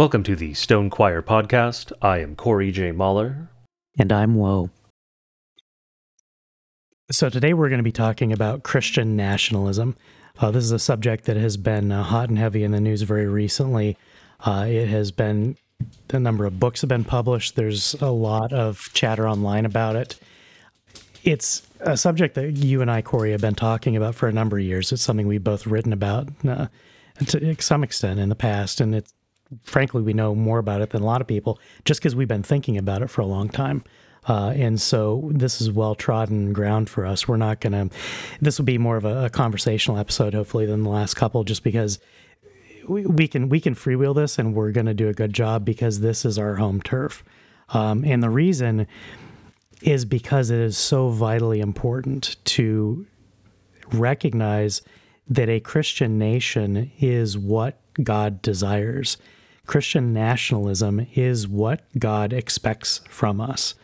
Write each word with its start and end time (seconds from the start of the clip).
Welcome 0.00 0.22
to 0.22 0.34
the 0.34 0.54
Stone 0.54 0.88
Choir 0.88 1.20
podcast. 1.20 1.92
I 2.00 2.20
am 2.20 2.34
Corey 2.34 2.72
J. 2.72 2.90
Mahler. 2.90 3.50
And 3.98 4.10
I'm 4.10 4.34
Woe. 4.34 4.70
So, 7.10 7.28
today 7.28 7.52
we're 7.52 7.68
going 7.68 7.80
to 7.80 7.84
be 7.84 7.92
talking 7.92 8.32
about 8.32 8.62
Christian 8.62 9.14
nationalism. 9.14 9.94
Uh, 10.38 10.52
this 10.52 10.64
is 10.64 10.72
a 10.72 10.78
subject 10.78 11.26
that 11.26 11.36
has 11.36 11.58
been 11.58 11.92
uh, 11.92 12.02
hot 12.02 12.30
and 12.30 12.38
heavy 12.38 12.64
in 12.64 12.70
the 12.70 12.80
news 12.80 13.02
very 13.02 13.26
recently. 13.26 13.98
Uh, 14.42 14.64
it 14.66 14.88
has 14.88 15.10
been, 15.10 15.58
a 16.08 16.18
number 16.18 16.46
of 16.46 16.58
books 16.58 16.80
have 16.80 16.88
been 16.88 17.04
published. 17.04 17.54
There's 17.56 17.92
a 18.00 18.10
lot 18.10 18.54
of 18.54 18.88
chatter 18.94 19.28
online 19.28 19.66
about 19.66 19.96
it. 19.96 20.18
It's 21.24 21.68
a 21.80 21.98
subject 21.98 22.36
that 22.36 22.52
you 22.52 22.80
and 22.80 22.90
I, 22.90 23.02
Corey, 23.02 23.32
have 23.32 23.42
been 23.42 23.54
talking 23.54 23.98
about 23.98 24.14
for 24.14 24.28
a 24.28 24.32
number 24.32 24.56
of 24.56 24.64
years. 24.64 24.92
It's 24.92 25.02
something 25.02 25.26
we've 25.26 25.44
both 25.44 25.66
written 25.66 25.92
about 25.92 26.30
uh, 26.48 26.68
to 27.26 27.60
some 27.60 27.84
extent 27.84 28.18
in 28.18 28.30
the 28.30 28.34
past, 28.34 28.80
and 28.80 28.94
it's 28.94 29.12
frankly, 29.62 30.02
we 30.02 30.12
know 30.12 30.34
more 30.34 30.58
about 30.58 30.80
it 30.80 30.90
than 30.90 31.02
a 31.02 31.06
lot 31.06 31.20
of 31.20 31.26
people 31.26 31.58
just 31.84 32.00
because 32.00 32.14
we've 32.14 32.28
been 32.28 32.42
thinking 32.42 32.76
about 32.76 33.02
it 33.02 33.08
for 33.08 33.20
a 33.20 33.26
long 33.26 33.48
time. 33.48 33.84
Uh, 34.28 34.52
and 34.54 34.80
so 34.80 35.30
this 35.32 35.60
is 35.60 35.70
well 35.70 35.94
trodden 35.94 36.52
ground 36.52 36.90
for 36.90 37.06
us. 37.06 37.26
We're 37.26 37.36
not 37.36 37.60
going 37.60 37.72
to, 37.72 37.96
this 38.40 38.58
will 38.58 38.66
be 38.66 38.78
more 38.78 38.96
of 38.96 39.04
a, 39.04 39.26
a, 39.26 39.30
conversational 39.30 39.98
episode, 39.98 40.34
hopefully, 40.34 40.66
than 40.66 40.82
the 40.82 40.90
last 40.90 41.14
couple, 41.14 41.42
just 41.42 41.64
because 41.64 41.98
we, 42.86 43.28
can 43.28 43.48
we 43.48 43.60
can 43.60 43.74
freewheel 43.74 44.14
this 44.14 44.38
and 44.38 44.54
we're 44.54 44.72
going 44.72 44.86
to 44.86 44.94
do 44.94 45.08
a 45.08 45.14
good 45.14 45.32
job 45.32 45.64
because 45.64 46.00
this 46.00 46.24
is 46.24 46.38
our 46.38 46.56
home 46.56 46.82
turf. 46.82 47.24
Um, 47.70 48.04
and 48.04 48.22
the 48.22 48.30
reason 48.30 48.86
is 49.82 50.04
because 50.04 50.50
it 50.50 50.58
is 50.58 50.76
so 50.76 51.08
vitally 51.08 51.60
important 51.60 52.36
to 52.44 53.06
recognize 53.92 54.82
that 55.28 55.48
a 55.48 55.60
Christian 55.60 56.18
nation 56.18 56.90
is 57.00 57.38
what 57.38 57.80
God 58.02 58.42
desires. 58.42 59.16
Christian 59.66 60.12
nationalism 60.12 61.06
is 61.14 61.46
what 61.46 61.82
God 61.98 62.32
expects 62.32 63.00
from 63.08 63.40
us. 63.40 63.74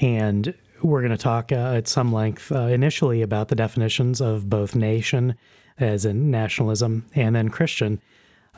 And 0.00 0.54
we're 0.82 1.02
going 1.02 1.10
to 1.10 1.18
talk 1.18 1.52
uh, 1.52 1.74
at 1.74 1.88
some 1.88 2.12
length 2.12 2.50
uh, 2.50 2.60
initially 2.60 3.22
about 3.22 3.48
the 3.48 3.54
definitions 3.54 4.20
of 4.20 4.48
both 4.48 4.74
nation, 4.74 5.34
as 5.78 6.04
in 6.04 6.30
nationalism, 6.30 7.06
and 7.14 7.36
then 7.36 7.48
Christian, 7.50 8.00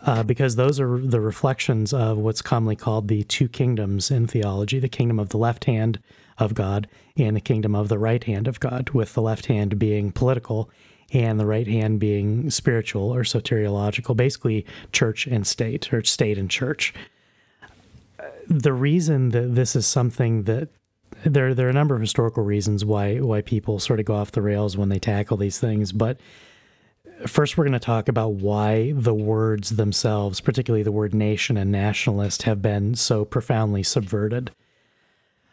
uh, 0.05 0.22
because 0.22 0.56
those 0.56 0.81
are 0.81 0.98
the 0.98 1.20
reflections 1.20 1.92
of 1.92 2.19
what's 2.19 2.42
commonly 2.42 2.77
called 2.77 3.09
the 3.09 3.25
two 3.25 3.48
kingdoms 3.48 4.11
in 4.11 4.27
theology 4.27 4.78
the 4.78 4.89
kingdom 4.89 5.19
of 5.19 5.31
the 5.31 5.39
left 5.39 5.64
hand 5.64 6.00
of 6.39 6.55
God 6.55 6.89
and 7.16 7.37
the 7.37 7.41
kingdom 7.41 7.75
of 7.75 7.89
the 7.89 7.98
right 7.98 8.22
hand 8.25 8.48
of 8.48 8.61
God, 8.61 8.91
with 8.91 9.14
the 9.14 9.22
left 9.22 9.47
hand 9.47 9.78
being 9.78 10.12
political 10.12 10.70
and 11.12 11.38
the 11.38 11.46
right 11.46 11.66
hand 11.66 12.00
being 12.00 12.50
spiritual 12.50 13.14
or 13.14 13.22
soteriological, 13.22 14.16
basically 14.16 14.66
church 14.92 15.27
and 15.27 15.46
state, 15.46 15.92
or 15.92 16.02
state 16.04 16.38
and 16.38 16.50
church. 16.50 16.94
The 18.48 18.72
reason 18.72 19.31
that 19.31 19.54
this 19.54 19.76
is 19.76 19.87
something 19.87 20.44
that 20.44 20.69
there 21.25 21.54
there 21.54 21.66
are 21.66 21.70
a 21.70 21.75
number 21.75 21.94
of 21.94 22.00
historical 22.00 22.42
reasons 22.42 22.84
why 22.84 23.19
why 23.19 23.42
people 23.42 23.78
sort 23.78 24.00
of 24.00 24.06
go 24.06 24.14
off 24.14 24.32
the 24.32 24.42
rails 24.42 24.76
when 24.76 24.88
they 24.88 24.98
tackle 24.98 25.37
these 25.37 25.59
things, 25.59 25.92
but 25.92 26.19
first 27.26 27.56
we're 27.56 27.64
going 27.64 27.72
to 27.72 27.78
talk 27.78 28.08
about 28.08 28.32
why 28.32 28.92
the 28.92 29.14
words 29.14 29.70
themselves, 29.70 30.41
particularly 30.41 30.82
the 30.82 30.92
word 30.92 31.14
nation 31.14 31.56
and 31.56 31.70
nationalist, 31.70 32.42
have 32.42 32.60
been 32.60 32.94
so 32.94 33.25
profoundly 33.25 33.82
subverted. 33.82 34.50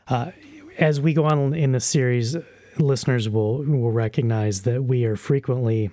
Uh, 0.07 0.31
as 0.79 0.99
we 0.99 1.13
go 1.13 1.25
on 1.25 1.53
in 1.53 1.71
this 1.73 1.85
series, 1.85 2.35
listeners 2.79 3.29
will 3.29 3.63
will 3.63 3.91
recognize 3.91 4.63
that 4.63 4.83
we 4.83 5.05
are 5.05 5.15
frequently 5.15 5.89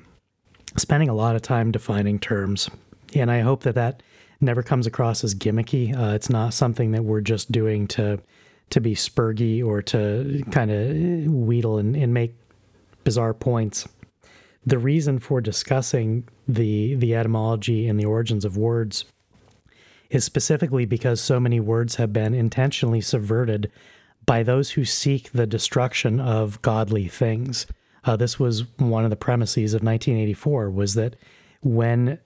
spending 0.76 1.08
a 1.08 1.14
lot 1.14 1.36
of 1.36 1.42
time 1.42 1.70
defining 1.70 2.18
terms, 2.18 2.70
and 3.14 3.30
I 3.30 3.40
hope 3.40 3.62
that 3.64 3.74
that 3.74 4.02
never 4.40 4.62
comes 4.62 4.86
across 4.86 5.24
as 5.24 5.34
gimmicky. 5.34 5.96
Uh, 5.96 6.14
it's 6.14 6.30
not 6.30 6.54
something 6.54 6.92
that 6.92 7.04
we're 7.04 7.20
just 7.20 7.50
doing 7.50 7.86
to 7.88 8.20
to 8.70 8.80
be 8.80 8.94
spurgy 8.94 9.64
or 9.64 9.80
to 9.80 10.42
kind 10.50 10.70
of 10.70 11.32
wheedle 11.32 11.78
and, 11.78 11.96
and 11.96 12.12
make 12.12 12.34
bizarre 13.04 13.34
points. 13.34 13.86
The 14.64 14.78
reason 14.78 15.18
for 15.18 15.40
discussing 15.40 16.26
the 16.48 16.94
the 16.96 17.14
etymology 17.14 17.88
and 17.88 17.98
the 17.98 18.06
origins 18.06 18.44
of 18.44 18.56
words 18.56 19.04
is 20.10 20.24
specifically 20.24 20.84
because 20.84 21.20
so 21.20 21.40
many 21.40 21.60
words 21.60 21.96
have 21.96 22.12
been 22.12 22.34
intentionally 22.34 23.00
subverted 23.00 23.70
by 24.26 24.42
those 24.42 24.72
who 24.72 24.84
seek 24.84 25.30
the 25.32 25.46
destruction 25.46 26.20
of 26.20 26.60
godly 26.60 27.08
things. 27.08 27.66
Uh, 28.04 28.16
this 28.16 28.38
was 28.38 28.64
one 28.78 29.04
of 29.04 29.10
the 29.10 29.16
premises 29.16 29.72
of 29.72 29.82
1984 29.82 30.70
was 30.70 30.94
that 30.94 31.16
when 31.62 32.18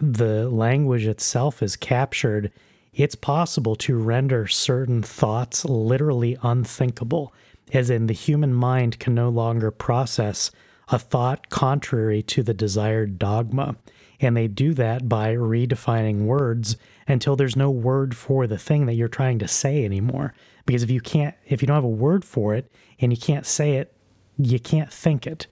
the 0.00 0.48
language 0.48 1.06
itself 1.06 1.62
is 1.62 1.76
captured, 1.76 2.50
it's 2.92 3.14
possible 3.14 3.76
to 3.76 3.96
render 3.96 4.46
certain 4.46 5.02
thoughts 5.02 5.64
literally 5.64 6.36
unthinkable, 6.42 7.32
as 7.72 7.88
in 7.88 8.06
the 8.06 8.14
human 8.14 8.52
mind 8.52 8.98
can 8.98 9.14
no 9.14 9.28
longer 9.28 9.70
process 9.70 10.50
a 10.88 10.98
thought 10.98 11.48
contrary 11.48 12.22
to 12.22 12.42
the 12.42 12.52
desired 12.52 13.18
dogma. 13.18 13.76
And 14.20 14.36
they 14.36 14.46
do 14.46 14.74
that 14.74 15.08
by 15.08 15.34
redefining 15.34 16.22
words 16.22 16.76
until 17.08 17.34
there's 17.34 17.56
no 17.56 17.70
word 17.70 18.14
for 18.14 18.46
the 18.46 18.58
thing 18.58 18.86
that 18.86 18.94
you're 18.94 19.08
trying 19.08 19.38
to 19.40 19.48
say 19.48 19.84
anymore. 19.84 20.34
Because 20.66 20.82
if 20.82 20.90
you 20.90 21.00
can't, 21.00 21.34
if 21.46 21.62
you 21.62 21.66
don't 21.66 21.76
have 21.76 21.84
a 21.84 21.88
word 21.88 22.24
for 22.24 22.54
it 22.54 22.70
and 23.00 23.12
you 23.12 23.18
can't 23.18 23.46
say 23.46 23.76
it, 23.76 23.92
you 24.38 24.58
can't 24.58 24.92
think 24.92 25.26
it. 25.26 25.46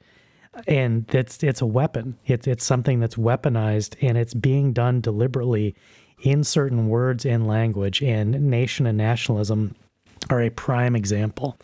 And 0.67 1.13
it's 1.15 1.43
it's 1.43 1.61
a 1.61 1.67
weapon. 1.67 2.19
It's 2.27 2.47
it's 2.47 2.65
something 2.65 3.01
that's 3.01 3.15
weaponized 3.15 3.97
and 4.03 4.19
it's 4.19 4.35
being 4.35 4.73
done 4.73 5.01
deliberately 5.01 5.75
in 6.23 6.45
certain 6.45 6.89
words 6.89 7.25
and 7.25 7.47
language. 7.47 8.03
And 8.03 8.51
nation 8.51 8.87
and 8.87 8.99
nationalism 8.99 9.75
are 10.29 10.43
a 10.43 10.51
prime 10.51 10.97
example. 10.97 11.59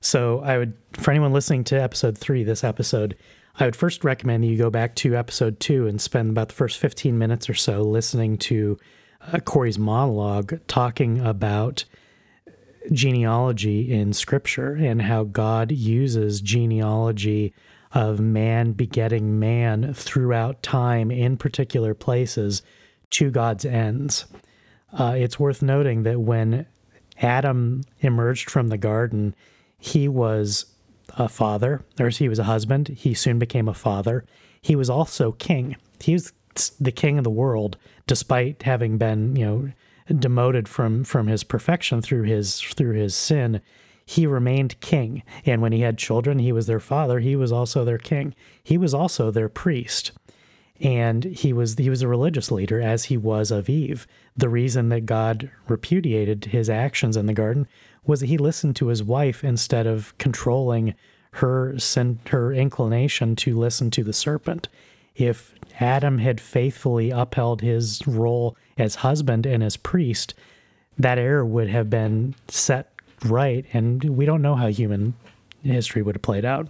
So 0.00 0.40
I 0.40 0.58
would, 0.58 0.72
for 0.94 1.10
anyone 1.10 1.32
listening 1.32 1.64
to 1.64 1.80
episode 1.80 2.16
three, 2.16 2.42
this 2.42 2.64
episode, 2.64 3.16
I 3.58 3.66
would 3.66 3.76
first 3.76 4.02
recommend 4.04 4.42
that 4.42 4.48
you 4.48 4.56
go 4.56 4.70
back 4.70 4.94
to 4.96 5.16
episode 5.16 5.60
two 5.60 5.86
and 5.86 6.00
spend 6.00 6.30
about 6.30 6.48
the 6.48 6.54
first 6.54 6.78
15 6.78 7.18
minutes 7.18 7.50
or 7.50 7.54
so 7.54 7.82
listening 7.82 8.38
to 8.38 8.78
uh, 9.32 9.40
Corey's 9.40 9.78
monologue 9.78 10.58
talking 10.66 11.20
about 11.20 11.84
genealogy 12.92 13.92
in 13.92 14.12
scripture 14.12 14.74
and 14.74 15.02
how 15.02 15.24
God 15.24 15.70
uses 15.70 16.40
genealogy 16.40 17.54
of 17.92 18.20
man 18.20 18.72
begetting 18.72 19.38
man 19.38 19.94
throughout 19.94 20.62
time 20.62 21.10
in 21.10 21.36
particular 21.36 21.94
places 21.94 22.62
to 23.10 23.30
God's 23.30 23.64
ends. 23.64 24.26
Uh, 24.92 25.14
it's 25.16 25.38
worth 25.38 25.62
noting 25.62 26.04
that 26.04 26.20
when 26.20 26.66
Adam 27.20 27.82
emerged 28.00 28.50
from 28.50 28.68
the 28.68 28.78
garden, 28.78 29.34
he 29.78 30.08
was 30.08 30.66
a 31.16 31.28
father, 31.28 31.84
or 31.98 32.08
he 32.08 32.28
was 32.28 32.38
a 32.38 32.44
husband. 32.44 32.88
He 32.88 33.14
soon 33.14 33.38
became 33.38 33.68
a 33.68 33.74
father. 33.74 34.24
He 34.60 34.76
was 34.76 34.90
also 34.90 35.32
king. 35.32 35.76
He 36.00 36.12
was 36.12 36.32
the 36.80 36.92
king 36.92 37.18
of 37.18 37.24
the 37.24 37.30
world, 37.30 37.76
despite 38.06 38.62
having 38.62 38.98
been, 38.98 39.36
you 39.36 39.44
know, 39.44 39.72
demoted 40.18 40.68
from 40.68 41.04
from 41.04 41.26
his 41.26 41.44
perfection 41.44 42.02
through 42.02 42.24
his 42.24 42.60
through 42.60 42.94
his 42.94 43.14
sin. 43.14 43.60
He 44.04 44.26
remained 44.26 44.80
king, 44.80 45.22
and 45.46 45.62
when 45.62 45.70
he 45.70 45.82
had 45.82 45.96
children, 45.96 46.40
he 46.40 46.50
was 46.50 46.66
their 46.66 46.80
father. 46.80 47.20
He 47.20 47.36
was 47.36 47.52
also 47.52 47.84
their 47.84 47.98
king. 47.98 48.34
He 48.62 48.76
was 48.76 48.92
also 48.92 49.30
their 49.30 49.48
priest 49.48 50.12
and 50.80 51.24
he 51.24 51.52
was 51.52 51.76
he 51.76 51.90
was 51.90 52.02
a 52.02 52.08
religious 52.08 52.50
leader 52.50 52.80
as 52.80 53.04
he 53.04 53.16
was 53.16 53.50
of 53.50 53.68
Eve. 53.68 54.06
The 54.36 54.48
reason 54.48 54.88
that 54.88 55.06
God 55.06 55.50
repudiated 55.68 56.46
his 56.46 56.70
actions 56.70 57.16
in 57.16 57.26
the 57.26 57.34
garden 57.34 57.68
was 58.04 58.20
that 58.20 58.26
he 58.26 58.38
listened 58.38 58.76
to 58.76 58.86
his 58.86 59.02
wife 59.02 59.44
instead 59.44 59.86
of 59.86 60.16
controlling 60.18 60.94
her 61.32 61.78
sin, 61.78 62.18
her 62.30 62.52
inclination 62.52 63.36
to 63.36 63.58
listen 63.58 63.90
to 63.90 64.02
the 64.02 64.12
serpent. 64.12 64.68
If 65.16 65.54
Adam 65.78 66.18
had 66.18 66.40
faithfully 66.40 67.10
upheld 67.10 67.60
his 67.60 68.06
role 68.06 68.56
as 68.78 68.96
husband 68.96 69.46
and 69.46 69.62
as 69.62 69.76
priest, 69.76 70.34
that 70.98 71.18
error 71.18 71.44
would 71.44 71.68
have 71.68 71.90
been 71.90 72.34
set 72.48 72.92
right, 73.24 73.64
and 73.72 74.02
we 74.04 74.24
don't 74.24 74.42
know 74.42 74.54
how 74.54 74.68
human 74.68 75.14
history 75.62 76.02
would 76.02 76.16
have 76.16 76.22
played 76.22 76.44
out. 76.44 76.68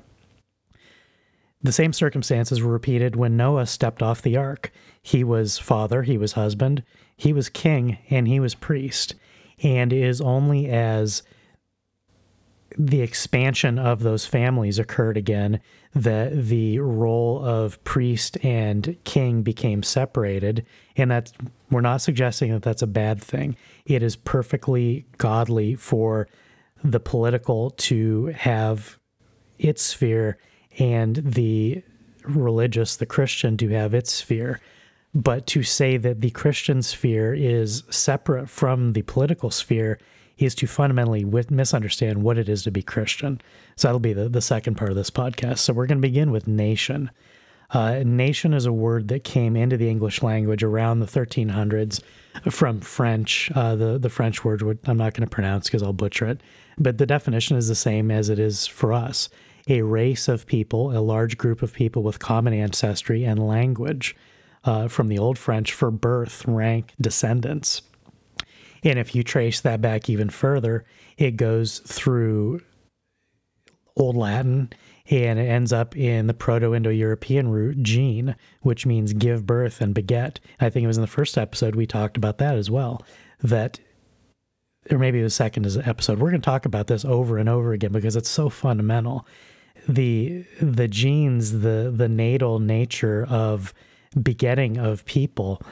The 1.62 1.72
same 1.72 1.92
circumstances 1.92 2.62
were 2.62 2.72
repeated 2.72 3.16
when 3.16 3.36
Noah 3.36 3.66
stepped 3.66 4.02
off 4.02 4.22
the 4.22 4.36
ark. 4.36 4.72
He 5.02 5.22
was 5.22 5.58
father, 5.58 6.02
he 6.02 6.16
was 6.16 6.32
husband, 6.32 6.82
he 7.16 7.32
was 7.32 7.48
king, 7.48 7.98
and 8.08 8.26
he 8.26 8.40
was 8.40 8.54
priest. 8.54 9.14
And 9.62 9.92
it 9.92 10.02
is 10.02 10.20
only 10.22 10.68
as 10.70 11.22
the 12.78 13.00
expansion 13.00 13.78
of 13.78 14.02
those 14.02 14.26
families 14.26 14.78
occurred 14.78 15.16
again 15.16 15.60
that 15.94 16.46
the 16.46 16.78
role 16.78 17.44
of 17.44 17.82
priest 17.84 18.38
and 18.44 18.96
king 19.04 19.42
became 19.42 19.82
separated 19.82 20.64
and 20.96 21.10
that 21.10 21.32
we're 21.70 21.80
not 21.80 22.00
suggesting 22.00 22.52
that 22.52 22.62
that's 22.62 22.82
a 22.82 22.86
bad 22.86 23.20
thing 23.20 23.56
it 23.86 24.02
is 24.02 24.14
perfectly 24.14 25.04
godly 25.18 25.74
for 25.74 26.28
the 26.82 27.00
political 27.00 27.70
to 27.70 28.26
have 28.26 28.98
its 29.58 29.82
sphere 29.82 30.38
and 30.78 31.16
the 31.16 31.82
religious, 32.24 32.96
the 32.96 33.06
Christian, 33.06 33.56
to 33.58 33.68
have 33.70 33.94
its 33.94 34.12
sphere. 34.12 34.60
But 35.14 35.46
to 35.48 35.62
say 35.62 35.96
that 35.96 36.20
the 36.20 36.30
Christian 36.30 36.82
sphere 36.82 37.34
is 37.34 37.82
separate 37.90 38.48
from 38.48 38.92
the 38.92 39.02
political 39.02 39.50
sphere 39.50 39.98
is 40.40 40.54
to 40.56 40.66
fundamentally 40.66 41.24
misunderstand 41.50 42.22
what 42.22 42.38
it 42.38 42.48
is 42.48 42.62
to 42.64 42.70
be 42.70 42.82
Christian. 42.82 43.40
So 43.76 43.88
that'll 43.88 44.00
be 44.00 44.12
the, 44.12 44.28
the 44.28 44.40
second 44.40 44.76
part 44.76 44.90
of 44.90 44.96
this 44.96 45.10
podcast. 45.10 45.58
So 45.58 45.72
we're 45.72 45.86
going 45.86 45.98
to 45.98 46.08
begin 46.08 46.30
with 46.30 46.48
nation. 46.48 47.10
Uh, 47.72 48.02
nation 48.04 48.52
is 48.52 48.66
a 48.66 48.72
word 48.72 49.08
that 49.08 49.22
came 49.22 49.54
into 49.54 49.76
the 49.76 49.88
English 49.88 50.22
language 50.22 50.62
around 50.62 50.98
the 50.98 51.06
1300s 51.06 52.00
from 52.50 52.80
French. 52.80 53.50
Uh, 53.54 53.76
the 53.76 53.98
the 53.98 54.08
French 54.08 54.44
word 54.44 54.62
which 54.62 54.78
I'm 54.86 54.96
not 54.96 55.14
going 55.14 55.28
to 55.28 55.32
pronounce 55.32 55.66
because 55.66 55.82
I'll 55.82 55.92
butcher 55.92 56.26
it, 56.26 56.40
but 56.78 56.98
the 56.98 57.06
definition 57.06 57.56
is 57.56 57.68
the 57.68 57.74
same 57.74 58.10
as 58.10 58.28
it 58.28 58.38
is 58.38 58.66
for 58.66 58.92
us: 58.92 59.28
a 59.68 59.82
race 59.82 60.26
of 60.26 60.46
people, 60.46 60.96
a 60.96 60.98
large 60.98 61.38
group 61.38 61.62
of 61.62 61.72
people 61.72 62.02
with 62.02 62.18
common 62.18 62.52
ancestry 62.52 63.24
and 63.24 63.46
language. 63.46 64.16
Uh, 64.62 64.88
from 64.88 65.08
the 65.08 65.18
Old 65.18 65.38
French 65.38 65.72
for 65.72 65.90
birth, 65.90 66.44
rank, 66.46 66.92
descendants. 67.00 67.80
And 68.84 68.98
if 68.98 69.14
you 69.14 69.22
trace 69.22 69.60
that 69.60 69.80
back 69.80 70.08
even 70.08 70.30
further, 70.30 70.84
it 71.18 71.32
goes 71.32 71.80
through 71.80 72.62
Old 73.96 74.16
Latin 74.16 74.72
and 75.10 75.38
it 75.38 75.46
ends 75.46 75.72
up 75.72 75.96
in 75.96 76.28
the 76.28 76.34
Proto 76.34 76.74
Indo 76.74 76.90
European 76.90 77.48
root, 77.48 77.82
gene, 77.82 78.36
which 78.62 78.86
means 78.86 79.12
give 79.12 79.46
birth 79.46 79.80
and 79.80 79.92
beget. 79.92 80.38
I 80.60 80.70
think 80.70 80.84
it 80.84 80.86
was 80.86 80.98
in 80.98 81.02
the 81.02 81.08
first 81.08 81.36
episode 81.36 81.74
we 81.74 81.86
talked 81.86 82.16
about 82.16 82.38
that 82.38 82.54
as 82.54 82.70
well. 82.70 83.04
That, 83.42 83.80
or 84.90 84.98
maybe 84.98 85.20
the 85.20 85.30
second 85.30 85.66
episode. 85.84 86.18
We're 86.18 86.30
going 86.30 86.40
to 86.40 86.44
talk 86.44 86.64
about 86.64 86.86
this 86.86 87.04
over 87.04 87.38
and 87.38 87.48
over 87.48 87.72
again 87.72 87.92
because 87.92 88.16
it's 88.16 88.28
so 88.28 88.48
fundamental. 88.48 89.26
The 89.88 90.44
the 90.60 90.88
genes, 90.88 91.60
the 91.60 91.92
the 91.94 92.08
natal 92.08 92.58
nature 92.58 93.26
of 93.28 93.72
begetting 94.20 94.76
of 94.76 95.04
people, 95.06 95.62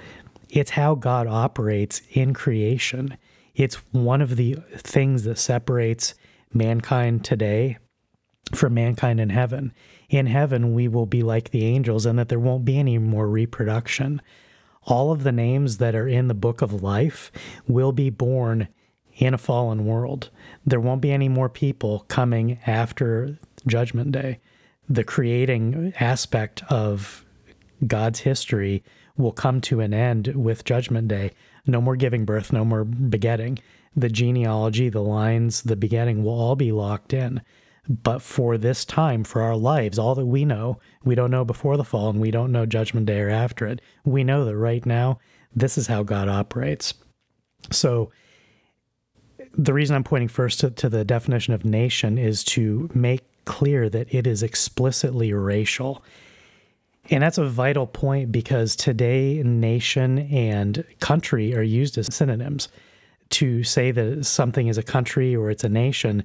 it's 0.50 0.70
how 0.70 0.94
God 0.94 1.26
operates 1.26 2.02
in 2.10 2.34
creation. 2.34 3.16
It's 3.54 3.76
one 3.92 4.22
of 4.22 4.36
the 4.36 4.56
things 4.76 5.24
that 5.24 5.38
separates 5.38 6.14
mankind 6.52 7.24
today 7.24 7.78
from 8.54 8.74
mankind 8.74 9.20
in 9.20 9.30
heaven. 9.30 9.72
In 10.08 10.26
heaven, 10.26 10.72
we 10.72 10.88
will 10.88 11.06
be 11.06 11.22
like 11.22 11.50
the 11.50 11.66
angels, 11.66 12.06
and 12.06 12.18
that 12.18 12.28
there 12.28 12.38
won't 12.38 12.64
be 12.64 12.78
any 12.78 12.98
more 12.98 13.28
reproduction. 13.28 14.22
All 14.84 15.12
of 15.12 15.22
the 15.22 15.32
names 15.32 15.78
that 15.78 15.94
are 15.94 16.08
in 16.08 16.28
the 16.28 16.34
book 16.34 16.62
of 16.62 16.82
life 16.82 17.30
will 17.66 17.92
be 17.92 18.08
born 18.08 18.68
in 19.16 19.34
a 19.34 19.38
fallen 19.38 19.84
world. 19.84 20.30
There 20.64 20.80
won't 20.80 21.02
be 21.02 21.10
any 21.10 21.28
more 21.28 21.48
people 21.48 22.06
coming 22.08 22.58
after 22.66 23.38
Judgment 23.66 24.12
Day. 24.12 24.38
The 24.88 25.04
creating 25.04 25.92
aspect 26.00 26.62
of 26.70 27.24
God's 27.86 28.20
history 28.20 28.82
will 29.18 29.32
come 29.32 29.60
to 29.62 29.80
an 29.80 29.92
end 29.92 30.28
with 30.28 30.64
Judgment 30.64 31.08
Day. 31.08 31.32
No 31.66 31.80
more 31.80 31.96
giving 31.96 32.24
birth, 32.24 32.52
no 32.52 32.64
more 32.64 32.84
begetting. 32.84 33.58
The 33.94 34.08
genealogy, 34.08 34.88
the 34.88 35.02
lines, 35.02 35.62
the 35.62 35.76
begetting 35.76 36.24
will 36.24 36.40
all 36.40 36.56
be 36.56 36.72
locked 36.72 37.12
in. 37.12 37.42
But 37.88 38.20
for 38.20 38.58
this 38.58 38.84
time, 38.84 39.24
for 39.24 39.42
our 39.42 39.56
lives, 39.56 39.98
all 39.98 40.14
that 40.14 40.26
we 40.26 40.44
know, 40.44 40.78
we 41.04 41.14
don't 41.14 41.30
know 41.30 41.44
before 41.44 41.76
the 41.76 41.84
fall 41.84 42.10
and 42.10 42.20
we 42.20 42.30
don't 42.30 42.52
know 42.52 42.66
Judgment 42.66 43.06
Day 43.06 43.20
or 43.20 43.30
after 43.30 43.66
it. 43.66 43.80
We 44.04 44.24
know 44.24 44.44
that 44.44 44.56
right 44.56 44.84
now, 44.84 45.18
this 45.54 45.78
is 45.78 45.86
how 45.86 46.02
God 46.02 46.28
operates. 46.28 46.94
So, 47.70 48.12
the 49.56 49.72
reason 49.72 49.96
I'm 49.96 50.04
pointing 50.04 50.28
first 50.28 50.60
to, 50.60 50.70
to 50.70 50.88
the 50.88 51.04
definition 51.04 51.54
of 51.54 51.64
nation 51.64 52.18
is 52.18 52.44
to 52.44 52.90
make 52.94 53.24
clear 53.46 53.88
that 53.88 54.14
it 54.14 54.26
is 54.26 54.42
explicitly 54.42 55.32
racial. 55.32 56.04
And 57.10 57.22
that's 57.22 57.38
a 57.38 57.46
vital 57.46 57.86
point 57.86 58.30
because 58.30 58.76
today, 58.76 59.42
nation 59.42 60.18
and 60.18 60.84
country 61.00 61.54
are 61.54 61.62
used 61.62 61.96
as 61.98 62.14
synonyms. 62.14 62.68
To 63.30 63.62
say 63.62 63.90
that 63.90 64.24
something 64.24 64.68
is 64.68 64.78
a 64.78 64.82
country 64.82 65.36
or 65.36 65.50
it's 65.50 65.62
a 65.62 65.68
nation 65.68 66.24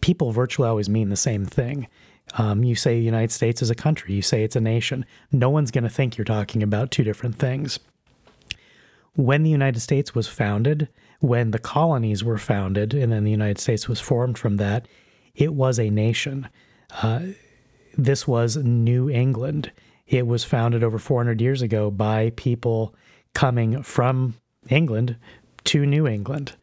people 0.00 0.32
virtually 0.32 0.68
always 0.68 0.88
mean 0.88 1.08
the 1.08 1.16
same 1.16 1.44
thing. 1.44 1.88
Um, 2.36 2.62
you 2.62 2.74
say 2.74 2.98
the 2.98 3.04
United 3.04 3.32
States 3.32 3.62
is 3.62 3.70
a 3.70 3.74
country, 3.74 4.12
you 4.12 4.22
say 4.22 4.44
it's 4.44 4.56
a 4.56 4.60
nation. 4.60 5.06
No 5.32 5.48
one's 5.48 5.70
going 5.70 5.84
to 5.84 5.90
think 5.90 6.16
you're 6.16 6.24
talking 6.24 6.62
about 6.62 6.90
two 6.90 7.04
different 7.04 7.36
things. 7.36 7.78
When 9.14 9.42
the 9.42 9.50
United 9.50 9.80
States 9.80 10.14
was 10.14 10.28
founded, 10.28 10.88
when 11.20 11.50
the 11.50 11.58
colonies 11.58 12.22
were 12.22 12.38
founded, 12.38 12.94
and 12.94 13.10
then 13.10 13.24
the 13.24 13.30
United 13.30 13.58
States 13.58 13.88
was 13.88 13.98
formed 13.98 14.38
from 14.38 14.58
that, 14.58 14.86
it 15.34 15.54
was 15.54 15.78
a 15.78 15.90
nation. 15.90 16.48
Uh, 17.02 17.20
this 17.96 18.28
was 18.28 18.56
New 18.56 19.08
England. 19.08 19.72
It 20.08 20.26
was 20.26 20.42
founded 20.42 20.82
over 20.82 20.98
400 20.98 21.40
years 21.40 21.62
ago 21.62 21.90
by 21.90 22.32
people 22.36 22.94
coming 23.34 23.82
from 23.82 24.34
England 24.68 25.16
to 25.64 25.84
New 25.86 26.06
England 26.06 26.54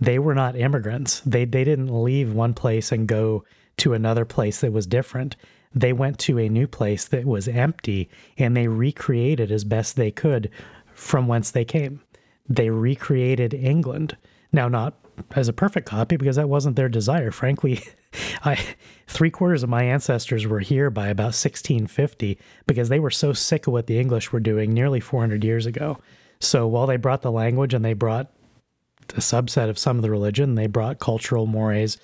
they 0.00 0.18
were 0.18 0.34
not 0.34 0.56
immigrants. 0.56 1.20
They 1.20 1.44
they 1.44 1.64
didn't 1.64 2.02
leave 2.02 2.32
one 2.32 2.54
place 2.54 2.92
and 2.92 3.06
go 3.08 3.44
to 3.78 3.94
another 3.94 4.24
place 4.24 4.60
that 4.60 4.72
was 4.72 4.86
different. 4.86 5.36
They 5.74 5.92
went 5.92 6.18
to 6.20 6.38
a 6.38 6.48
new 6.48 6.66
place 6.66 7.04
that 7.06 7.24
was 7.24 7.48
empty 7.48 8.08
and 8.36 8.56
they 8.56 8.68
recreated 8.68 9.52
as 9.52 9.64
best 9.64 9.96
they 9.96 10.10
could 10.10 10.50
from 10.94 11.28
whence 11.28 11.50
they 11.50 11.64
came. 11.64 12.00
They 12.48 12.70
recreated 12.70 13.54
England. 13.54 14.16
Now 14.52 14.68
not 14.68 14.94
as 15.32 15.48
a 15.48 15.52
perfect 15.52 15.86
copy 15.86 16.16
because 16.16 16.36
that 16.36 16.48
wasn't 16.48 16.76
their 16.76 16.88
desire. 16.88 17.30
Frankly, 17.30 17.82
I 18.44 18.58
three 19.08 19.30
quarters 19.30 19.62
of 19.62 19.68
my 19.68 19.82
ancestors 19.82 20.46
were 20.46 20.60
here 20.60 20.90
by 20.90 21.08
about 21.08 21.34
1650 21.34 22.38
because 22.66 22.88
they 22.88 23.00
were 23.00 23.10
so 23.10 23.32
sick 23.32 23.66
of 23.66 23.72
what 23.72 23.86
the 23.86 23.98
English 23.98 24.32
were 24.32 24.40
doing 24.40 24.72
nearly 24.72 25.00
400 25.00 25.42
years 25.42 25.66
ago. 25.66 25.98
So 26.40 26.68
while 26.68 26.86
they 26.86 26.96
brought 26.96 27.22
the 27.22 27.32
language 27.32 27.74
and 27.74 27.84
they 27.84 27.94
brought 27.94 28.30
a 29.14 29.20
subset 29.20 29.68
of 29.68 29.78
some 29.78 29.96
of 29.96 30.02
the 30.02 30.10
religion. 30.10 30.54
They 30.54 30.66
brought 30.66 30.98
cultural 30.98 31.46
mores. 31.46 31.98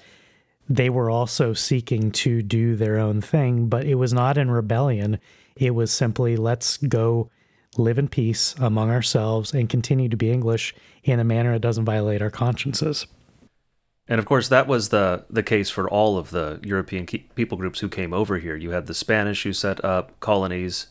They 0.69 0.89
were 0.89 1.11
also 1.11 1.53
seeking 1.53 2.11
to 2.13 2.43
do 2.43 2.77
their 2.77 2.99
own 2.99 3.21
thing, 3.21 3.69
but 3.69 3.85
it 3.85 3.97
was 3.97 4.13
not 4.13 4.39
in 4.39 4.51
rebellion. 4.51 5.19
It 5.57 5.75
was 5.75 5.93
simply 5.93 6.37
let's 6.37 6.77
go 6.79 7.31
live 7.77 7.99
in 7.99 8.09
peace 8.09 8.55
among 8.59 8.91
ourselves 8.91 9.53
and 9.53 9.69
continue 9.69 10.09
to 10.09 10.17
be 10.17 10.31
English 10.31 10.75
in 11.03 11.21
a 11.21 11.25
manner 11.25 11.53
that 11.53 11.61
doesn't 11.61 11.85
violate 11.85 12.23
our 12.23 12.31
consciences. 12.31 13.07
And 14.07 14.19
of 14.19 14.27
course, 14.27 14.49
that 14.49 14.67
was 14.67 14.91
the 14.91 15.25
the 15.31 15.43
case 15.43 15.71
for 15.71 15.89
all 15.89 16.19
of 16.19 16.31
the 16.31 16.61
European 16.63 17.07
people 17.07 17.57
groups 17.57 17.81
who 17.81 17.89
came 17.89 18.13
over 18.13 18.39
here. 18.39 18.57
You 18.57 18.71
had 18.71 18.87
the 18.87 18.95
Spanish 18.95 19.45
who 19.45 19.53
set 19.53 19.83
up 19.85 20.19
colonies 20.21 20.89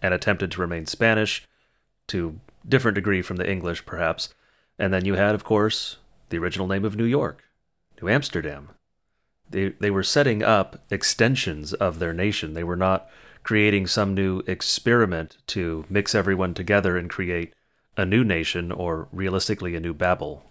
and 0.00 0.14
attempted 0.14 0.50
to 0.52 0.60
remain 0.60 0.86
Spanish 0.86 1.46
to 2.08 2.40
different 2.66 2.94
degree 2.94 3.22
from 3.22 3.36
the 3.36 3.50
English, 3.50 3.84
perhaps. 3.86 4.34
And 4.78 4.92
then 4.92 5.04
you 5.04 5.14
had, 5.14 5.34
of 5.34 5.44
course, 5.44 5.98
the 6.30 6.38
original 6.38 6.66
name 6.66 6.84
of 6.84 6.96
New 6.96 7.04
York, 7.04 7.44
New 8.00 8.08
Amsterdam. 8.08 8.70
They, 9.48 9.68
they 9.68 9.90
were 9.90 10.02
setting 10.02 10.42
up 10.42 10.82
extensions 10.90 11.74
of 11.74 11.98
their 11.98 12.12
nation. 12.12 12.54
They 12.54 12.64
were 12.64 12.76
not 12.76 13.08
creating 13.42 13.86
some 13.86 14.14
new 14.14 14.42
experiment 14.46 15.36
to 15.48 15.84
mix 15.88 16.14
everyone 16.14 16.54
together 16.54 16.96
and 16.96 17.10
create 17.10 17.52
a 17.96 18.04
new 18.04 18.24
nation 18.24 18.72
or 18.72 19.06
realistically 19.12 19.76
a 19.76 19.80
new 19.80 19.94
Babel. 19.94 20.42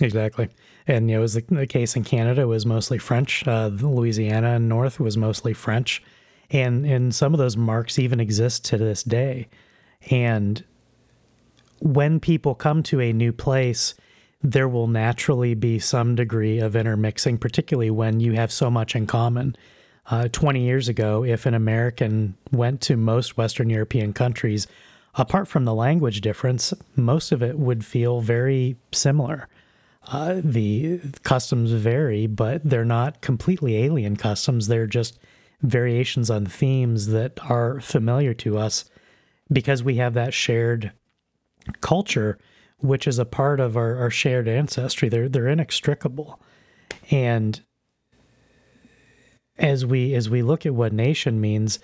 Exactly. 0.00 0.48
And 0.86 1.08
you 1.08 1.16
know, 1.16 1.20
it 1.20 1.22
was 1.22 1.34
the, 1.34 1.44
the 1.48 1.66
case 1.66 1.96
in 1.96 2.04
Canada 2.04 2.46
was 2.48 2.66
mostly 2.66 2.98
French. 2.98 3.46
Uh, 3.46 3.70
Louisiana 3.72 4.54
and 4.54 4.68
North 4.68 4.98
was 4.98 5.16
mostly 5.16 5.54
French. 5.54 6.02
And, 6.50 6.84
and 6.84 7.14
some 7.14 7.32
of 7.32 7.38
those 7.38 7.56
marks 7.56 7.98
even 7.98 8.20
exist 8.20 8.64
to 8.66 8.78
this 8.78 9.02
day. 9.02 9.48
And 10.10 10.64
when 11.78 12.20
people 12.20 12.54
come 12.54 12.82
to 12.84 13.00
a 13.00 13.12
new 13.12 13.32
place, 13.32 13.94
there 14.42 14.68
will 14.68 14.88
naturally 14.88 15.54
be 15.54 15.78
some 15.78 16.14
degree 16.14 16.58
of 16.58 16.76
intermixing, 16.76 17.38
particularly 17.38 17.90
when 17.90 18.20
you 18.20 18.32
have 18.32 18.52
so 18.52 18.70
much 18.70 18.94
in 18.94 19.06
common. 19.06 19.56
Uh, 20.10 20.28
20 20.28 20.60
years 20.60 20.88
ago, 20.88 21.24
if 21.24 21.46
an 21.46 21.54
American 21.54 22.36
went 22.52 22.82
to 22.82 22.96
most 22.96 23.38
Western 23.38 23.70
European 23.70 24.12
countries, 24.12 24.66
apart 25.14 25.48
from 25.48 25.64
the 25.64 25.74
language 25.74 26.20
difference, 26.20 26.74
most 26.94 27.32
of 27.32 27.42
it 27.42 27.58
would 27.58 27.84
feel 27.84 28.20
very 28.20 28.76
similar. 28.92 29.48
Uh, 30.06 30.40
the 30.44 31.00
customs 31.22 31.72
vary, 31.72 32.26
but 32.26 32.62
they're 32.62 32.84
not 32.84 33.22
completely 33.22 33.82
alien 33.82 34.16
customs. 34.16 34.68
They're 34.68 34.86
just 34.86 35.18
variations 35.62 36.30
on 36.30 36.44
themes 36.44 37.06
that 37.08 37.38
are 37.48 37.80
familiar 37.80 38.34
to 38.34 38.58
us 38.58 38.84
because 39.50 39.82
we 39.82 39.96
have 39.96 40.14
that 40.14 40.34
shared 40.34 40.92
culture, 41.80 42.38
which 42.78 43.06
is 43.06 43.18
a 43.18 43.24
part 43.24 43.60
of 43.60 43.76
our, 43.76 43.96
our 43.96 44.10
shared 44.10 44.46
ancestry. 44.46 45.08
They're 45.08 45.28
they're 45.28 45.48
inextricable, 45.48 46.40
and 47.10 47.62
as 49.56 49.86
we 49.86 50.14
as 50.14 50.28
we 50.28 50.42
look 50.42 50.66
at 50.66 50.74
what 50.74 50.92
nation 50.92 51.40
means, 51.40 51.78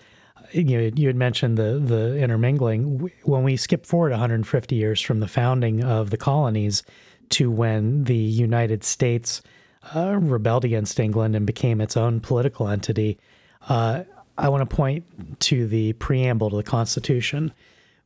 you 0.52 0.64
know, 0.64 0.90
you 0.94 1.06
had 1.06 1.16
mentioned 1.16 1.56
the 1.56 1.80
the 1.82 2.18
intermingling. 2.18 3.10
When 3.22 3.44
we 3.44 3.56
skip 3.56 3.86
forward 3.86 4.10
150 4.10 4.74
years 4.74 5.00
from 5.00 5.20
the 5.20 5.28
founding 5.28 5.82
of 5.82 6.10
the 6.10 6.18
colonies 6.18 6.82
to 7.30 7.50
when 7.50 8.04
the 8.04 8.14
United 8.14 8.84
States 8.84 9.42
uh, 9.94 10.16
rebelled 10.20 10.64
against 10.64 11.00
England 11.00 11.34
and 11.34 11.46
became 11.46 11.80
its 11.80 11.96
own 11.96 12.20
political 12.20 12.68
entity, 12.68 13.18
uh, 13.68 14.04
I 14.36 14.48
want 14.48 14.68
to 14.68 14.76
point 14.76 15.40
to 15.40 15.66
the 15.66 15.92
preamble 15.94 16.50
to 16.50 16.56
the 16.56 16.62
Constitution, 16.62 17.52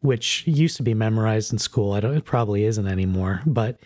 which 0.01 0.47
used 0.47 0.77
to 0.79 0.83
be 0.83 0.95
memorized 0.95 1.53
in 1.53 1.59
school. 1.59 1.93
I 1.93 2.01
don't, 2.01 2.17
it 2.17 2.25
probably 2.25 2.65
isn't 2.65 2.87
anymore, 2.87 3.43
but 3.47 3.79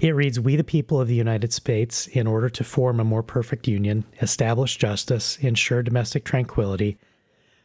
it 0.00 0.10
reads 0.10 0.40
We, 0.40 0.56
the 0.56 0.64
people 0.64 1.00
of 1.00 1.08
the 1.08 1.14
United 1.14 1.52
States, 1.52 2.06
in 2.06 2.26
order 2.26 2.48
to 2.48 2.64
form 2.64 3.00
a 3.00 3.04
more 3.04 3.22
perfect 3.22 3.68
union, 3.68 4.04
establish 4.22 4.76
justice, 4.76 5.36
ensure 5.40 5.82
domestic 5.82 6.24
tranquility, 6.24 6.96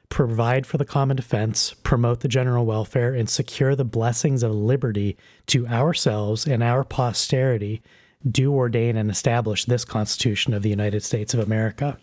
provide 0.10 0.66
for 0.66 0.78
the 0.78 0.86
common 0.86 1.16
defense, 1.16 1.74
promote 1.84 2.22
the 2.22 2.28
general 2.28 2.66
welfare, 2.66 3.14
and 3.14 3.30
secure 3.30 3.76
the 3.76 3.86
blessings 3.86 4.44
of 4.44 4.52
liberty 4.52 5.18
to 5.48 5.68
ourselves 5.68 6.46
and 6.46 6.64
our 6.64 6.84
posterity, 6.84 7.82
do 8.30 8.54
ordain 8.54 8.98
and 8.98 9.10
establish 9.10 9.66
this 9.66 9.86
Constitution 9.86 10.54
of 10.54 10.64
the 10.64 10.70
United 10.70 11.04
States 11.04 11.34
of 11.34 11.40
America. 11.40 11.98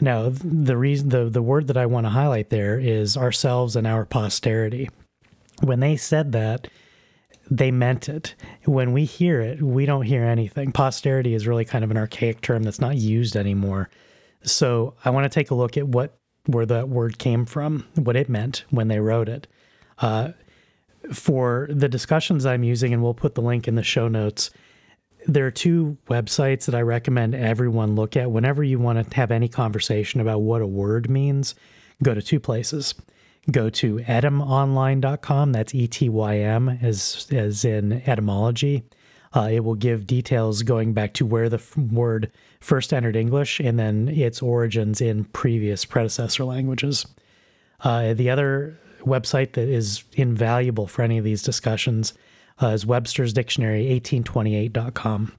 Now, 0.00 0.30
the 0.30 0.76
reason 0.76 1.10
the, 1.10 1.28
the 1.28 1.42
word 1.42 1.66
that 1.66 1.76
I 1.76 1.86
want 1.86 2.06
to 2.06 2.10
highlight 2.10 2.48
there 2.48 2.78
is 2.78 3.16
ourselves 3.16 3.76
and 3.76 3.86
our 3.86 4.04
posterity. 4.04 4.88
When 5.62 5.80
they 5.80 5.96
said 5.96 6.32
that, 6.32 6.68
they 7.50 7.70
meant 7.70 8.08
it. 8.08 8.34
When 8.64 8.92
we 8.92 9.04
hear 9.04 9.40
it, 9.40 9.60
we 9.60 9.84
don't 9.84 10.06
hear 10.06 10.24
anything. 10.24 10.72
Posterity 10.72 11.34
is 11.34 11.46
really 11.46 11.64
kind 11.64 11.84
of 11.84 11.90
an 11.90 11.96
archaic 11.96 12.40
term 12.40 12.62
that's 12.62 12.80
not 12.80 12.96
used 12.96 13.36
anymore. 13.36 13.90
So 14.42 14.94
I 15.04 15.10
want 15.10 15.24
to 15.24 15.34
take 15.34 15.50
a 15.50 15.54
look 15.54 15.76
at 15.76 15.88
what 15.88 16.19
where 16.46 16.66
that 16.66 16.88
word 16.88 17.18
came 17.18 17.46
from, 17.46 17.86
what 17.94 18.16
it 18.16 18.28
meant 18.28 18.64
when 18.70 18.88
they 18.88 19.00
wrote 19.00 19.28
it. 19.28 19.46
Uh, 19.98 20.30
for 21.12 21.66
the 21.70 21.88
discussions 21.88 22.44
I'm 22.44 22.62
using, 22.62 22.92
and 22.92 23.02
we'll 23.02 23.14
put 23.14 23.34
the 23.34 23.42
link 23.42 23.66
in 23.66 23.74
the 23.74 23.82
show 23.82 24.08
notes. 24.08 24.50
There 25.26 25.46
are 25.46 25.50
two 25.50 25.96
websites 26.08 26.66
that 26.66 26.74
I 26.74 26.82
recommend 26.82 27.34
everyone 27.34 27.94
look 27.94 28.16
at 28.16 28.30
whenever 28.30 28.62
you 28.62 28.78
want 28.78 29.10
to 29.10 29.16
have 29.16 29.30
any 29.30 29.48
conversation 29.48 30.20
about 30.20 30.40
what 30.40 30.62
a 30.62 30.66
word 30.66 31.10
means. 31.10 31.54
Go 32.02 32.14
to 32.14 32.22
two 32.22 32.40
places 32.40 32.94
go 33.50 33.70
to 33.70 33.98
etymonline.com. 33.98 35.52
That's 35.52 35.74
E 35.74 35.86
T 35.86 36.08
Y 36.08 36.38
M, 36.38 36.68
as, 36.68 37.26
as 37.30 37.64
in 37.64 38.02
etymology. 38.06 38.84
Uh, 39.34 39.48
it 39.50 39.60
will 39.60 39.76
give 39.76 40.06
details 40.06 40.62
going 40.62 40.92
back 40.92 41.14
to 41.14 41.26
where 41.26 41.48
the 41.48 41.62
word 41.76 42.32
first 42.60 42.92
entered 42.92 43.16
English 43.16 43.60
and 43.60 43.78
then 43.78 44.08
its 44.08 44.42
origins 44.42 45.00
in 45.00 45.24
previous 45.24 45.84
predecessor 45.84 46.44
languages. 46.44 47.06
Uh, 47.80 48.14
the 48.14 48.30
other 48.30 48.78
website 49.00 49.52
that 49.52 49.68
is 49.68 50.04
invaluable 50.12 50.86
for 50.86 51.02
any 51.02 51.16
of 51.16 51.24
these 51.24 51.42
discussions 51.42 52.12
uh, 52.62 52.68
is 52.68 52.84
Webster's 52.84 53.32
Dictionary, 53.32 53.84
1828.com. 54.00 55.32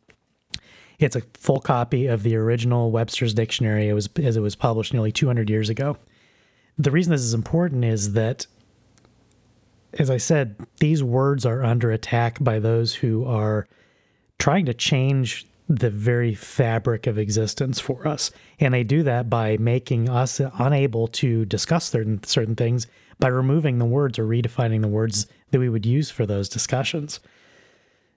It's 0.98 1.16
a 1.16 1.22
full 1.36 1.60
copy 1.60 2.08
of 2.08 2.24
the 2.24 2.36
original 2.36 2.92
Webster's 2.92 3.34
Dictionary 3.34 3.90
it 3.90 3.94
was, 3.94 4.10
as 4.22 4.38
it 4.38 4.42
was 4.42 4.56
published 4.56 4.94
nearly 4.94 5.12
200 5.12 5.50
years 5.50 5.70
ago 5.70 5.98
the 6.78 6.92
reason 6.92 7.12
this 7.12 7.22
is 7.22 7.34
important 7.34 7.86
is 7.86 8.14
that, 8.14 8.48
as 9.94 10.10
I 10.10 10.18
said, 10.18 10.56
these 10.80 11.04
words 11.04 11.46
are 11.46 11.64
under 11.64 11.92
attack 11.92 12.38
by 12.42 12.60
those 12.60 12.96
who 12.96 13.26
are 13.26 13.68
trying 14.40 14.66
to 14.66 14.74
change 14.74 15.48
the 15.72 15.90
very 15.90 16.34
fabric 16.34 17.08
of 17.08 17.18
existence 17.18 17.80
for 17.80 18.06
us. 18.06 18.30
And 18.60 18.74
they 18.74 18.84
do 18.84 19.04
that 19.04 19.30
by 19.30 19.56
making 19.58 20.10
us 20.10 20.42
unable 20.60 21.08
to 21.08 21.46
discuss 21.46 21.90
certain, 21.90 22.22
certain 22.24 22.56
things 22.56 22.88
by 23.20 23.30
removing 23.30 23.78
the 23.78 23.86
words 23.86 24.20
or 24.20 24.26
redefining 24.26 24.82
the 24.82 24.88
words 24.90 25.28
that 25.52 25.60
we 25.60 25.70
would 25.70 25.86
use 25.86 26.10
for 26.10 26.26
those 26.26 26.50
discussions. 26.50 27.22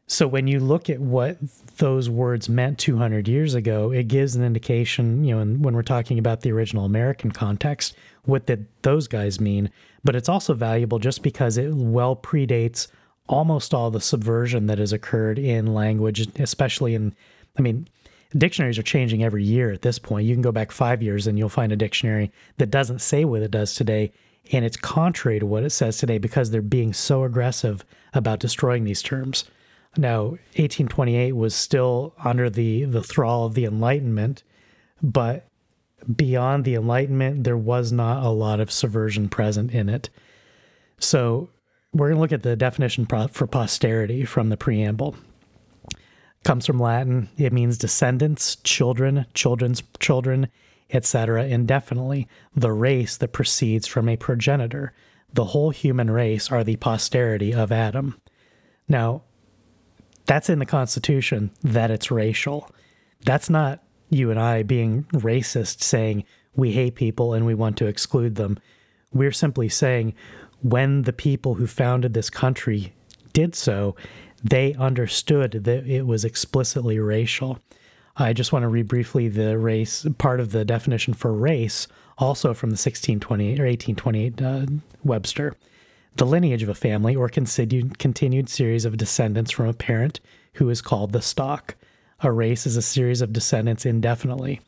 So 0.06 0.26
when 0.26 0.48
you 0.48 0.58
look 0.58 0.90
at 0.90 0.98
what 0.98 1.38
those 1.76 2.10
words 2.10 2.48
meant 2.48 2.78
200 2.78 3.28
years 3.28 3.54
ago, 3.54 3.90
it 3.92 4.08
gives 4.08 4.34
an 4.34 4.44
indication, 4.44 5.24
you 5.24 5.34
know, 5.34 5.44
when 5.58 5.74
we're 5.74 5.82
talking 5.82 6.18
about 6.18 6.40
the 6.40 6.52
original 6.52 6.84
American 6.84 7.30
context, 7.30 7.94
what 8.24 8.46
did 8.46 8.66
those 8.82 9.06
guys 9.06 9.40
mean? 9.40 9.70
But 10.02 10.16
it's 10.16 10.28
also 10.28 10.54
valuable 10.54 10.98
just 10.98 11.22
because 11.22 11.56
it 11.56 11.72
well 11.72 12.16
predates 12.16 12.88
almost 13.28 13.72
all 13.72 13.90
the 13.90 14.00
subversion 14.00 14.66
that 14.66 14.78
has 14.78 14.92
occurred 14.92 15.38
in 15.38 15.72
language, 15.72 16.28
especially 16.38 16.94
in, 16.94 17.14
I 17.56 17.62
mean, 17.62 17.88
dictionaries 18.36 18.78
are 18.78 18.82
changing 18.82 19.22
every 19.22 19.44
year 19.44 19.70
at 19.70 19.82
this 19.82 19.98
point. 19.98 20.26
You 20.26 20.34
can 20.34 20.42
go 20.42 20.52
back 20.52 20.72
five 20.72 21.02
years 21.02 21.26
and 21.26 21.38
you'll 21.38 21.48
find 21.48 21.72
a 21.72 21.76
dictionary 21.76 22.32
that 22.58 22.70
doesn't 22.70 23.00
say 23.00 23.24
what 23.24 23.42
it 23.42 23.50
does 23.50 23.74
today. 23.74 24.12
And 24.52 24.64
it's 24.64 24.76
contrary 24.76 25.38
to 25.38 25.46
what 25.46 25.62
it 25.62 25.70
says 25.70 25.96
today 25.98 26.18
because 26.18 26.50
they're 26.50 26.62
being 26.62 26.92
so 26.92 27.24
aggressive 27.24 27.84
about 28.12 28.40
destroying 28.40 28.84
these 28.84 29.02
terms. 29.02 29.44
Now, 29.96 30.22
1828 30.56 31.32
was 31.32 31.54
still 31.54 32.14
under 32.22 32.50
the, 32.50 32.84
the 32.84 33.02
thrall 33.02 33.46
of 33.46 33.54
the 33.54 33.64
Enlightenment, 33.64 34.42
but 35.02 35.46
beyond 36.14 36.64
the 36.64 36.74
Enlightenment, 36.74 37.44
there 37.44 37.56
was 37.56 37.92
not 37.92 38.24
a 38.24 38.30
lot 38.30 38.60
of 38.60 38.72
subversion 38.72 39.28
present 39.28 39.72
in 39.72 39.88
it. 39.88 40.10
So, 40.98 41.48
we're 41.92 42.08
going 42.08 42.16
to 42.16 42.20
look 42.20 42.32
at 42.32 42.42
the 42.42 42.56
definition 42.56 43.06
for 43.06 43.46
posterity 43.46 44.24
from 44.24 44.48
the 44.48 44.56
preamble. 44.56 45.14
Comes 46.44 46.66
from 46.66 46.78
Latin. 46.78 47.28
It 47.38 47.52
means 47.52 47.78
descendants, 47.78 48.56
children, 48.56 49.26
children's 49.34 49.82
children, 49.98 50.48
etc., 50.90 51.46
indefinitely. 51.46 52.28
The 52.54 52.70
race 52.70 53.16
that 53.16 53.32
proceeds 53.32 53.86
from 53.86 54.08
a 54.08 54.16
progenitor. 54.16 54.92
The 55.32 55.46
whole 55.46 55.70
human 55.70 56.10
race 56.10 56.52
are 56.52 56.62
the 56.62 56.76
posterity 56.76 57.52
of 57.52 57.72
Adam. 57.72 58.20
Now, 58.88 59.22
that's 60.26 60.48
in 60.48 60.58
the 60.58 60.66
Constitution 60.66 61.50
that 61.62 61.90
it's 61.90 62.10
racial. 62.10 62.70
That's 63.24 63.50
not 63.50 63.82
you 64.10 64.30
and 64.30 64.38
I 64.38 64.62
being 64.62 65.04
racist 65.12 65.82
saying 65.82 66.24
we 66.54 66.72
hate 66.72 66.94
people 66.94 67.32
and 67.32 67.46
we 67.46 67.54
want 67.54 67.76
to 67.78 67.86
exclude 67.86 68.36
them. 68.36 68.58
We're 69.12 69.32
simply 69.32 69.68
saying 69.68 70.14
when 70.62 71.02
the 71.02 71.12
people 71.12 71.54
who 71.54 71.66
founded 71.66 72.14
this 72.14 72.30
country 72.30 72.92
did 73.32 73.54
so, 73.54 73.96
they 74.44 74.74
understood 74.74 75.64
that 75.64 75.86
it 75.86 76.06
was 76.06 76.24
explicitly 76.24 77.00
racial. 77.00 77.58
I 78.16 78.32
just 78.32 78.52
want 78.52 78.62
to 78.62 78.68
read 78.68 78.86
briefly 78.86 79.28
the 79.28 79.58
race 79.58 80.06
part 80.18 80.38
of 80.38 80.52
the 80.52 80.64
definition 80.64 81.14
for 81.14 81.32
race, 81.32 81.88
also 82.18 82.54
from 82.54 82.70
the 82.70 82.74
1628 82.74 83.58
or 83.58 83.66
1828 83.66 84.42
uh, 84.42 84.66
Webster 85.02 85.56
the 86.16 86.26
lineage 86.26 86.62
of 86.62 86.68
a 86.68 86.74
family 86.74 87.14
or 87.14 87.28
continued, 87.28 87.98
continued 87.98 88.48
series 88.48 88.84
of 88.84 88.96
descendants 88.96 89.50
from 89.50 89.66
a 89.66 89.74
parent 89.74 90.20
who 90.54 90.68
is 90.70 90.80
called 90.80 91.12
the 91.12 91.22
stock. 91.22 91.74
A 92.20 92.30
race 92.30 92.66
is 92.66 92.76
a 92.76 92.82
series 92.82 93.20
of 93.20 93.32
descendants 93.32 93.84
indefinitely. 93.84 94.60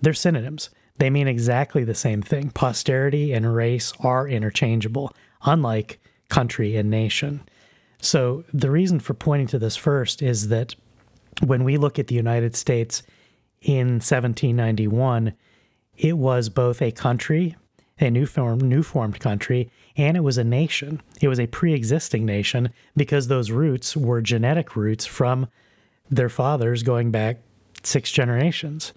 They're 0.00 0.12
synonyms. 0.12 0.70
They 0.98 1.08
mean 1.08 1.28
exactly 1.28 1.84
the 1.84 1.94
same 1.94 2.20
thing. 2.20 2.50
Posterity 2.50 3.32
and 3.32 3.54
race 3.54 3.92
are 4.00 4.28
interchangeable, 4.28 5.14
unlike 5.44 5.98
country 6.28 6.76
and 6.76 6.90
nation. 6.90 7.40
So, 8.02 8.44
the 8.52 8.70
reason 8.70 9.00
for 9.00 9.14
pointing 9.14 9.46
to 9.48 9.58
this 9.58 9.76
first 9.76 10.20
is 10.20 10.48
that 10.48 10.74
when 11.46 11.64
we 11.64 11.78
look 11.78 11.98
at 11.98 12.08
the 12.08 12.14
United 12.14 12.54
States 12.54 13.02
in 13.62 14.00
1791, 14.00 15.32
it 15.96 16.18
was 16.18 16.50
both 16.50 16.82
a 16.82 16.92
country 16.92 17.56
a 18.02 18.10
new 18.10 18.26
form, 18.26 18.58
new 18.58 18.82
formed 18.82 19.20
country, 19.20 19.70
and 19.96 20.16
it 20.16 20.20
was 20.20 20.38
a 20.38 20.44
nation. 20.44 21.00
It 21.20 21.28
was 21.28 21.38
a 21.38 21.46
pre-existing 21.46 22.24
nation 22.24 22.70
because 22.96 23.28
those 23.28 23.50
roots 23.50 23.96
were 23.96 24.20
genetic 24.20 24.74
roots 24.74 25.06
from 25.06 25.46
their 26.10 26.28
fathers 26.28 26.82
going 26.82 27.10
back 27.10 27.38
six 27.82 28.10
generations. 28.10 28.92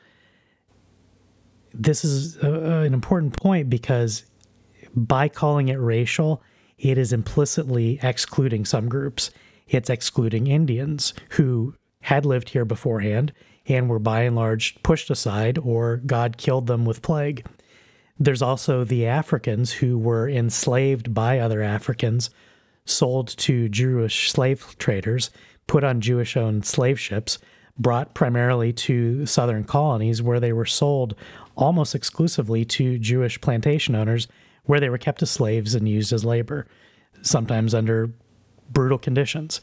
This 1.73 2.03
is 2.03 2.37
a, 2.37 2.81
an 2.81 2.93
important 2.93 3.39
point 3.39 3.69
because 3.69 4.23
by 4.95 5.27
calling 5.27 5.67
it 5.67 5.75
racial, 5.75 6.41
it 6.77 6.97
is 6.97 7.13
implicitly 7.13 7.99
excluding 8.01 8.65
some 8.65 8.89
groups. 8.89 9.31
It's 9.67 9.89
excluding 9.89 10.47
Indians 10.47 11.13
who 11.31 11.75
had 12.01 12.25
lived 12.25 12.49
here 12.49 12.65
beforehand 12.65 13.33
and 13.67 13.89
were 13.89 13.99
by 13.99 14.21
and 14.21 14.35
large 14.35 14.81
pushed 14.83 15.09
aside 15.09 15.57
or 15.57 15.97
God 15.97 16.37
killed 16.37 16.67
them 16.67 16.85
with 16.85 17.01
plague. 17.01 17.45
There's 18.19 18.41
also 18.41 18.83
the 18.83 19.07
Africans 19.07 19.73
who 19.73 19.97
were 19.97 20.29
enslaved 20.29 21.13
by 21.13 21.39
other 21.39 21.61
Africans, 21.61 22.29
sold 22.85 23.27
to 23.29 23.67
Jewish 23.67 24.31
slave 24.31 24.75
traders, 24.77 25.31
put 25.67 25.83
on 25.83 25.99
Jewish 25.99 26.37
owned 26.37 26.65
slave 26.65 26.99
ships, 26.99 27.39
brought 27.77 28.13
primarily 28.13 28.71
to 28.71 29.25
southern 29.25 29.63
colonies 29.63 30.21
where 30.21 30.39
they 30.39 30.53
were 30.53 30.65
sold 30.65 31.15
almost 31.57 31.95
exclusively 31.95 32.63
to 32.65 32.99
Jewish 32.99 33.41
plantation 33.41 33.95
owners, 33.95 34.27
where 34.65 34.79
they 34.79 34.89
were 34.89 34.97
kept 34.97 35.21
as 35.21 35.31
slaves 35.31 35.75
and 35.75 35.87
used 35.87 36.11
as 36.13 36.25
labor, 36.25 36.65
sometimes 37.21 37.73
under 37.73 38.11
brutal 38.71 38.97
conditions. 38.97 39.61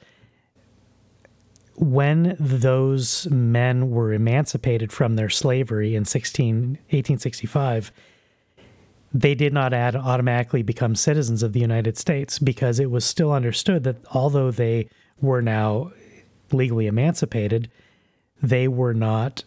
When 1.77 2.37
those 2.39 3.27
men 3.31 3.91
were 3.91 4.13
emancipated 4.13 4.93
from 4.93 5.17
their 5.17 5.31
slavery 5.31 5.95
in 5.95 6.05
16, 6.05 6.79
1865, 6.91 7.93
they 9.15 9.35
did 9.35 9.53
not 9.53 9.73
add, 9.73 9.97
automatically 9.97 10.63
become 10.63 10.95
citizens 10.95 11.43
of 11.43 11.53
the 11.53 11.61
United 11.61 11.99
States 11.99 12.39
because 12.39 12.79
it 12.79 12.91
was 12.91 13.05
still 13.05 13.33
understood 13.33 13.85
that 13.85 13.97
although 14.15 14.51
they 14.51 14.89
were 15.21 15.43
now 15.43 15.93
legally 16.51 16.87
emancipated, 16.87 17.71
they 18.43 18.69
were 18.69 18.95
not 18.95 19.45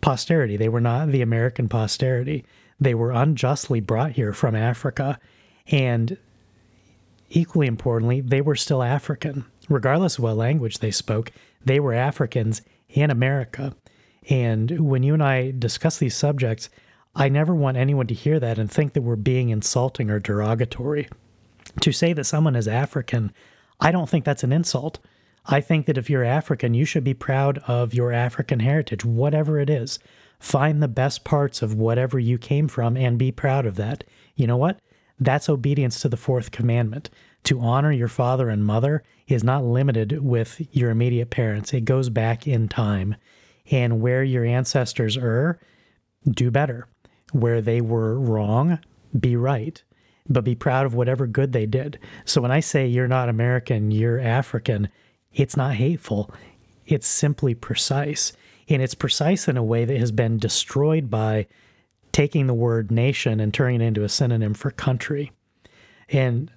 posterity. 0.00 0.56
They 0.56 0.68
were 0.68 0.80
not 0.80 1.08
the 1.08 1.22
American 1.22 1.68
posterity. 1.68 2.44
They 2.78 2.94
were 2.94 3.10
unjustly 3.10 3.80
brought 3.80 4.12
here 4.12 4.32
from 4.32 4.54
Africa 4.54 5.18
And 5.68 6.16
equally 7.28 7.66
importantly, 7.66 8.20
they 8.20 8.40
were 8.40 8.56
still 8.56 8.82
African. 8.82 9.44
Regardless 9.68 10.18
of 10.18 10.24
what 10.24 10.36
language 10.36 10.78
they 10.78 10.90
spoke, 10.90 11.32
they 11.64 11.80
were 11.80 11.92
Africans 11.92 12.62
in 12.88 13.10
America. 13.10 13.74
And 14.30 14.88
when 14.88 15.02
you 15.02 15.14
and 15.14 15.22
I 15.22 15.52
discuss 15.56 15.98
these 15.98 16.16
subjects, 16.16 16.68
I 17.14 17.28
never 17.28 17.54
want 17.54 17.76
anyone 17.76 18.06
to 18.08 18.14
hear 18.14 18.38
that 18.38 18.58
and 18.58 18.70
think 18.70 18.92
that 18.92 19.02
we're 19.02 19.16
being 19.16 19.48
insulting 19.48 20.10
or 20.10 20.20
derogatory. 20.20 21.08
To 21.80 21.92
say 21.92 22.12
that 22.12 22.24
someone 22.24 22.54
is 22.54 22.68
African, 22.68 23.32
I 23.80 23.90
don't 23.90 24.08
think 24.08 24.24
that's 24.24 24.44
an 24.44 24.52
insult. 24.52 24.98
I 25.46 25.60
think 25.60 25.86
that 25.86 25.98
if 25.98 26.10
you're 26.10 26.24
African, 26.24 26.74
you 26.74 26.84
should 26.84 27.04
be 27.04 27.14
proud 27.14 27.58
of 27.66 27.94
your 27.94 28.12
African 28.12 28.60
heritage, 28.60 29.04
whatever 29.04 29.58
it 29.58 29.70
is. 29.70 29.98
Find 30.38 30.82
the 30.82 30.88
best 30.88 31.24
parts 31.24 31.62
of 31.62 31.74
whatever 31.74 32.18
you 32.18 32.38
came 32.38 32.68
from 32.68 32.96
and 32.96 33.18
be 33.18 33.32
proud 33.32 33.66
of 33.66 33.76
that. 33.76 34.04
You 34.34 34.46
know 34.46 34.56
what? 34.56 34.80
That's 35.18 35.48
obedience 35.48 36.00
to 36.00 36.08
the 36.08 36.16
fourth 36.16 36.50
commandment. 36.50 37.10
To 37.44 37.60
honor 37.60 37.92
your 37.92 38.08
father 38.08 38.50
and 38.50 38.64
mother 38.64 39.02
is 39.28 39.42
not 39.42 39.64
limited 39.64 40.22
with 40.22 40.60
your 40.72 40.90
immediate 40.90 41.30
parents, 41.30 41.72
it 41.72 41.84
goes 41.84 42.10
back 42.10 42.46
in 42.46 42.68
time. 42.68 43.16
And 43.70 44.00
where 44.00 44.22
your 44.22 44.44
ancestors 44.44 45.16
err, 45.16 45.58
do 46.28 46.50
better. 46.50 46.86
Where 47.32 47.60
they 47.60 47.80
were 47.80 48.18
wrong, 48.18 48.78
be 49.18 49.36
right. 49.36 49.82
But 50.28 50.44
be 50.44 50.54
proud 50.54 50.86
of 50.86 50.94
whatever 50.94 51.26
good 51.26 51.52
they 51.52 51.66
did. 51.66 51.98
So 52.24 52.40
when 52.40 52.50
I 52.50 52.60
say 52.60 52.86
you're 52.86 53.08
not 53.08 53.28
American, 53.28 53.90
you're 53.90 54.20
African, 54.20 54.88
it's 55.32 55.56
not 55.56 55.74
hateful. 55.74 56.32
It's 56.86 57.06
simply 57.06 57.54
precise. 57.54 58.32
And 58.68 58.82
it's 58.82 58.94
precise 58.94 59.48
in 59.48 59.56
a 59.56 59.62
way 59.62 59.84
that 59.84 59.98
has 59.98 60.12
been 60.12 60.38
destroyed 60.38 61.08
by 61.10 61.46
taking 62.12 62.46
the 62.46 62.54
word 62.54 62.90
nation 62.90 63.40
and 63.40 63.52
turning 63.52 63.80
it 63.80 63.84
into 63.84 64.02
a 64.02 64.08
synonym 64.08 64.54
for 64.54 64.70
country. 64.70 65.32
And 66.08 66.50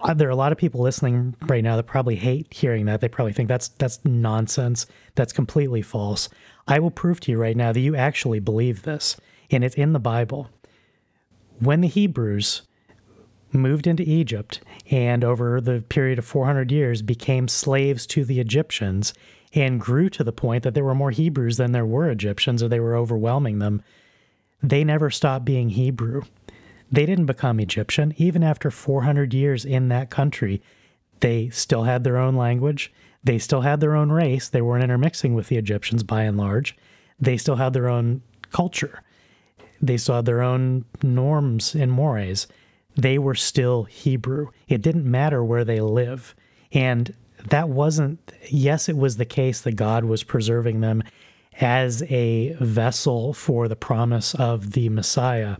uh, 0.00 0.14
there 0.14 0.28
are 0.28 0.32
a 0.32 0.36
lot 0.36 0.52
of 0.52 0.58
people 0.58 0.80
listening 0.80 1.34
right 1.42 1.62
now 1.62 1.76
that 1.76 1.84
probably 1.84 2.16
hate 2.16 2.52
hearing 2.52 2.86
that. 2.86 3.00
They 3.00 3.08
probably 3.08 3.32
think 3.32 3.48
that's 3.48 3.68
that's 3.68 4.04
nonsense. 4.04 4.86
That's 5.14 5.32
completely 5.32 5.82
false. 5.82 6.28
I 6.66 6.78
will 6.78 6.90
prove 6.90 7.20
to 7.20 7.32
you 7.32 7.38
right 7.38 7.56
now 7.56 7.72
that 7.72 7.80
you 7.80 7.96
actually 7.96 8.40
believe 8.40 8.82
this, 8.82 9.16
and 9.50 9.64
it's 9.64 9.74
in 9.76 9.92
the 9.92 9.98
Bible. 9.98 10.50
When 11.58 11.80
the 11.80 11.88
Hebrews 11.88 12.62
moved 13.52 13.86
into 13.86 14.02
Egypt 14.02 14.60
and 14.90 15.24
over 15.24 15.60
the 15.60 15.80
period 15.88 16.18
of 16.18 16.24
400 16.24 16.72
years 16.72 17.02
became 17.02 17.48
slaves 17.48 18.06
to 18.08 18.24
the 18.24 18.40
Egyptians 18.40 19.14
and 19.54 19.80
grew 19.80 20.08
to 20.10 20.24
the 20.24 20.32
point 20.32 20.62
that 20.64 20.74
there 20.74 20.84
were 20.84 20.94
more 20.94 21.10
Hebrews 21.10 21.56
than 21.56 21.72
there 21.72 21.86
were 21.86 22.10
Egyptians 22.10 22.62
or 22.62 22.68
they 22.68 22.80
were 22.80 22.96
overwhelming 22.96 23.58
them, 23.58 23.82
they 24.62 24.84
never 24.84 25.10
stopped 25.10 25.44
being 25.44 25.70
Hebrew. 25.70 26.22
They 26.90 27.06
didn't 27.06 27.26
become 27.26 27.60
Egyptian. 27.60 28.14
Even 28.16 28.42
after 28.42 28.70
400 28.70 29.34
years 29.34 29.64
in 29.64 29.88
that 29.88 30.10
country, 30.10 30.62
they 31.20 31.48
still 31.50 31.84
had 31.84 32.04
their 32.04 32.18
own 32.18 32.36
language. 32.36 32.92
They 33.22 33.38
still 33.38 33.62
had 33.62 33.80
their 33.80 33.94
own 33.94 34.10
race. 34.10 34.48
They 34.48 34.62
weren't 34.62 34.84
intermixing 34.84 35.34
with 35.34 35.48
the 35.48 35.56
Egyptians 35.56 36.02
by 36.02 36.22
and 36.22 36.36
large. 36.36 36.76
They 37.18 37.36
still 37.36 37.56
had 37.56 37.72
their 37.72 37.88
own 37.88 38.22
culture. 38.50 39.02
They 39.80 39.96
saw 39.96 40.22
their 40.22 40.42
own 40.42 40.84
norms 41.02 41.74
and 41.74 41.90
mores 41.90 42.46
they 42.96 43.18
were 43.18 43.34
still 43.34 43.84
Hebrew. 43.84 44.48
It 44.68 44.82
didn't 44.82 45.10
matter 45.10 45.44
where 45.44 45.64
they 45.64 45.80
live. 45.80 46.34
And 46.72 47.14
that 47.50 47.68
wasn't, 47.68 48.32
yes, 48.48 48.88
it 48.88 48.96
was 48.96 49.16
the 49.16 49.24
case 49.24 49.60
that 49.62 49.76
God 49.76 50.04
was 50.04 50.22
preserving 50.22 50.80
them 50.80 51.02
as 51.60 52.02
a 52.04 52.56
vessel 52.60 53.32
for 53.32 53.68
the 53.68 53.76
promise 53.76 54.34
of 54.34 54.72
the 54.72 54.88
Messiah. 54.88 55.56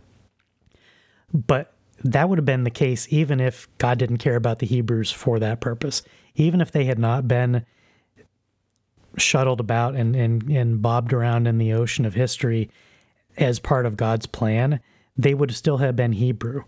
But 1.33 1.73
that 2.03 2.29
would 2.29 2.37
have 2.37 2.45
been 2.45 2.63
the 2.63 2.69
case 2.69 3.07
even 3.09 3.39
if 3.39 3.67
God 3.77 3.97
didn't 3.97 4.17
care 4.17 4.35
about 4.35 4.59
the 4.59 4.65
Hebrews 4.65 5.11
for 5.11 5.39
that 5.39 5.61
purpose. 5.61 6.01
Even 6.35 6.59
if 6.61 6.71
they 6.71 6.85
had 6.85 6.99
not 6.99 7.27
been 7.27 7.65
shuttled 9.17 9.61
about 9.61 9.95
and, 9.95 10.15
and, 10.15 10.43
and 10.49 10.81
bobbed 10.81 11.13
around 11.13 11.47
in 11.47 11.57
the 11.57 11.71
ocean 11.73 12.05
of 12.05 12.13
history 12.13 12.69
as 13.37 13.59
part 13.59 13.85
of 13.85 13.95
God's 13.95 14.25
plan, 14.25 14.81
they 15.17 15.33
would 15.33 15.55
still 15.55 15.77
have 15.77 15.95
been 15.95 16.13
Hebrew 16.13 16.63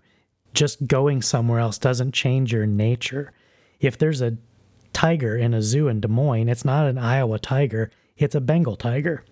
just 0.58 0.88
going 0.88 1.22
somewhere 1.22 1.60
else 1.60 1.78
doesn't 1.78 2.14
change 2.14 2.52
your 2.52 2.66
nature. 2.66 3.32
If 3.80 3.98
there's 3.98 4.22
a 4.22 4.38
tiger 4.94 5.38
in 5.38 5.54
a 5.54 5.62
zoo 5.62 5.88
in 5.88 6.00
Des 6.02 6.08
Moines, 6.08 6.50
it's 6.50 6.66
not 6.66 6.88
an 6.88 6.98
Iowa 6.98 7.40
tiger, 7.40 7.92
it's 8.18 8.36
a 8.36 8.42
Bengal 8.42 8.76
tiger. 8.76 9.24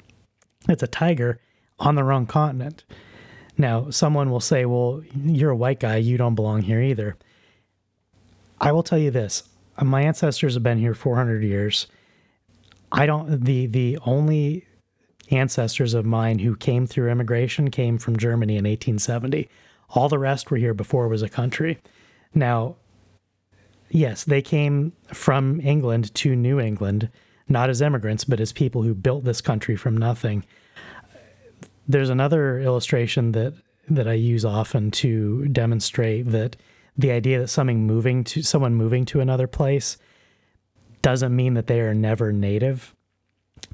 It's 0.67 0.83
a 0.83 0.87
tiger 0.87 1.39
on 1.79 1.95
the 1.95 2.03
wrong 2.03 2.25
continent. 2.25 2.83
Now, 3.57 3.89
someone 3.89 4.31
will 4.31 4.39
say, 4.39 4.65
well, 4.65 5.01
you're 5.15 5.51
a 5.51 5.55
white 5.55 5.79
guy, 5.79 5.97
you 5.97 6.17
don't 6.17 6.35
belong 6.35 6.63
here 6.63 6.81
either. 6.81 7.15
I 8.59 8.71
will 8.71 8.83
tell 8.83 8.97
you 8.97 9.11
this 9.11 9.43
my 9.81 10.03
ancestors 10.03 10.53
have 10.53 10.63
been 10.63 10.77
here 10.77 10.93
400 10.93 11.43
years. 11.43 11.87
I 12.91 13.05
don't, 13.05 13.43
the, 13.43 13.65
the 13.67 13.97
only 14.05 14.65
ancestors 15.31 15.93
of 15.93 16.05
mine 16.05 16.39
who 16.39 16.55
came 16.55 16.87
through 16.87 17.11
immigration 17.11 17.69
came 17.71 17.97
from 17.97 18.17
Germany 18.17 18.53
in 18.53 18.63
1870. 18.63 19.49
All 19.89 20.07
the 20.07 20.19
rest 20.19 20.49
were 20.49 20.57
here 20.57 20.73
before 20.73 21.05
it 21.05 21.09
was 21.09 21.21
a 21.21 21.29
country. 21.29 21.79
Now, 22.33 22.77
yes, 23.95 24.23
they 24.23 24.41
came 24.41 24.91
from 25.13 25.61
England 25.61 26.13
to 26.15 26.35
New 26.35 26.59
England, 26.59 27.09
not 27.47 27.69
as 27.69 27.81
immigrants, 27.81 28.25
but 28.25 28.39
as 28.39 28.51
people 28.51 28.83
who 28.83 28.93
built 28.93 29.23
this 29.23 29.41
country 29.41 29.75
from 29.75 29.95
nothing. 29.95 30.45
There's 31.87 32.09
another 32.09 32.59
illustration 32.59 33.31
that 33.31 33.53
that 33.87 34.07
I 34.07 34.13
use 34.13 34.43
often 34.43 34.89
to 34.89 35.47
demonstrate 35.49 36.31
that 36.31 36.55
the 36.97 37.11
idea 37.11 37.39
that 37.39 37.49
something 37.49 37.85
moving 37.85 38.23
to 38.25 38.41
someone 38.41 38.73
moving 38.73 39.05
to 39.05 39.19
another 39.19 39.47
place 39.47 39.97
doesn't 41.03 41.35
mean 41.35 41.53
that 41.53 41.67
they 41.67 41.81
are 41.81 41.93
never 41.93 42.33
native. 42.33 42.95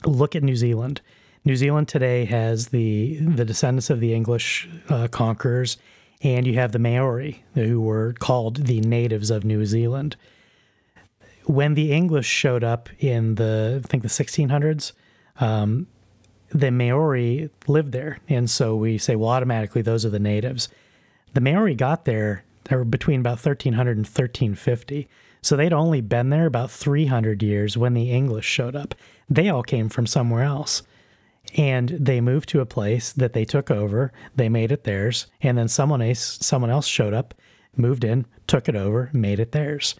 Look 0.05 0.35
at 0.35 0.43
New 0.43 0.57
Zealand. 0.57 0.99
New 1.45 1.55
Zealand 1.55 1.87
today 1.87 2.25
has 2.25 2.67
the 2.67 3.19
the 3.21 3.45
descendants 3.45 3.89
of 3.89 3.99
the 3.99 4.13
English 4.13 4.69
uh, 4.89 5.07
conquerors 5.07 5.77
and 6.23 6.45
you 6.45 6.53
have 6.55 6.71
the 6.71 6.79
Maori, 6.79 7.43
who 7.55 7.81
were 7.81 8.13
called 8.19 8.67
the 8.67 8.81
natives 8.81 9.31
of 9.31 9.43
New 9.43 9.65
Zealand. 9.65 10.15
When 11.45 11.73
the 11.73 11.91
English 11.91 12.27
showed 12.27 12.63
up 12.63 12.89
in 12.99 13.35
the, 13.35 13.81
I 13.83 13.87
think 13.87 14.03
the 14.03 14.09
1600s, 14.09 14.91
um, 15.39 15.87
the 16.49 16.71
Maori 16.71 17.49
lived 17.67 17.91
there, 17.91 18.19
and 18.27 18.49
so 18.49 18.75
we 18.75 18.97
say, 18.97 19.15
well, 19.15 19.29
automatically 19.29 19.81
those 19.81 20.05
are 20.05 20.09
the 20.09 20.19
natives. 20.19 20.69
The 21.33 21.41
Maori 21.41 21.75
got 21.75 22.05
there, 22.05 22.43
they 22.65 22.75
were 22.75 22.85
between 22.85 23.21
about 23.21 23.43
1300 23.43 23.97
and 23.97 24.05
1350. 24.05 25.07
So 25.41 25.55
they'd 25.55 25.73
only 25.73 26.01
been 26.01 26.29
there 26.29 26.45
about 26.45 26.69
300 26.69 27.41
years 27.41 27.75
when 27.75 27.95
the 27.95 28.11
English 28.11 28.45
showed 28.45 28.75
up. 28.75 28.93
They 29.27 29.49
all 29.49 29.63
came 29.63 29.89
from 29.89 30.05
somewhere 30.05 30.43
else 30.43 30.83
and 31.57 31.89
they 31.89 32.21
moved 32.21 32.49
to 32.49 32.61
a 32.61 32.65
place 32.65 33.11
that 33.13 33.33
they 33.33 33.45
took 33.45 33.69
over. 33.69 34.11
They 34.35 34.49
made 34.49 34.71
it 34.71 34.83
theirs, 34.83 35.27
and 35.41 35.57
then 35.57 35.67
someone 35.67 36.01
else, 36.01 36.37
someone 36.41 36.69
else 36.69 36.87
showed 36.87 37.13
up, 37.13 37.33
moved 37.75 38.03
in, 38.03 38.25
took 38.47 38.69
it 38.69 38.75
over, 38.75 39.09
made 39.13 39.39
it 39.39 39.51
theirs. 39.51 39.95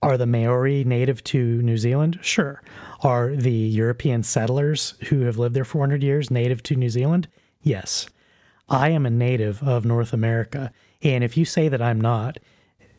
Are 0.00 0.16
the 0.16 0.26
Maori 0.26 0.84
native 0.84 1.24
to 1.24 1.60
New 1.62 1.76
Zealand? 1.76 2.18
Sure. 2.22 2.62
Are 3.02 3.34
the 3.34 3.50
European 3.50 4.22
settlers 4.22 4.94
who 5.08 5.22
have 5.22 5.38
lived 5.38 5.54
there 5.54 5.64
400 5.64 6.02
years 6.02 6.30
native 6.30 6.62
to 6.64 6.76
New 6.76 6.90
Zealand? 6.90 7.28
Yes. 7.62 8.08
I 8.68 8.90
am 8.90 9.06
a 9.06 9.10
native 9.10 9.62
of 9.62 9.84
North 9.84 10.12
America, 10.12 10.72
and 11.02 11.24
if 11.24 11.36
you 11.36 11.44
say 11.44 11.68
that 11.68 11.82
I'm 11.82 12.00
not, 12.00 12.38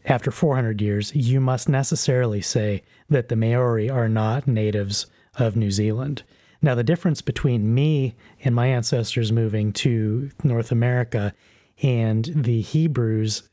after 0.06 0.32
400 0.32 0.82
years, 0.82 1.16
you 1.16 1.40
must 1.40 1.70
necessarily 1.70 2.42
say 2.42 2.84
that 3.10 3.30
the 3.30 3.36
Maori 3.36 3.90
are 3.90 4.10
not 4.10 4.48
natives 4.48 5.06
of 5.36 5.56
New 5.56 5.72
Zealand. 5.72 6.24
Now, 6.62 6.76
the 6.76 6.84
difference 6.84 7.22
between 7.22 7.74
me 7.74 8.16
and 8.44 8.54
my 8.54 8.68
ancestors 8.68 9.32
moving 9.32 9.72
to 9.74 10.30
North 10.44 10.72
America 10.72 11.34
and 11.82 12.26
the 12.26 12.62
Hebrews 12.62 13.44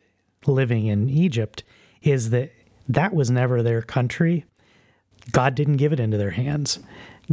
living 0.47 0.87
in 0.87 1.09
Egypt 1.09 1.63
is 2.03 2.31
that 2.31 2.53
that 2.89 3.15
was 3.15 3.31
never 3.31 3.63
their 3.63 3.83
country. 3.83 4.45
God 5.33 5.55
didn't 5.55 5.77
give 5.77 5.93
it 5.93 6.01
into 6.01 6.17
their 6.17 6.31
hands. 6.31 6.81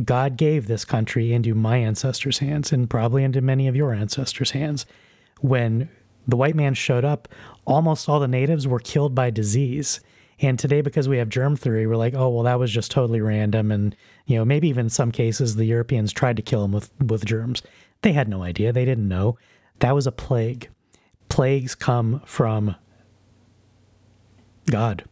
God 0.04 0.38
gave 0.38 0.68
this 0.68 0.86
country 0.86 1.34
into 1.34 1.54
my 1.54 1.78
ancestors' 1.78 2.40
hands 2.40 2.72
and 2.72 2.90
probably 2.90 3.24
into 3.24 3.42
many 3.42 3.68
of 3.68 3.76
your 3.76 3.94
ancestors' 3.94 4.52
hands. 4.52 4.86
When 5.42 5.90
the 6.28 6.38
white 6.38 6.56
man 6.56 6.74
showed 6.74 7.06
up, 7.06 7.28
almost 7.66 8.10
all 8.10 8.20
the 8.20 8.28
natives 8.28 8.68
were 8.68 8.80
killed 8.80 9.14
by 9.14 9.30
disease. 9.30 10.00
And 10.40 10.58
today, 10.58 10.82
because 10.82 11.08
we 11.08 11.18
have 11.18 11.30
germ 11.30 11.56
theory, 11.56 11.88
we're 11.88 11.96
like, 11.96 12.14
oh, 12.16 12.30
well, 12.30 12.44
that 12.44 12.60
was 12.60 12.72
just 12.72 12.92
totally 12.92 13.22
random. 13.22 13.72
And, 13.72 13.96
you 14.26 14.38
know, 14.38 14.46
maybe 14.46 14.68
even 14.68 14.88
in 14.88 14.90
some 14.90 15.12
cases, 15.12 15.56
the 15.56 15.66
Europeans 15.66 16.12
tried 16.12 16.36
to 16.38 16.42
kill 16.42 16.62
them 16.64 16.72
with, 16.72 16.92
with 17.00 17.26
germs. 17.26 17.62
They 18.02 18.14
had 18.14 18.28
no 18.28 18.44
idea. 18.44 18.74
They 18.74 18.86
didn't 18.86 19.08
know. 19.08 19.38
That 19.80 19.96
was 19.96 20.08
a 20.08 20.12
plague. 20.12 20.70
Plagues 21.30 21.76
come 21.76 22.22
from 22.26 22.76
God. 24.66 25.04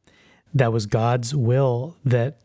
That 0.54 0.74
was 0.74 0.86
God's 0.86 1.36
will 1.36 1.96
that 2.04 2.40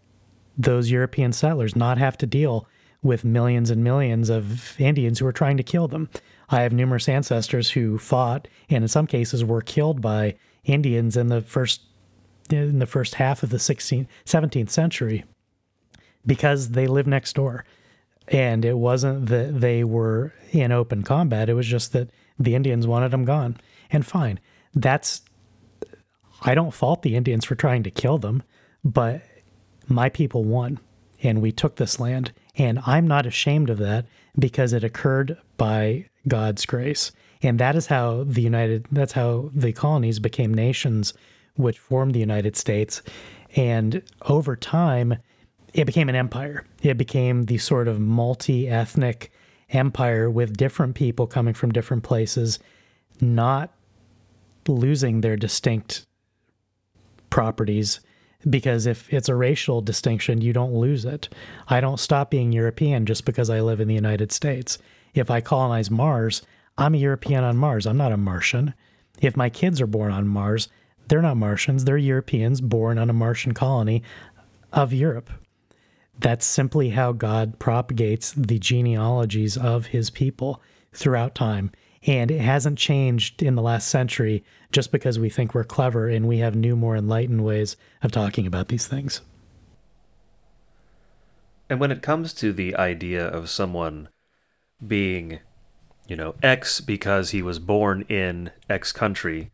those 0.56 0.90
European 0.90 1.32
settlers 1.32 1.76
not 1.76 1.98
have 1.98 2.16
to 2.18 2.26
deal 2.26 2.66
with 3.02 3.24
millions 3.24 3.70
and 3.70 3.84
millions 3.84 4.30
of 4.30 4.80
Indians 4.80 5.18
who 5.18 5.24
were 5.24 5.32
trying 5.32 5.56
to 5.56 5.62
kill 5.62 5.88
them. 5.88 6.08
I 6.48 6.62
have 6.62 6.72
numerous 6.72 7.08
ancestors 7.08 7.70
who 7.70 7.98
fought 7.98 8.48
and 8.70 8.84
in 8.84 8.88
some 8.88 9.06
cases 9.06 9.44
were 9.44 9.62
killed 9.62 10.00
by 10.00 10.36
Indians 10.64 11.16
in 11.16 11.28
the 11.28 11.40
first 11.40 11.82
in 12.52 12.78
the 12.78 12.86
first 12.86 13.16
half 13.16 13.42
of 13.42 13.50
the 13.50 13.56
16th 13.56 14.06
17th 14.24 14.70
century 14.70 15.24
because 16.24 16.70
they 16.70 16.86
lived 16.86 17.08
next 17.08 17.34
door. 17.34 17.64
And 18.28 18.64
it 18.64 18.76
wasn't 18.76 19.26
that 19.26 19.60
they 19.60 19.84
were 19.84 20.32
in 20.50 20.72
open 20.72 21.04
combat, 21.04 21.48
it 21.48 21.54
was 21.54 21.66
just 21.66 21.92
that 21.92 22.10
the 22.38 22.54
Indians 22.54 22.86
wanted 22.86 23.12
them 23.12 23.24
gone. 23.24 23.56
And 23.90 24.04
fine. 24.04 24.40
That's 24.74 25.22
I 26.42 26.54
don't 26.54 26.74
fault 26.74 27.02
the 27.02 27.16
Indians 27.16 27.44
for 27.44 27.54
trying 27.54 27.82
to 27.84 27.90
kill 27.90 28.18
them, 28.18 28.42
but 28.84 29.22
my 29.88 30.08
people 30.08 30.44
won 30.44 30.80
and 31.22 31.40
we 31.40 31.52
took 31.52 31.76
this 31.76 31.98
land. 31.98 32.32
And 32.56 32.80
I'm 32.86 33.06
not 33.06 33.26
ashamed 33.26 33.70
of 33.70 33.78
that 33.78 34.06
because 34.38 34.72
it 34.72 34.84
occurred 34.84 35.38
by 35.56 36.06
God's 36.28 36.66
grace. 36.66 37.12
And 37.42 37.58
that 37.58 37.76
is 37.76 37.86
how 37.86 38.24
the 38.24 38.42
United, 38.42 38.86
that's 38.90 39.12
how 39.12 39.50
the 39.54 39.72
colonies 39.72 40.18
became 40.18 40.52
nations, 40.52 41.14
which 41.56 41.78
formed 41.78 42.14
the 42.14 42.20
United 42.20 42.56
States. 42.56 43.02
And 43.54 44.02
over 44.22 44.56
time, 44.56 45.16
it 45.72 45.84
became 45.84 46.08
an 46.08 46.14
empire. 46.14 46.64
It 46.82 46.96
became 46.96 47.44
the 47.44 47.58
sort 47.58 47.88
of 47.88 48.00
multi 48.00 48.68
ethnic 48.68 49.30
empire 49.70 50.30
with 50.30 50.56
different 50.56 50.94
people 50.94 51.26
coming 51.26 51.54
from 51.54 51.72
different 51.72 52.02
places, 52.02 52.58
not 53.20 53.72
losing 54.68 55.20
their 55.20 55.36
distinct 55.36 56.06
properties 57.30 58.00
because 58.48 58.86
if 58.86 59.12
it's 59.12 59.28
a 59.28 59.34
racial 59.34 59.80
distinction, 59.80 60.40
you 60.40 60.52
don't 60.52 60.74
lose 60.74 61.04
it. 61.04 61.28
I 61.68 61.80
don't 61.80 61.98
stop 61.98 62.30
being 62.30 62.52
European 62.52 63.06
just 63.06 63.24
because 63.24 63.50
I 63.50 63.60
live 63.60 63.80
in 63.80 63.88
the 63.88 63.94
United 63.94 64.30
States. 64.30 64.78
If 65.14 65.30
I 65.30 65.40
colonize 65.40 65.90
Mars, 65.90 66.42
I'm 66.78 66.94
a 66.94 66.98
European 66.98 67.42
on 67.42 67.56
Mars. 67.56 67.86
I'm 67.86 67.96
not 67.96 68.12
a 68.12 68.16
Martian. 68.16 68.74
If 69.20 69.36
my 69.36 69.50
kids 69.50 69.80
are 69.80 69.86
born 69.86 70.12
on 70.12 70.28
Mars, 70.28 70.68
they're 71.08 71.22
not 71.22 71.36
Martians. 71.36 71.84
They're 71.84 71.96
Europeans 71.96 72.60
born 72.60 72.98
on 72.98 73.10
a 73.10 73.14
Martian 73.14 73.52
colony 73.52 74.02
of 74.72 74.92
Europe. 74.92 75.30
That's 76.18 76.46
simply 76.46 76.90
how 76.90 77.12
God 77.12 77.58
propagates 77.58 78.32
the 78.32 78.58
genealogies 78.58 79.56
of 79.56 79.86
his 79.86 80.10
people 80.10 80.62
throughout 80.92 81.34
time. 81.34 81.70
And 82.06 82.30
it 82.30 82.40
hasn't 82.40 82.78
changed 82.78 83.42
in 83.42 83.54
the 83.54 83.62
last 83.62 83.88
century 83.88 84.44
just 84.72 84.92
because 84.92 85.18
we 85.18 85.28
think 85.28 85.54
we're 85.54 85.64
clever 85.64 86.08
and 86.08 86.26
we 86.26 86.38
have 86.38 86.54
new, 86.54 86.76
more 86.76 86.96
enlightened 86.96 87.44
ways 87.44 87.76
of 88.02 88.12
talking 88.12 88.46
about 88.46 88.68
these 88.68 88.86
things. 88.86 89.20
And 91.68 91.80
when 91.80 91.90
it 91.90 92.02
comes 92.02 92.32
to 92.34 92.52
the 92.52 92.76
idea 92.76 93.26
of 93.26 93.50
someone 93.50 94.08
being, 94.86 95.40
you 96.06 96.16
know, 96.16 96.36
X 96.42 96.80
because 96.80 97.30
he 97.30 97.42
was 97.42 97.58
born 97.58 98.02
in 98.02 98.52
X 98.70 98.92
country, 98.92 99.50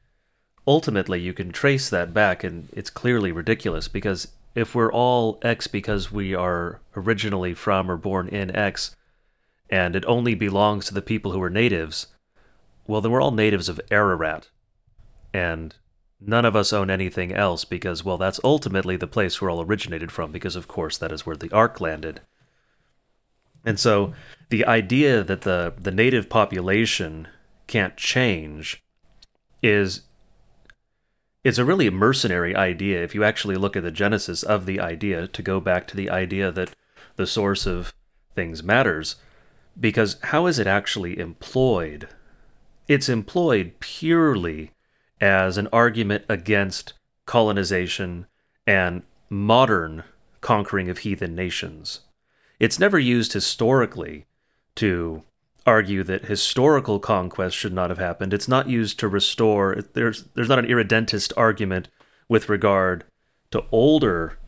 ultimately 0.67 1.21
you 1.21 1.33
can 1.33 1.51
trace 1.51 1.91
that 1.91 2.15
back 2.15 2.45
and 2.45 2.69
it's 2.73 2.91
clearly 2.91 3.33
ridiculous 3.33 3.89
because 3.89 4.29
if 4.55 4.75
we're 4.75 4.93
all 4.93 5.39
X 5.43 5.67
because 5.67 6.13
we 6.13 6.35
are 6.35 6.81
originally 6.97 7.55
from 7.55 7.91
or 7.91 7.97
born 7.97 8.29
in 8.29 8.55
X 8.55 8.95
and 9.71 9.97
it 9.97 10.05
only 10.07 10.35
belongs 10.35 10.87
to 10.87 10.95
the 10.95 11.03
people 11.03 11.33
who 11.33 11.43
are 11.43 11.51
natives, 11.51 12.09
well, 12.87 13.01
then 13.01 13.11
we're 13.11 13.23
all 13.23 13.31
natives 13.31 13.69
of 13.71 13.81
Ararat. 13.91 14.51
And 15.33 15.75
none 16.21 16.45
of 16.45 16.55
us 16.55 16.75
own 16.75 16.91
anything 16.91 17.33
else 17.33 17.65
because, 17.65 18.05
well, 18.05 18.19
that's 18.19 18.41
ultimately 18.45 18.97
the 18.97 19.07
place 19.07 19.41
we're 19.41 19.51
all 19.51 19.63
originated 19.63 20.13
from, 20.13 20.31
because, 20.31 20.57
of 20.57 20.69
course, 20.69 20.99
that 20.99 21.11
is 21.11 21.25
where 21.25 21.37
the 21.37 21.51
Ark 21.53 21.81
landed. 21.81 22.21
And 23.65 23.81
so 23.81 24.13
the 24.51 24.67
idea 24.67 25.25
that 25.25 25.41
the, 25.41 25.73
the 25.81 25.91
native 25.91 26.29
population 26.29 27.29
can't 27.67 27.97
change 27.97 28.83
is 29.63 30.03
is 31.45 31.59
a 31.59 31.65
really 31.65 31.91
mercenary 31.91 32.55
idea 32.55 33.03
if 33.03 33.15
you 33.15 33.25
actually 33.25 33.57
look 33.57 33.77
at 33.77 33.83
the 33.83 33.91
genesis 33.91 34.43
of 34.43 34.67
the 34.67 34.81
idea 34.81 35.27
to 35.29 35.43
go 35.43 35.61
back 35.61 35.87
to 35.87 35.97
the 35.97 36.11
idea 36.11 36.53
that 36.53 36.75
the 37.17 37.27
source 37.27 37.67
of 37.67 37.93
things 38.35 38.63
matters 38.63 39.17
because 39.79 40.19
how 40.25 40.47
is 40.47 40.59
it 40.59 40.67
actually 40.67 41.19
employed 41.19 42.09
it's 42.89 43.09
employed 43.09 43.73
purely 43.81 44.73
as 45.21 45.57
an 45.57 45.69
argument 45.73 46.25
against 46.29 46.95
colonization 47.27 48.27
and 48.67 49.03
modern 49.31 50.05
conquering 50.41 50.91
of 50.91 50.99
heathen 50.99 51.35
nations. 51.35 52.01
It's 52.59 52.79
never 52.79 52.99
used 52.99 53.33
historically 53.33 54.27
to 54.77 55.23
argue 55.67 56.03
that 56.03 56.25
historical 56.25 56.99
conquest 56.99 57.57
should 57.57 57.73
not 57.73 57.91
have 57.91 57.99
happened. 57.99 58.35
It's 58.35 58.49
not 58.49 58.69
used 58.69 58.99
to 58.99 59.09
restore 59.09 59.77
there's 59.93 60.25
there's 60.35 60.49
not 60.49 60.59
an 60.59 60.67
irredentist 60.67 61.33
argument 61.37 61.89
with 62.29 62.49
regard 62.49 63.05
to 63.51 63.65
older 63.71 64.39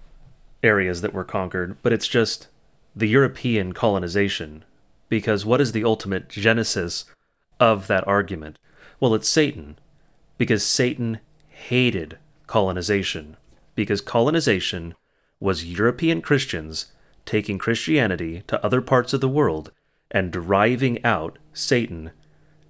areas 0.62 1.03
that 1.03 1.12
were 1.12 1.24
conquered, 1.24 1.77
but 1.83 1.92
it's 1.92 2.09
just 2.09 2.48
the 2.96 3.09
European 3.09 3.72
colonization. 3.72 4.64
Because 5.09 5.44
what 5.44 5.61
is 5.61 5.72
the 5.72 5.85
ultimate 5.85 6.29
genesis 6.29 7.05
of 7.61 7.87
that 7.87 8.07
argument? 8.09 8.59
Well, 8.98 9.14
it's 9.14 9.29
Satan, 9.29 9.79
because 10.38 10.64
Satan 10.64 11.20
hated 11.48 12.18
colonization, 12.46 13.37
because 13.74 14.00
colonization 14.00 14.94
was 15.38 15.64
European 15.64 16.22
Christians 16.22 16.87
taking 17.27 17.59
Christianity 17.59 18.42
to 18.46 18.64
other 18.64 18.81
parts 18.81 19.12
of 19.12 19.20
the 19.20 19.29
world 19.29 19.70
and 20.14 20.31
driving 20.31 21.05
out 21.05 21.38
Satan 21.53 22.12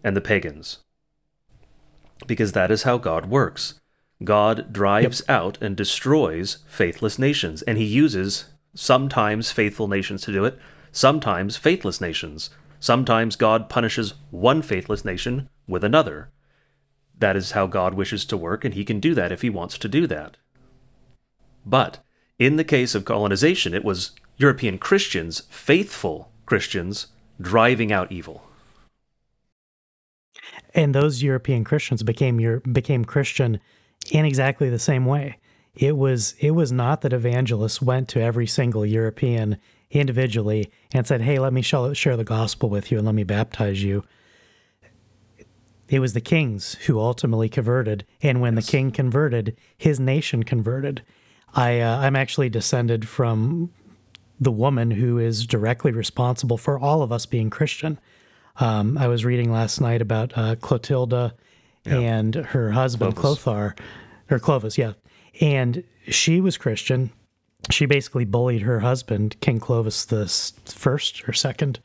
and 0.02 0.16
the 0.16 0.20
pagans. 0.20 0.78
Because 2.26 2.52
that 2.52 2.70
is 2.70 2.82
how 2.84 2.98
God 2.98 3.26
works. 3.26 3.80
God 4.24 4.72
drives 4.72 5.22
yep. 5.28 5.30
out 5.30 5.62
and 5.62 5.76
destroys 5.76 6.58
faithless 6.66 7.18
nations, 7.18 7.62
and 7.62 7.76
he 7.76 7.84
uses 7.84 8.46
sometimes 8.74 9.52
faithful 9.52 9.86
nations 9.86 10.22
to 10.22 10.32
do 10.32 10.44
it, 10.44 10.58
sometimes 10.90 11.56
faithless 11.56 12.00
nations. 12.00 12.50
Sometimes 12.80 13.36
God 13.36 13.68
punishes 13.68 14.14
one 14.30 14.62
faithless 14.62 15.04
nation 15.04 15.48
with 15.66 15.84
another. 15.84 16.30
That 17.18 17.36
is 17.36 17.52
how 17.52 17.66
God 17.66 17.94
wishes 17.94 18.24
to 18.26 18.36
work, 18.36 18.64
and 18.64 18.74
he 18.74 18.84
can 18.84 19.00
do 19.00 19.14
that 19.14 19.32
if 19.32 19.42
he 19.42 19.50
wants 19.50 19.78
to 19.78 19.88
do 19.88 20.06
that. 20.06 20.36
But 21.66 22.00
in 22.38 22.56
the 22.56 22.64
case 22.64 22.94
of 22.94 23.04
colonization, 23.04 23.74
it 23.74 23.84
was 23.84 24.12
European 24.36 24.78
Christians, 24.78 25.42
faithful 25.50 26.30
Christians, 26.46 27.08
driving 27.40 27.92
out 27.92 28.12
evil. 28.12 28.42
And 30.74 30.94
those 30.94 31.22
European 31.22 31.64
Christians 31.64 32.02
became 32.02 32.40
your, 32.40 32.60
became 32.60 33.04
Christian 33.04 33.60
in 34.10 34.24
exactly 34.24 34.68
the 34.68 34.78
same 34.78 35.06
way. 35.06 35.38
It 35.74 35.96
was 35.96 36.34
it 36.38 36.52
was 36.52 36.70
not 36.70 37.00
that 37.00 37.12
evangelists 37.12 37.82
went 37.82 38.08
to 38.10 38.20
every 38.20 38.46
single 38.46 38.86
European 38.86 39.58
individually 39.90 40.70
and 40.92 41.06
said, 41.06 41.22
Hey, 41.22 41.38
let 41.38 41.52
me 41.52 41.62
share 41.62 42.16
the 42.16 42.24
gospel 42.24 42.68
with 42.68 42.90
you 42.90 42.98
and 42.98 43.06
let 43.06 43.14
me 43.14 43.24
baptize 43.24 43.82
you. 43.82 44.04
It 45.88 45.98
was 45.98 46.12
the 46.12 46.20
kings 46.20 46.74
who 46.86 46.98
ultimately 46.98 47.48
converted. 47.48 48.06
And 48.22 48.40
when 48.40 48.54
yes. 48.54 48.66
the 48.66 48.70
king 48.70 48.90
converted, 48.90 49.56
his 49.76 50.00
nation 50.00 50.42
converted. 50.42 51.02
I, 51.54 51.80
uh, 51.80 51.98
I'm 51.98 52.16
actually 52.16 52.48
descended 52.48 53.06
from 53.06 53.70
the 54.40 54.52
woman 54.52 54.90
who 54.90 55.18
is 55.18 55.46
directly 55.46 55.92
responsible 55.92 56.58
for 56.58 56.78
all 56.78 57.02
of 57.02 57.12
us 57.12 57.26
being 57.26 57.50
Christian. 57.50 57.98
Um, 58.56 58.98
I 58.98 59.08
was 59.08 59.24
reading 59.24 59.52
last 59.52 59.80
night 59.80 60.02
about 60.02 60.36
uh, 60.36 60.56
Clotilda 60.56 61.34
yep. 61.84 61.94
and 62.00 62.34
her 62.34 62.72
husband 62.72 63.16
Clovis. 63.16 63.42
Clothar, 63.42 63.78
or 64.30 64.38
Clovis, 64.38 64.78
yeah. 64.78 64.92
And 65.40 65.84
she 66.08 66.40
was 66.40 66.56
Christian 66.56 67.10
she 67.70 67.86
basically 67.86 68.24
bullied 68.24 68.62
her 68.62 68.80
husband, 68.80 69.36
King 69.40 69.58
Clovis 69.58 70.04
the 70.04 70.26
first 70.66 71.26
or 71.28 71.32
second, 71.32 71.80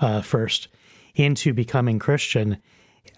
uh, 0.00 0.20
first, 0.22 0.68
into 1.14 1.52
becoming 1.52 1.98
Christian, 1.98 2.58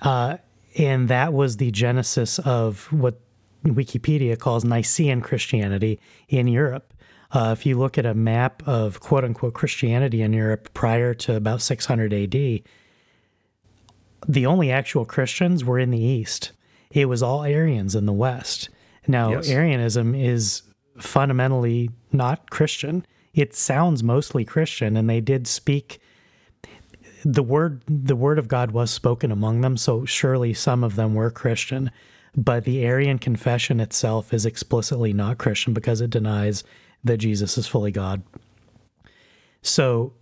uh, 0.03 0.39
and 0.77 1.09
that 1.09 1.33
was 1.33 1.57
the 1.57 1.71
genesis 1.71 2.39
of 2.41 2.93
what 2.93 3.21
Wikipedia 3.65 4.39
calls 4.39 4.65
Nicene 4.65 5.21
Christianity 5.21 6.01
in 6.29 6.49
Europe. 6.49 6.93
Uh, 7.35 7.51
if 7.51 7.67
you 7.67 7.77
look 7.77 7.99
at 7.99 8.07
a 8.07 8.15
map 8.15 8.63
of 8.65 9.01
quote 9.01 9.25
unquote 9.25 9.55
Christianity 9.55 10.23
in 10.23 10.33
Europe 10.33 10.73
prior 10.73 11.13
to 11.15 11.35
about 11.35 11.61
600 11.61 12.15
AD, 12.15 12.63
the 14.27 14.47
only 14.47 14.71
actual 14.71 15.05
Christians 15.05 15.65
were 15.65 15.79
in 15.79 15.91
the 15.91 16.01
East. 16.01 16.53
It 16.93 17.07
was 17.07 17.23
all 17.23 17.43
Arians 17.43 17.97
in 17.97 18.07
the 18.07 18.13
West. 18.13 18.69
Now, 19.09 19.33
yes. 19.33 19.51
Arianism 19.51 20.15
is 20.15 20.63
fundamentally 20.99 21.91
not 22.13 22.51
Christian. 22.51 23.05
It 23.35 23.53
sounds 23.53 24.05
mostly 24.05 24.45
Christian, 24.45 24.97
and 24.97 25.11
they 25.11 25.21
did 25.21 25.49
speak 25.49 25.99
the 27.25 27.43
word 27.43 27.83
the 27.89 28.17
word 28.17 28.39
of 28.39 28.49
God 28.49 28.71
was 28.71 28.91
spoken 28.91 29.33
among 29.33 29.63
them, 29.63 29.77
so 29.77 30.05
surely 30.05 30.55
some 30.55 30.85
of 30.85 30.95
them 30.95 31.15
were 31.15 31.31
Christian. 31.31 31.91
But 32.37 32.65
the 32.65 32.85
Arian 32.85 33.19
confession 33.19 33.81
itself 33.81 34.33
is 34.33 34.47
explicitly 34.47 35.13
not 35.13 35.39
Christian 35.39 35.73
because 35.73 36.01
it 36.01 36.11
denies 36.11 36.65
that 37.05 37.19
Jesus 37.19 37.57
is 37.59 37.67
fully 37.67 37.93
God. 37.93 38.23
So 39.63 40.15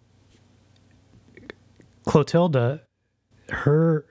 Clotilda, 2.04 2.82
her 3.48 4.06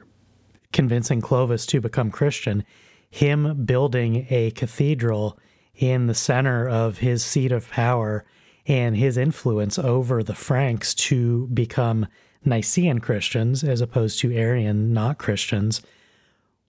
convincing 0.71 1.21
Clovis 1.21 1.65
to 1.67 1.81
become 1.81 2.11
Christian, 2.11 2.63
him 3.09 3.65
building 3.65 4.25
a 4.29 4.51
cathedral 4.51 5.37
in 5.75 6.07
the 6.07 6.13
center 6.13 6.67
of 6.67 6.99
his 6.99 7.23
seat 7.23 7.51
of 7.51 7.69
power 7.69 8.25
and 8.65 8.95
his 8.95 9.17
influence 9.17 9.77
over 9.77 10.23
the 10.23 10.35
Franks 10.35 10.93
to 10.93 11.47
become 11.47 12.07
Nicene 12.45 12.99
Christians 12.99 13.63
as 13.63 13.81
opposed 13.81 14.19
to 14.19 14.33
Arian 14.33 14.93
not 14.93 15.17
Christians 15.17 15.81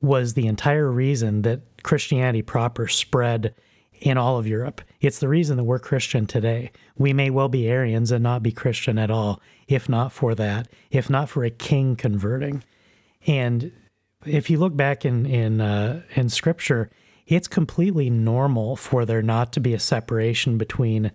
was 0.01 0.35
the 0.35 0.47
entire 0.47 0.91
reason 0.91 1.43
that 1.43 1.63
Christianity 1.83 2.43
proper 2.43 2.89
spread 2.89 3.55
in 4.03 4.19
all 4.19 4.37
of 4.37 4.47
Europe. 4.47 4.83
It's 5.01 5.21
the 5.21 5.29
reason 5.29 5.57
that 5.57 5.65
we're 5.65 5.79
Christian 5.79 6.27
today. 6.27 6.73
We 6.99 7.13
may 7.13 7.31
well 7.31 7.49
be 7.49 7.69
Arians 7.69 8.11
and 8.11 8.23
not 8.23 8.43
be 8.43 8.51
Christian 8.51 8.99
at 8.99 9.11
all, 9.11 9.41
if 9.69 9.89
not 9.89 10.13
for 10.13 10.35
that, 10.35 10.69
if 10.91 11.09
not 11.09 11.29
for 11.29 11.45
a 11.45 11.51
king 11.51 11.95
converting. 11.95 12.65
And 13.27 13.73
if 14.27 14.51
you 14.51 14.59
look 14.59 14.77
back 14.77 15.05
in 15.05 15.25
in 15.27 15.61
uh, 15.61 16.03
in 16.17 16.29
Scripture, 16.29 16.91
it's 17.27 17.49
completely 17.49 18.11
normal 18.11 18.77
for 18.77 19.05
there 19.05 19.23
not 19.23 19.53
to 19.53 19.61
be 19.61 19.73
a 19.73 19.79
separation 19.79 20.59
between 20.59 21.13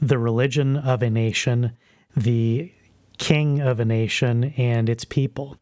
the 0.00 0.18
religion 0.18 0.76
of 0.76 1.02
a 1.02 1.10
nation, 1.10 1.72
the 2.14 2.72
king 3.18 3.60
of 3.60 3.80
a 3.80 3.84
nation, 3.84 4.44
and 4.56 4.88
its 4.88 5.04
people. 5.04 5.56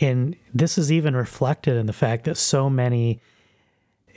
And 0.00 0.36
this 0.52 0.78
is 0.78 0.90
even 0.90 1.14
reflected 1.14 1.76
in 1.76 1.86
the 1.86 1.92
fact 1.92 2.24
that 2.24 2.36
so 2.36 2.70
many, 2.70 3.20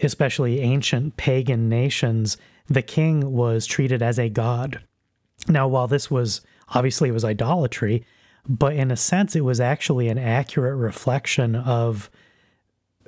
especially 0.02 0.60
ancient 0.60 1.18
pagan 1.18 1.70
nations, 1.70 2.38
the 2.68 2.82
king 2.82 3.32
was 3.32 3.66
treated 3.66 4.02
as 4.02 4.20
a 4.20 4.30
god. 4.30 4.82
Now, 5.48 5.68
while 5.68 5.88
this 5.88 6.12
was 6.12 6.42
obviously 6.70 7.10
it 7.10 7.14
was 7.14 7.26
idolatry, 7.26 8.06
but 8.48 8.74
in 8.74 8.92
a 8.92 8.98
sense, 8.98 9.36
it 9.36 9.42
was 9.42 9.60
actually 9.60 10.08
an 10.08 10.18
accurate 10.18 10.76
reflection 10.76 11.56
of 11.56 12.10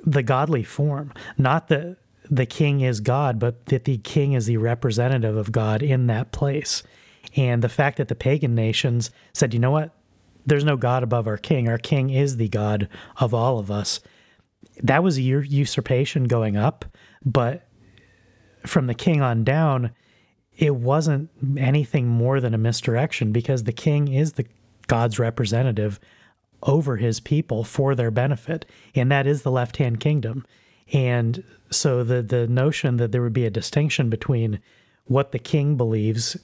the 0.04 0.22
godly 0.22 0.62
form. 0.62 1.12
Not 1.38 1.68
that 1.68 1.96
the 2.30 2.46
king 2.46 2.80
is 2.80 3.00
God, 3.00 3.38
but 3.38 3.66
that 3.66 3.84
the 3.84 3.98
king 3.98 4.34
is 4.34 4.46
the 4.46 4.58
representative 4.58 5.36
of 5.36 5.52
God 5.52 5.82
in 5.82 6.06
that 6.06 6.32
place. 6.32 6.82
And 7.36 7.62
the 7.62 7.68
fact 7.68 7.98
that 7.98 8.08
the 8.08 8.14
pagan 8.14 8.54
nations 8.54 9.10
said, 9.32 9.52
you 9.52 9.60
know 9.60 9.70
what? 9.70 9.94
There's 10.46 10.64
no 10.64 10.76
God 10.76 11.02
above 11.02 11.26
our 11.26 11.36
king. 11.36 11.68
Our 11.68 11.78
king 11.78 12.10
is 12.10 12.36
the 12.36 12.48
God 12.48 12.88
of 13.18 13.34
all 13.34 13.58
of 13.58 13.70
us. 13.70 14.00
That 14.82 15.02
was 15.02 15.20
your 15.20 15.42
usurpation 15.42 16.24
going 16.24 16.56
up, 16.56 16.84
but 17.24 17.68
from 18.66 18.86
the 18.86 18.94
king 18.94 19.20
on 19.20 19.44
down, 19.44 19.90
it 20.56 20.76
wasn't 20.76 21.30
anything 21.56 22.06
more 22.06 22.40
than 22.40 22.54
a 22.54 22.58
misdirection 22.58 23.32
because 23.32 23.64
the 23.64 23.72
king 23.72 24.08
is 24.08 24.34
the 24.34 24.46
God's 24.86 25.18
representative 25.18 25.98
over 26.62 26.96
his 26.96 27.20
people 27.20 27.64
for 27.64 27.94
their 27.94 28.10
benefit, 28.10 28.66
and 28.94 29.10
that 29.10 29.26
is 29.26 29.42
the 29.42 29.50
left 29.50 29.78
hand 29.78 30.00
kingdom. 30.00 30.44
And 30.92 31.42
so 31.70 32.02
the 32.02 32.22
the 32.22 32.46
notion 32.46 32.96
that 32.96 33.12
there 33.12 33.22
would 33.22 33.32
be 33.32 33.46
a 33.46 33.50
distinction 33.50 34.10
between 34.10 34.60
what 35.04 35.32
the 35.32 35.38
king 35.38 35.76
believes 35.76 36.36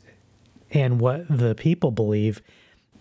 and 0.70 1.00
what 1.00 1.26
the 1.28 1.54
people 1.54 1.90
believe 1.90 2.42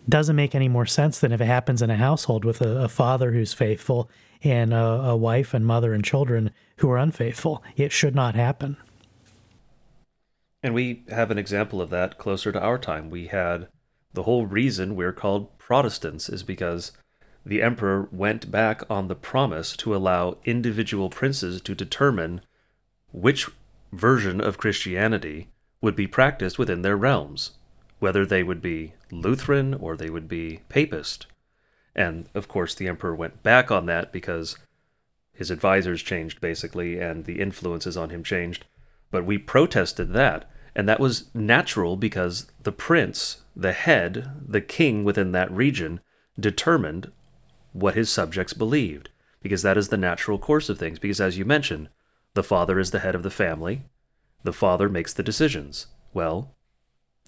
doesn't 0.08 0.36
make 0.36 0.54
any 0.54 0.68
more 0.68 0.86
sense 0.86 1.20
than 1.20 1.32
if 1.32 1.42
it 1.42 1.46
happens 1.46 1.82
in 1.82 1.90
a 1.90 1.96
household 1.96 2.46
with 2.46 2.62
a, 2.62 2.84
a 2.84 2.88
father 2.88 3.32
who's 3.32 3.54
faithful 3.54 4.10
and 4.46 4.74
a, 4.74 4.78
a 4.78 5.16
wife 5.16 5.54
and 5.54 5.66
mother 5.66 5.94
and 5.94 6.04
children 6.04 6.52
who 6.78 6.90
are 6.90 6.98
unfaithful. 6.98 7.64
It 7.76 7.92
should 7.92 8.16
not 8.16 8.36
happen. 8.36 8.78
And 10.62 10.74
we 10.74 11.04
have 11.10 11.32
an 11.32 11.38
example 11.38 11.82
of 11.82 11.90
that 11.92 12.18
closer 12.18 12.52
to 12.52 12.62
our 12.62 12.78
time. 12.78 13.10
We 13.10 13.28
had 13.28 13.68
the 14.14 14.24
whole 14.24 14.46
reason 14.46 14.96
we're 14.96 15.14
called 15.14 15.58
Protestants 15.58 16.30
is 16.30 16.44
because 16.44 16.92
the 17.46 17.62
emperor 17.62 18.10
went 18.12 18.50
back 18.50 18.82
on 18.90 19.08
the 19.08 19.16
promise 19.16 19.76
to 19.78 19.96
allow 19.96 20.38
individual 20.46 21.10
princes 21.10 21.62
to 21.62 21.76
determine 21.76 22.42
which 23.12 23.50
version 23.92 24.42
of 24.42 24.58
Christianity 24.58 25.50
would 25.82 25.96
be 25.96 26.08
practiced 26.08 26.58
within 26.58 26.82
their 26.82 26.98
realms, 26.98 27.52
whether 28.00 28.26
they 28.26 28.42
would 28.42 28.62
be 28.62 28.94
Lutheran 29.12 29.74
or 29.76 29.96
they 29.96 30.10
would 30.10 30.28
be 30.28 30.62
Papist. 30.70 31.28
And 31.96 32.28
of 32.34 32.48
course, 32.48 32.76
the 32.76 32.88
emperor 32.88 33.16
went 33.16 33.44
back 33.44 33.72
on 33.72 33.86
that 33.86 34.12
because 34.12 34.58
his 35.34 35.52
advisors 35.52 36.02
changed 36.02 36.42
basically 36.42 37.00
and 37.00 37.26
the 37.26 37.40
influences 37.40 37.96
on 37.96 38.10
him 38.10 38.24
changed. 38.24 38.66
But 39.12 39.26
we 39.26 39.38
protested 39.38 40.14
that. 40.14 40.50
And 40.76 40.90
that 40.90 41.00
was 41.00 41.34
natural 41.34 41.96
because 41.96 42.52
the 42.62 42.72
prince, 42.72 43.44
the 43.56 43.72
head, 43.72 44.32
the 44.46 44.62
king 44.62 45.04
within 45.06 45.32
that 45.32 45.52
region, 45.52 46.02
determined 46.38 47.12
what 47.72 47.96
his 47.96 48.10
subjects 48.10 48.54
believed, 48.54 49.10
because 49.42 49.62
that 49.62 49.78
is 49.78 49.88
the 49.88 49.98
natural 49.98 50.38
course 50.38 50.68
of 50.70 50.78
things. 50.78 51.00
Because 51.00 51.22
as 51.22 51.38
you 51.38 51.46
mentioned, 51.46 51.90
the 52.34 52.44
father 52.44 52.78
is 52.78 52.92
the 52.92 53.00
head 53.00 53.16
of 53.16 53.24
the 53.24 53.30
family, 53.30 53.84
the 54.44 54.54
father 54.54 54.90
makes 54.90 55.14
the 55.14 55.24
decisions. 55.24 55.88
Well, 56.14 56.56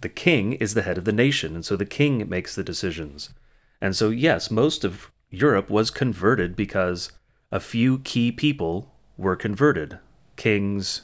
the 0.02 0.10
king 0.10 0.54
is 0.54 0.74
the 0.74 0.84
head 0.84 0.98
of 0.98 1.06
the 1.06 1.14
nation, 1.14 1.56
and 1.56 1.66
so 1.66 1.76
the 1.76 1.86
king 1.86 2.28
makes 2.30 2.54
the 2.54 2.64
decisions. 2.64 3.34
And 3.82 3.96
so, 3.96 4.10
yes, 4.10 4.50
most 4.50 4.84
of 4.84 5.12
Europe 5.30 5.70
was 5.70 5.92
converted 5.92 6.56
because 6.56 7.12
a 7.52 7.60
few 7.60 8.00
key 8.00 8.32
people 8.32 8.96
were 9.18 9.36
converted 9.36 10.00
kings, 10.36 11.02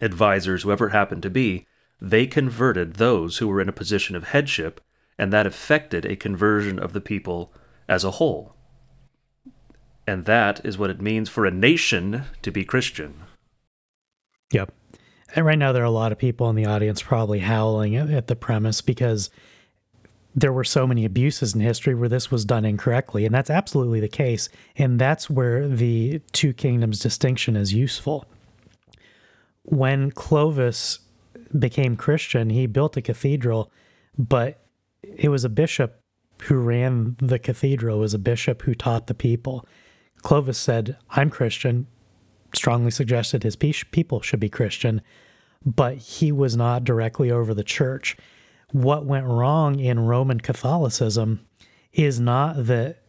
advisors, 0.00 0.62
whoever 0.62 0.88
it 0.88 0.92
happened 0.92 1.22
to 1.22 1.30
be. 1.30 1.66
They 2.00 2.26
converted 2.26 2.94
those 2.94 3.38
who 3.38 3.48
were 3.48 3.60
in 3.60 3.68
a 3.68 3.72
position 3.72 4.16
of 4.16 4.28
headship, 4.28 4.80
and 5.18 5.32
that 5.32 5.46
affected 5.46 6.04
a 6.04 6.16
conversion 6.16 6.78
of 6.78 6.92
the 6.92 7.00
people 7.00 7.52
as 7.88 8.04
a 8.04 8.12
whole. 8.12 8.54
And 10.06 10.24
that 10.24 10.64
is 10.64 10.76
what 10.76 10.90
it 10.90 11.00
means 11.00 11.28
for 11.28 11.46
a 11.46 11.50
nation 11.50 12.24
to 12.42 12.50
be 12.50 12.64
Christian. 12.64 13.22
Yep. 14.52 14.72
And 15.34 15.46
right 15.46 15.58
now, 15.58 15.72
there 15.72 15.82
are 15.82 15.86
a 15.86 15.90
lot 15.90 16.12
of 16.12 16.18
people 16.18 16.50
in 16.50 16.56
the 16.56 16.66
audience 16.66 17.02
probably 17.02 17.40
howling 17.40 17.96
at, 17.96 18.26
the 18.26 18.36
premise 18.36 18.80
because 18.80 19.30
there 20.34 20.52
were 20.52 20.64
so 20.64 20.86
many 20.86 21.04
abuses 21.04 21.54
in 21.54 21.60
history 21.60 21.94
where 21.94 22.08
this 22.08 22.30
was 22.30 22.44
done 22.44 22.64
incorrectly. 22.64 23.24
And 23.24 23.34
that's 23.34 23.50
absolutely 23.50 24.00
the 24.00 24.08
case. 24.08 24.48
And 24.76 24.98
that's 24.98 25.30
where 25.30 25.68
the 25.68 26.20
two 26.32 26.52
kingdoms 26.52 26.98
distinction 26.98 27.56
is 27.56 27.72
useful. 27.72 28.24
When 29.62 30.10
Clovis 30.10 30.98
became 31.56 31.96
Christian, 31.96 32.50
he 32.50 32.66
built 32.66 32.96
a 32.96 33.02
cathedral, 33.02 33.70
but 34.18 34.60
it 35.02 35.28
was 35.28 35.44
a 35.44 35.48
bishop 35.48 36.00
who 36.42 36.56
ran 36.56 37.16
the 37.20 37.38
cathedral 37.38 37.98
it 37.98 38.00
was 38.00 38.14
a 38.14 38.18
bishop 38.18 38.62
who 38.62 38.74
taught 38.74 39.06
the 39.06 39.14
people. 39.14 39.64
Clovis 40.22 40.58
said, 40.58 40.96
I'm 41.10 41.30
Christian, 41.30 41.86
strongly 42.52 42.90
suggested 42.90 43.42
his 43.42 43.56
people 43.56 44.20
should 44.20 44.40
be 44.40 44.48
Christian, 44.48 45.00
but 45.64 45.96
he 45.96 46.32
was 46.32 46.56
not 46.56 46.84
directly 46.84 47.30
over 47.30 47.54
the 47.54 47.64
church. 47.64 48.16
What 48.74 49.06
went 49.06 49.26
wrong 49.26 49.78
in 49.78 50.00
Roman 50.00 50.40
Catholicism 50.40 51.46
is 51.92 52.18
not 52.18 52.66
that 52.66 53.04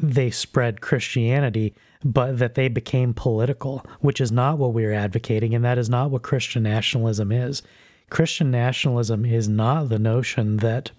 they 0.00 0.30
spread 0.30 0.80
Christianity, 0.80 1.74
but 2.04 2.38
that 2.38 2.54
they 2.54 2.68
became 2.68 3.14
political, 3.14 3.84
which 3.98 4.20
is 4.20 4.30
not 4.30 4.58
what 4.58 4.74
we're 4.74 4.92
advocating, 4.92 5.56
and 5.56 5.64
that 5.64 5.76
is 5.76 5.90
not 5.90 6.12
what 6.12 6.22
Christian 6.22 6.62
nationalism 6.62 7.32
is. 7.32 7.64
Christian 8.10 8.52
nationalism 8.52 9.24
is 9.24 9.48
not 9.48 9.88
the 9.88 9.98
notion 9.98 10.58
that 10.58 10.92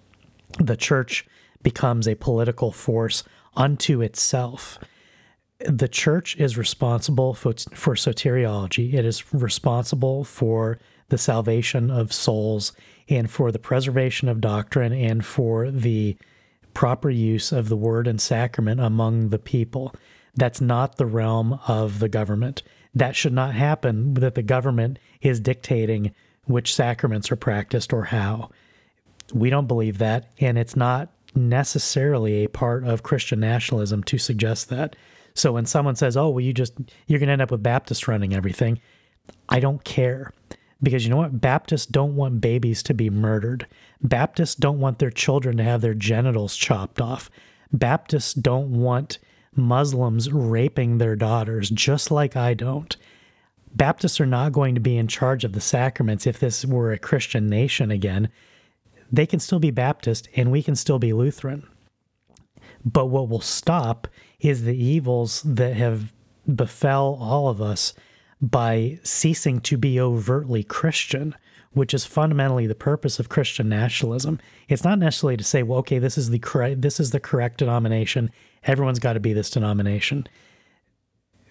the 0.58 0.76
church 0.76 1.24
becomes 1.62 2.06
a 2.06 2.16
political 2.16 2.72
force 2.72 3.24
unto 3.56 4.02
itself. 4.02 4.78
The 5.60 5.88
church 5.88 6.36
is 6.36 6.58
responsible 6.58 7.32
for, 7.32 7.54
for 7.72 7.94
soteriology. 7.94 8.92
It 8.92 9.06
is 9.06 9.32
responsible 9.32 10.24
for 10.24 10.78
the 11.08 11.16
salvation 11.16 11.90
of 11.90 12.12
souls 12.12 12.72
and 13.08 13.30
for 13.30 13.52
the 13.52 13.58
preservation 13.58 14.28
of 14.28 14.40
doctrine 14.40 14.92
and 14.92 15.24
for 15.24 15.70
the 15.70 16.16
proper 16.72 17.10
use 17.10 17.52
of 17.52 17.68
the 17.68 17.76
word 17.76 18.06
and 18.06 18.20
sacrament 18.20 18.80
among 18.80 19.28
the 19.28 19.38
people. 19.38 19.94
That's 20.34 20.60
not 20.60 20.96
the 20.96 21.06
realm 21.06 21.60
of 21.68 22.00
the 22.00 22.08
government. 22.08 22.62
That 22.94 23.14
should 23.16 23.32
not 23.32 23.54
happen 23.54 24.14
that 24.14 24.34
the 24.34 24.42
government 24.42 24.98
is 25.20 25.40
dictating 25.40 26.12
which 26.46 26.74
sacraments 26.74 27.30
are 27.30 27.36
practiced 27.36 27.92
or 27.92 28.04
how. 28.04 28.50
We 29.32 29.50
don't 29.50 29.68
believe 29.68 29.98
that, 29.98 30.30
and 30.38 30.58
it's 30.58 30.76
not 30.76 31.08
necessarily 31.34 32.44
a 32.44 32.48
part 32.48 32.84
of 32.84 33.02
Christian 33.02 33.40
nationalism 33.40 34.02
to 34.04 34.18
suggest 34.18 34.68
that. 34.68 34.94
So 35.34 35.52
when 35.52 35.66
someone 35.66 35.96
says, 35.96 36.16
"Oh, 36.16 36.28
well, 36.28 36.40
you 36.40 36.52
just 36.52 36.74
you're 37.06 37.18
going 37.18 37.28
to 37.28 37.32
end 37.32 37.42
up 37.42 37.50
with 37.50 37.62
Baptists 37.62 38.06
running 38.06 38.34
everything," 38.34 38.80
I 39.48 39.60
don't 39.60 39.82
care 39.82 40.32
because 40.84 41.04
you 41.04 41.10
know 41.10 41.16
what? 41.16 41.40
Baptists 41.40 41.86
don't 41.86 42.16
want 42.16 42.40
babies 42.40 42.82
to 42.84 42.94
be 42.94 43.10
murdered. 43.10 43.66
Baptists 44.02 44.54
don't 44.54 44.80
want 44.80 44.98
their 44.98 45.10
children 45.10 45.56
to 45.56 45.64
have 45.64 45.80
their 45.80 45.94
genitals 45.94 46.56
chopped 46.56 47.00
off. 47.00 47.30
Baptists 47.72 48.34
don't 48.34 48.70
want 48.70 49.18
Muslims 49.56 50.30
raping 50.30 50.98
their 50.98 51.16
daughters, 51.16 51.70
just 51.70 52.10
like 52.10 52.36
I 52.36 52.54
don't. 52.54 52.96
Baptists 53.74 54.20
are 54.20 54.26
not 54.26 54.52
going 54.52 54.74
to 54.74 54.80
be 54.80 54.96
in 54.96 55.08
charge 55.08 55.42
of 55.42 55.52
the 55.52 55.60
sacraments 55.60 56.26
if 56.26 56.38
this 56.38 56.64
were 56.64 56.92
a 56.92 56.98
Christian 56.98 57.48
nation 57.48 57.90
again 57.90 58.28
they 59.14 59.26
can 59.26 59.40
still 59.40 59.58
be 59.58 59.70
Baptist 59.70 60.28
and 60.34 60.50
we 60.50 60.62
can 60.62 60.74
still 60.74 60.98
be 60.98 61.12
Lutheran. 61.12 61.66
But 62.84 63.06
what 63.06 63.28
will 63.28 63.40
stop 63.40 64.08
is 64.40 64.64
the 64.64 64.76
evils 64.76 65.42
that 65.44 65.76
have 65.76 66.12
befell 66.52 67.16
all 67.20 67.48
of 67.48 67.62
us 67.62 67.94
by 68.40 68.98
ceasing 69.02 69.60
to 69.60 69.76
be 69.76 70.00
overtly 70.00 70.62
Christian, 70.62 71.34
which 71.72 71.94
is 71.94 72.04
fundamentally 72.04 72.66
the 72.66 72.74
purpose 72.74 73.18
of 73.18 73.28
Christian 73.28 73.68
nationalism. 73.68 74.38
It's 74.68 74.84
not 74.84 74.98
necessarily 74.98 75.36
to 75.36 75.44
say, 75.44 75.62
well, 75.62 75.80
okay, 75.80 75.98
this 75.98 76.16
is 76.16 76.30
the 76.30 76.38
correct 76.38 76.82
this 76.82 77.00
is 77.00 77.10
the 77.10 77.20
correct 77.20 77.58
denomination. 77.58 78.30
Everyone's 78.64 78.98
got 78.98 79.14
to 79.14 79.20
be 79.20 79.32
this 79.32 79.50
denomination. 79.50 80.26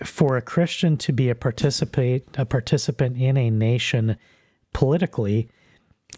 For 0.03 0.35
a 0.37 0.41
Christian 0.41 0.97
to 0.97 1.13
be 1.13 1.29
a 1.29 1.35
participate 1.35 2.27
a 2.35 2.45
participant 2.45 3.17
in 3.17 3.37
a 3.37 3.49
nation 3.49 4.17
politically 4.73 5.49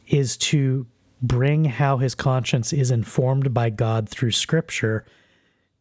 is 0.08 0.38
to 0.38 0.88
bring 1.22 1.66
how 1.66 1.98
his 1.98 2.16
conscience 2.16 2.74
is 2.74 2.92
informed 2.92 3.54
by 3.54 3.70
God 3.70 4.10
through 4.10 4.32
scripture 4.32 5.06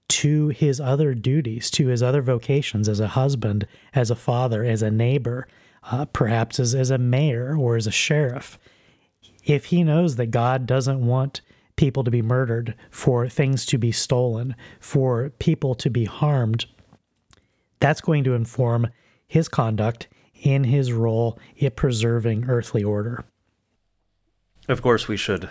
to 0.09 0.49
his 0.49 0.81
other 0.81 1.15
duties, 1.15 1.71
to 1.73 1.89
his 1.89 2.03
other 2.03 2.23
vocations 2.23 2.89
as 2.89 3.01
a 3.01 3.09
husband, 3.09 3.67
as 3.95 4.11
a 4.11 4.17
father, 4.17 4.65
as 4.65 4.83
a 4.83 4.91
neighbor, 4.91 5.47
uh, 5.91 6.05
perhaps 6.07 6.61
as, 6.61 6.75
as 6.75 6.91
a 6.91 6.99
mayor 6.99 7.57
or 7.57 7.77
as 7.77 7.87
a 7.87 7.93
sheriff. 7.93 8.59
If 9.45 9.67
he 9.67 9.83
knows 9.83 10.17
that 10.17 10.27
God 10.27 10.67
doesn't 10.67 11.05
want 11.05 11.41
people 11.77 12.05
to 12.05 12.11
be 12.11 12.23
murdered, 12.23 12.75
for 12.91 13.29
things 13.29 13.67
to 13.67 13.79
be 13.79 13.93
stolen, 13.93 14.55
for 14.79 15.31
people 15.39 15.75
to 15.75 15.91
be 15.91 16.05
harmed, 16.05 16.67
that's 17.81 18.01
going 18.01 18.25
to 18.25 18.35
inform 18.35 18.89
his 19.27 19.49
conduct 19.49 20.07
in 20.35 20.65
his 20.65 20.93
role 20.93 21.39
in 21.57 21.71
preserving 21.73 22.45
earthly 22.49 22.85
order. 22.85 23.25
Of 24.69 24.81
course, 24.83 25.09
we 25.09 25.17
should 25.17 25.49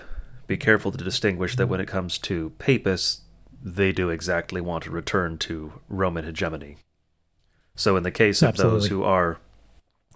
be 0.48 0.58
careful 0.58 0.92
to 0.92 1.04
distinguish 1.04 1.56
that 1.56 1.68
when 1.68 1.80
it 1.80 1.88
comes 1.88 2.18
to 2.20 2.52
papists, 2.52 3.22
they 3.63 3.93
do 3.93 4.10
exactly 4.10 4.60
want 4.60 4.84
to 4.84 4.91
return 4.91 5.38
to 5.39 5.82
Roman 5.88 6.26
hegemony. 6.26 6.78
So, 7.76 7.95
in 7.95 8.04
the 8.04 8.12
case 8.12 8.41
of 8.41 8.49
Absolutely. 8.49 8.80
those 8.80 8.88
who 8.89 9.04
are 9.04 9.39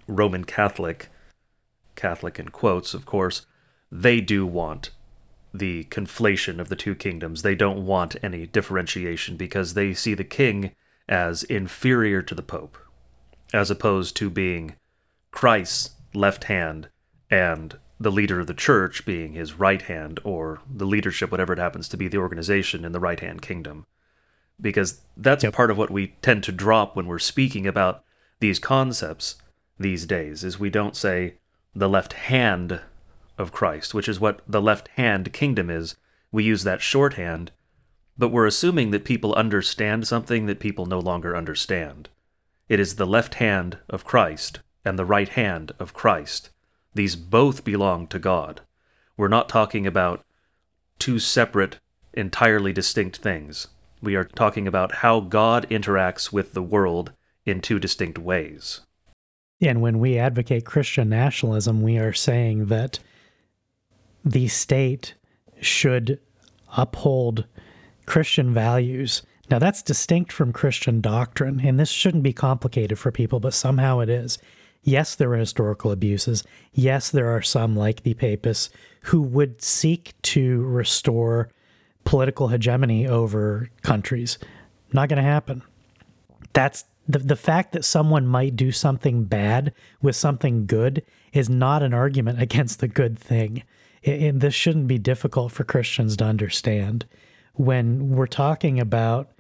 Roman 0.06 0.44
Catholic, 0.44 1.10
Catholic 1.96 2.38
in 2.38 2.50
quotes, 2.50 2.94
of 2.94 3.06
course, 3.06 3.46
they 3.92 4.22
do 4.22 4.46
want 4.46 4.92
the 5.54 5.86
conflation 5.86 6.60
of 6.60 6.70
the 6.70 6.76
two 6.76 6.94
kingdoms. 6.94 7.42
They 7.42 7.56
don't 7.56 7.86
want 7.86 8.18
any 8.22 8.46
differentiation 8.46 9.38
because 9.38 9.74
they 9.74 9.94
see 9.94 10.14
the 10.14 10.24
king 10.24 10.72
as 11.08 11.44
inferior 11.44 12.22
to 12.22 12.36
the 12.36 12.44
pope, 12.44 12.78
as 13.54 13.72
opposed 13.72 14.16
to 14.18 14.30
being 14.30 14.76
Christ's 15.32 15.92
left 16.14 16.46
hand 16.46 16.90
and 17.32 17.78
the 18.00 18.12
leader 18.12 18.40
of 18.40 18.48
the 18.48 18.54
church 18.54 19.06
being 19.06 19.34
his 19.34 19.54
right 19.54 19.82
hand, 19.84 20.20
or 20.24 20.62
the 20.72 20.86
leadership, 20.86 21.32
whatever 21.32 21.54
it 21.54 21.60
happens 21.60 21.88
to 21.90 21.98
be, 21.98 22.08
the 22.08 22.18
organization 22.18 22.86
in 22.86 22.92
the 22.92 23.00
right 23.00 23.20
hand 23.20 23.42
kingdom. 23.42 23.86
Because 24.60 25.02
that's 25.16 25.44
yep. 25.44 25.54
part 25.54 25.72
of 25.72 25.78
what 25.78 25.90
we 25.90 26.16
tend 26.22 26.44
to 26.44 26.52
drop 26.52 26.96
when 26.96 27.08
we're 27.08 27.20
speaking 27.20 27.66
about 27.66 28.04
these 28.40 28.60
concepts 28.60 29.36
these 29.80 30.06
days, 30.06 30.44
is 30.44 30.60
we 30.60 30.70
don't 30.70 30.96
say 30.96 31.36
the 31.74 31.90
left 31.90 32.14
hand 32.14 32.82
of 33.38 33.52
Christ, 33.52 33.94
which 33.94 34.08
is 34.08 34.20
what 34.20 34.42
the 34.48 34.62
left 34.62 34.90
hand 34.90 35.34
kingdom 35.34 35.70
is. 35.70 35.96
We 36.32 36.44
use 36.44 36.64
that 36.64 36.82
shorthand, 36.82 37.52
but 38.18 38.30
we're 38.30 38.48
assuming 38.48 38.92
that 38.92 39.06
people 39.06 39.34
understand 39.34 40.08
something 40.08 40.46
that 40.48 40.60
people 40.60 40.86
no 40.86 41.00
longer 41.00 41.36
understand. 41.36 42.10
It 42.68 42.80
is 42.80 42.96
the 42.96 43.08
left 43.08 43.36
hand 43.36 43.78
of 43.90 44.06
Christ 44.06 44.60
and 44.84 44.98
the 44.98 45.06
right 45.06 45.30
hand 45.30 45.72
of 45.80 45.94
Christ 45.94 46.50
these 46.98 47.16
both 47.16 47.64
belong 47.64 48.08
to 48.08 48.20
God. 48.20 48.62
We're 49.16 49.28
not 49.30 49.48
talking 49.48 49.88
about 49.88 50.26
two 51.00 51.20
separate, 51.20 51.80
entirely 52.14 52.74
distinct 52.74 53.18
things. 53.18 53.68
We 54.02 54.16
are 54.16 54.26
talking 54.26 54.68
about 54.68 54.96
how 54.96 55.22
God 55.22 55.68
interacts 55.70 56.32
with 56.32 56.54
the 56.54 56.62
world 56.62 57.14
in 57.46 57.62
two 57.62 57.80
distinct 57.80 58.20
ways. 58.20 58.82
And 59.62 59.82
when 59.82 60.00
we 60.00 60.18
advocate 60.18 60.66
Christian 60.66 61.10
nationalism, 61.10 61.82
we 61.82 61.98
are 61.98 62.14
saying 62.14 62.68
that 62.68 63.00
the 64.24 64.48
state 64.48 65.16
should 65.62 66.20
uphold 66.76 67.46
Christian 68.06 68.54
values. 68.54 69.24
Now, 69.50 69.58
that's 69.58 69.82
distinct 69.82 70.32
from 70.32 70.52
Christian 70.52 71.02
doctrine, 71.02 71.62
and 71.62 71.80
this 71.80 71.90
shouldn't 71.90 72.24
be 72.24 72.34
complicated 72.34 73.00
for 73.00 73.12
people, 73.12 73.40
but 73.40 73.54
somehow 73.54 74.00
it 74.00 74.10
is. 74.10 74.38
Yes, 74.88 75.16
there 75.16 75.34
are 75.34 75.38
historical 75.38 75.92
abuses. 75.92 76.46
Yes, 76.72 77.12
there 77.12 77.28
are 77.28 77.42
some, 77.42 77.76
like 77.76 78.04
the 78.04 78.14
Papists, 78.14 78.70
who 79.04 79.22
would 79.22 79.62
seek 79.62 80.14
to 80.22 80.64
restore 80.64 81.50
political 82.06 82.48
hegemony 82.48 83.06
over 83.06 83.70
countries. 83.82 84.38
Not 84.94 85.10
going 85.10 85.22
to 85.22 85.30
happen. 85.30 85.62
That's 86.54 86.86
the, 87.06 87.20
the 87.20 87.36
fact 87.36 87.74
that 87.74 87.84
someone 87.84 88.26
might 88.26 88.56
do 88.56 88.72
something 88.72 89.26
bad 89.26 89.74
with 90.02 90.16
something 90.16 90.66
good 90.66 91.04
is 91.34 91.50
not 91.50 91.84
an 91.84 91.94
argument 91.94 92.42
against 92.48 92.80
the 92.80 92.88
good 92.88 93.20
thing. 93.20 93.64
And 94.06 94.40
this 94.40 94.54
shouldn't 94.54 94.88
be 94.88 94.98
difficult 94.98 95.52
for 95.52 95.66
Christians 95.66 96.16
to 96.16 96.24
understand. 96.24 97.06
When 97.56 98.16
we're 98.16 98.26
talking 98.26 98.80
about 98.80 99.34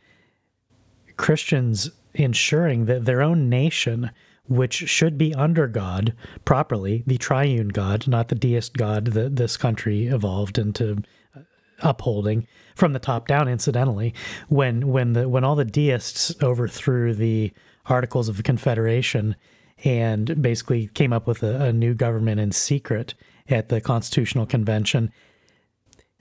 Christians 1.15 1.91
ensuring 2.13 2.83
that 2.87 3.05
their 3.05 3.21
own 3.21 3.47
nation 3.47 4.11
which 4.47 4.73
should 4.73 5.17
be 5.17 5.33
under 5.35 5.67
God 5.67 6.13
properly, 6.45 7.03
the 7.05 7.17
triune 7.17 7.69
God, 7.69 8.07
not 8.07 8.29
the 8.29 8.35
deist 8.35 8.75
God 8.77 9.07
that 9.07 9.35
this 9.35 9.57
country 9.57 10.07
evolved 10.07 10.57
into 10.57 11.03
uh, 11.35 11.41
upholding 11.81 12.47
from 12.75 12.93
the 12.93 12.99
top 12.99 13.27
down 13.27 13.47
incidentally. 13.47 14.13
When 14.47 14.87
when 14.87 15.13
the 15.13 15.27
when 15.29 15.43
all 15.43 15.55
the 15.55 15.65
deists 15.65 16.33
overthrew 16.41 17.13
the 17.13 17.51
articles 17.85 18.29
of 18.29 18.37
the 18.37 18.43
confederation 18.43 19.35
and 19.83 20.41
basically 20.41 20.87
came 20.87 21.13
up 21.13 21.27
with 21.27 21.43
a, 21.43 21.65
a 21.65 21.73
new 21.73 21.93
government 21.93 22.39
in 22.39 22.51
secret 22.51 23.13
at 23.49 23.69
the 23.69 23.79
constitutional 23.79 24.45
convention 24.45 25.11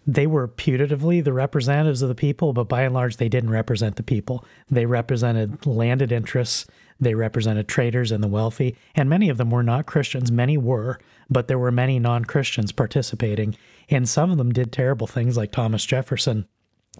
they 0.06 0.26
were 0.26 0.46
putatively 0.46 1.22
the 1.22 1.32
representatives 1.32 2.00
of 2.00 2.08
the 2.08 2.14
people 2.14 2.52
but 2.52 2.68
by 2.68 2.82
and 2.82 2.94
large 2.94 3.16
they 3.16 3.28
didn't 3.28 3.50
represent 3.50 3.96
the 3.96 4.02
people. 4.02 4.44
They 4.70 4.86
represented 4.86 5.66
landed 5.66 6.12
interests 6.12 6.66
they 7.00 7.14
represented 7.14 7.68
traders 7.68 8.10
and 8.10 8.22
the 8.22 8.28
wealthy, 8.28 8.76
and 8.94 9.08
many 9.08 9.28
of 9.28 9.36
them 9.36 9.50
were 9.50 9.62
not 9.62 9.86
Christians. 9.86 10.32
Many 10.32 10.56
were, 10.56 10.98
but 11.28 11.48
there 11.48 11.58
were 11.58 11.72
many 11.72 11.98
non 11.98 12.24
Christians 12.24 12.72
participating, 12.72 13.56
and 13.88 14.08
some 14.08 14.30
of 14.30 14.38
them 14.38 14.52
did 14.52 14.72
terrible 14.72 15.06
things 15.06 15.36
like 15.36 15.52
Thomas 15.52 15.84
Jefferson 15.84 16.46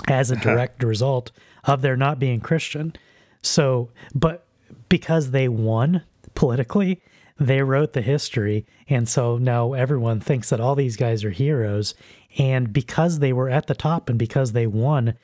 as 0.09 0.31
a 0.31 0.35
uh-huh. 0.35 0.43
direct 0.43 0.83
result 0.83 1.33
of 1.65 1.83
their 1.83 1.97
not 1.97 2.19
being 2.19 2.41
Christian. 2.41 2.95
So, 3.43 3.91
but 4.15 4.47
because 4.89 5.31
they 5.31 5.49
won 5.49 6.03
politically, 6.35 7.01
they 7.39 7.63
wrote 7.63 7.93
the 7.93 8.03
history. 8.03 8.67
And 8.89 9.09
so 9.09 9.39
now 9.39 9.73
everyone 9.73 10.21
thinks 10.21 10.51
that 10.51 10.61
all 10.61 10.75
these 10.75 10.97
guys 10.97 11.25
are 11.25 11.31
heroes. 11.31 11.95
And 12.39 12.73
because 12.73 13.19
they 13.19 13.33
were 13.33 13.49
at 13.49 13.67
the 13.67 13.75
top 13.75 14.09
and 14.09 14.19
because 14.19 14.53
they 14.53 14.67
won, 14.67 15.15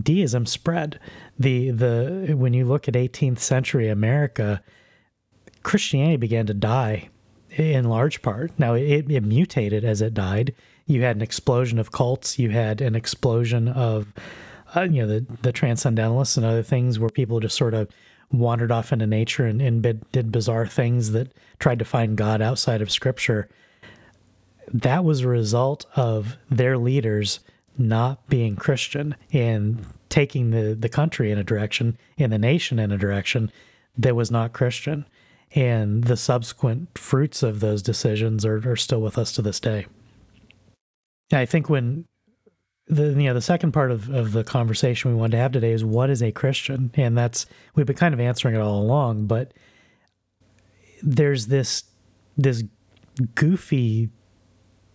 deism 0.00 0.46
spread. 0.46 0.98
The 1.38 1.70
the 1.70 2.34
when 2.36 2.52
you 2.52 2.64
look 2.64 2.88
at 2.88 2.94
18th 2.94 3.38
century 3.38 3.88
America, 3.88 4.62
Christianity 5.62 6.16
began 6.16 6.46
to 6.46 6.54
die 6.54 7.10
in 7.50 7.88
large 7.88 8.22
part. 8.22 8.52
Now 8.58 8.74
it, 8.74 9.10
it 9.10 9.22
mutated 9.22 9.84
as 9.84 10.02
it 10.02 10.14
died. 10.14 10.54
You 10.86 11.02
had 11.02 11.16
an 11.16 11.22
explosion 11.22 11.78
of 11.78 11.92
cults. 11.92 12.38
You 12.38 12.50
had 12.50 12.80
an 12.80 12.94
explosion 12.94 13.68
of 13.68 14.12
uh, 14.74 14.82
you 14.82 15.02
know 15.02 15.06
the 15.06 15.26
the 15.42 15.52
transcendentalists 15.52 16.36
and 16.36 16.44
other 16.44 16.62
things 16.62 16.98
where 16.98 17.10
people 17.10 17.40
just 17.40 17.56
sort 17.56 17.74
of 17.74 17.88
wandered 18.30 18.70
off 18.70 18.92
into 18.92 19.06
nature 19.06 19.46
and, 19.46 19.62
and 19.62 19.82
did 20.12 20.32
bizarre 20.32 20.66
things 20.66 21.12
that 21.12 21.32
tried 21.58 21.78
to 21.78 21.84
find 21.84 22.16
God 22.16 22.42
outside 22.42 22.82
of 22.82 22.90
Scripture. 22.90 23.48
That 24.72 25.02
was 25.04 25.20
a 25.20 25.28
result 25.28 25.86
of 25.96 26.36
their 26.50 26.76
leaders 26.76 27.40
not 27.78 28.28
being 28.28 28.56
Christian 28.56 29.14
and 29.32 29.84
taking 30.08 30.50
the, 30.50 30.74
the 30.74 30.88
country 30.88 31.30
in 31.30 31.38
a 31.38 31.44
direction 31.44 31.96
and 32.18 32.32
the 32.32 32.38
nation 32.38 32.78
in 32.78 32.90
a 32.90 32.98
direction 32.98 33.50
that 33.96 34.16
was 34.16 34.30
not 34.30 34.52
Christian. 34.52 35.04
And 35.54 36.04
the 36.04 36.16
subsequent 36.16 36.98
fruits 36.98 37.42
of 37.42 37.60
those 37.60 37.82
decisions 37.82 38.44
are, 38.44 38.70
are 38.70 38.76
still 38.76 39.00
with 39.00 39.16
us 39.16 39.32
to 39.32 39.42
this 39.42 39.60
day. 39.60 39.86
I 41.32 41.46
think 41.46 41.68
when 41.68 42.06
the 42.86 43.08
you 43.08 43.24
know 43.24 43.34
the 43.34 43.42
second 43.42 43.72
part 43.72 43.90
of, 43.90 44.08
of 44.08 44.32
the 44.32 44.44
conversation 44.44 45.10
we 45.10 45.16
wanted 45.16 45.32
to 45.32 45.42
have 45.42 45.52
today 45.52 45.72
is 45.72 45.84
what 45.84 46.10
is 46.10 46.22
a 46.22 46.32
Christian? 46.32 46.90
And 46.94 47.16
that's 47.16 47.46
we've 47.74 47.86
been 47.86 47.96
kind 47.96 48.14
of 48.14 48.20
answering 48.20 48.54
it 48.54 48.60
all 48.60 48.80
along, 48.80 49.26
but 49.26 49.52
there's 51.02 51.46
this 51.46 51.84
this 52.36 52.64
goofy 53.34 54.10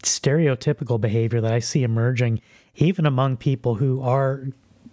stereotypical 0.03 0.99
behavior 0.99 1.41
that 1.41 1.53
I 1.53 1.59
see 1.59 1.83
emerging 1.83 2.41
even 2.75 3.05
among 3.05 3.37
people 3.37 3.75
who 3.75 4.01
are 4.01 4.47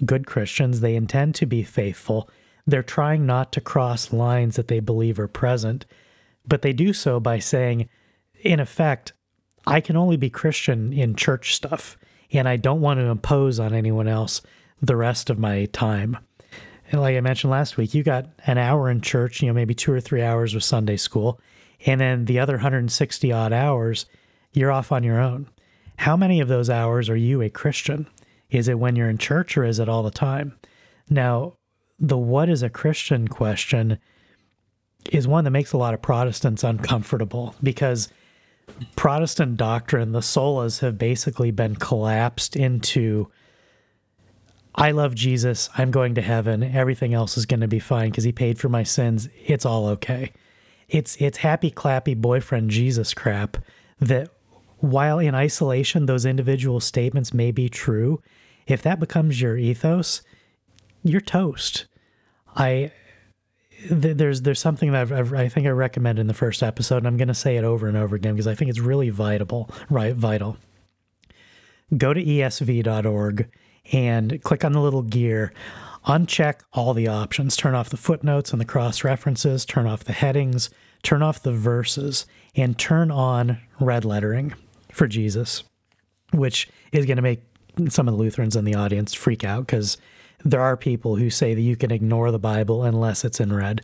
good 0.04 0.26
Christians. 0.26 0.80
They 0.80 0.94
intend 0.94 1.34
to 1.36 1.46
be 1.46 1.62
faithful. 1.62 2.28
They're 2.66 2.82
trying 2.82 3.26
not 3.26 3.52
to 3.52 3.60
cross 3.60 4.12
lines 4.12 4.56
that 4.56 4.68
they 4.68 4.80
believe 4.80 5.18
are 5.18 5.28
present, 5.28 5.86
but 6.46 6.62
they 6.62 6.72
do 6.72 6.92
so 6.92 7.20
by 7.20 7.38
saying, 7.38 7.88
in 8.42 8.60
effect, 8.60 9.12
I 9.66 9.80
can 9.80 9.96
only 9.96 10.16
be 10.16 10.30
Christian 10.30 10.92
in 10.92 11.14
church 11.14 11.54
stuff, 11.54 11.96
and 12.32 12.48
I 12.48 12.56
don't 12.56 12.80
want 12.80 12.98
to 12.98 13.06
impose 13.06 13.58
on 13.58 13.74
anyone 13.74 14.08
else 14.08 14.42
the 14.80 14.96
rest 14.96 15.30
of 15.30 15.38
my 15.38 15.66
time. 15.66 16.16
And 16.90 17.00
like 17.00 17.16
I 17.16 17.20
mentioned 17.20 17.50
last 17.50 17.76
week, 17.76 17.94
you 17.94 18.02
got 18.02 18.26
an 18.46 18.58
hour 18.58 18.90
in 18.90 19.00
church, 19.00 19.42
you 19.42 19.48
know, 19.48 19.54
maybe 19.54 19.74
two 19.74 19.92
or 19.92 20.00
three 20.00 20.22
hours 20.22 20.54
with 20.54 20.64
Sunday 20.64 20.96
school, 20.96 21.40
and 21.86 22.00
then 22.00 22.24
the 22.24 22.38
other 22.38 22.54
160 22.54 23.32
odd 23.32 23.52
hours, 23.52 24.06
you're 24.52 24.72
off 24.72 24.92
on 24.92 25.02
your 25.02 25.20
own. 25.20 25.48
How 25.96 26.16
many 26.16 26.40
of 26.40 26.48
those 26.48 26.70
hours 26.70 27.08
are 27.08 27.16
you 27.16 27.42
a 27.42 27.50
Christian? 27.50 28.06
Is 28.50 28.68
it 28.68 28.78
when 28.78 28.96
you're 28.96 29.10
in 29.10 29.18
church 29.18 29.56
or 29.56 29.64
is 29.64 29.78
it 29.78 29.88
all 29.88 30.02
the 30.02 30.10
time? 30.10 30.58
Now, 31.08 31.54
the 31.98 32.18
what 32.18 32.48
is 32.48 32.62
a 32.62 32.70
Christian 32.70 33.28
question 33.28 33.98
is 35.10 35.28
one 35.28 35.44
that 35.44 35.50
makes 35.50 35.72
a 35.72 35.78
lot 35.78 35.94
of 35.94 36.02
Protestants 36.02 36.64
uncomfortable 36.64 37.54
because 37.62 38.08
Protestant 38.96 39.56
doctrine, 39.56 40.12
the 40.12 40.20
solas 40.20 40.80
have 40.80 40.98
basically 40.98 41.50
been 41.50 41.76
collapsed 41.76 42.56
into 42.56 43.28
I 44.74 44.92
love 44.92 45.16
Jesus, 45.16 45.68
I'm 45.76 45.90
going 45.90 46.14
to 46.14 46.22
heaven, 46.22 46.62
everything 46.62 47.12
else 47.12 47.36
is 47.36 47.44
going 47.44 47.60
to 47.60 47.68
be 47.68 47.80
fine 47.80 48.10
because 48.10 48.24
he 48.24 48.32
paid 48.32 48.58
for 48.58 48.68
my 48.68 48.84
sins. 48.84 49.28
It's 49.44 49.66
all 49.66 49.86
okay. 49.88 50.32
It's 50.88 51.16
it's 51.16 51.38
happy 51.38 51.70
clappy 51.70 52.16
boyfriend 52.16 52.70
Jesus 52.70 53.12
crap 53.12 53.56
that 54.00 54.30
while 54.78 55.18
in 55.18 55.34
isolation 55.34 56.06
those 56.06 56.24
individual 56.24 56.80
statements 56.80 57.34
may 57.34 57.50
be 57.50 57.68
true, 57.68 58.22
if 58.66 58.82
that 58.82 59.00
becomes 59.00 59.40
your 59.40 59.56
ethos, 59.56 60.22
you're 61.02 61.20
toast. 61.20 61.86
I 62.56 62.92
th- 63.88 64.16
there's 64.16 64.42
there's 64.42 64.60
something 64.60 64.92
that 64.92 65.00
I've, 65.00 65.12
I've, 65.12 65.32
i 65.32 65.48
think 65.48 65.66
I 65.66 65.70
recommend 65.70 66.18
in 66.18 66.26
the 66.26 66.34
first 66.34 66.62
episode, 66.62 66.98
and 66.98 67.06
I'm 67.06 67.16
going 67.16 67.28
to 67.28 67.34
say 67.34 67.56
it 67.56 67.64
over 67.64 67.88
and 67.88 67.96
over 67.96 68.16
again 68.16 68.34
because 68.34 68.46
I 68.46 68.54
think 68.54 68.70
it's 68.70 68.80
really 68.80 69.10
vital. 69.10 69.70
Right, 69.88 70.14
vital. 70.14 70.56
Go 71.96 72.14
to 72.14 72.24
esv.org 72.24 73.50
and 73.92 74.42
click 74.42 74.64
on 74.64 74.72
the 74.72 74.80
little 74.80 75.02
gear. 75.02 75.52
Uncheck 76.06 76.60
all 76.72 76.94
the 76.94 77.08
options. 77.08 77.56
Turn 77.56 77.74
off 77.74 77.90
the 77.90 77.96
footnotes 77.96 78.52
and 78.52 78.60
the 78.60 78.64
cross 78.66 79.04
references. 79.04 79.64
Turn 79.64 79.86
off 79.86 80.04
the 80.04 80.12
headings. 80.12 80.70
Turn 81.02 81.22
off 81.22 81.42
the 81.42 81.52
verses, 81.52 82.26
and 82.54 82.78
turn 82.78 83.10
on 83.10 83.58
red 83.80 84.04
lettering 84.04 84.54
for 84.92 85.06
Jesus, 85.06 85.64
which 86.32 86.68
is 86.92 87.06
going 87.06 87.16
to 87.16 87.22
make 87.22 87.42
some 87.88 88.08
of 88.08 88.14
the 88.14 88.20
Lutherans 88.20 88.56
in 88.56 88.64
the 88.64 88.74
audience 88.74 89.14
freak 89.14 89.44
out 89.44 89.66
because 89.66 89.96
there 90.44 90.60
are 90.60 90.76
people 90.76 91.16
who 91.16 91.30
say 91.30 91.54
that 91.54 91.60
you 91.60 91.76
can 91.76 91.90
ignore 91.90 92.30
the 92.30 92.38
Bible 92.38 92.84
unless 92.84 93.24
it's 93.24 93.40
in 93.40 93.52
red. 93.52 93.82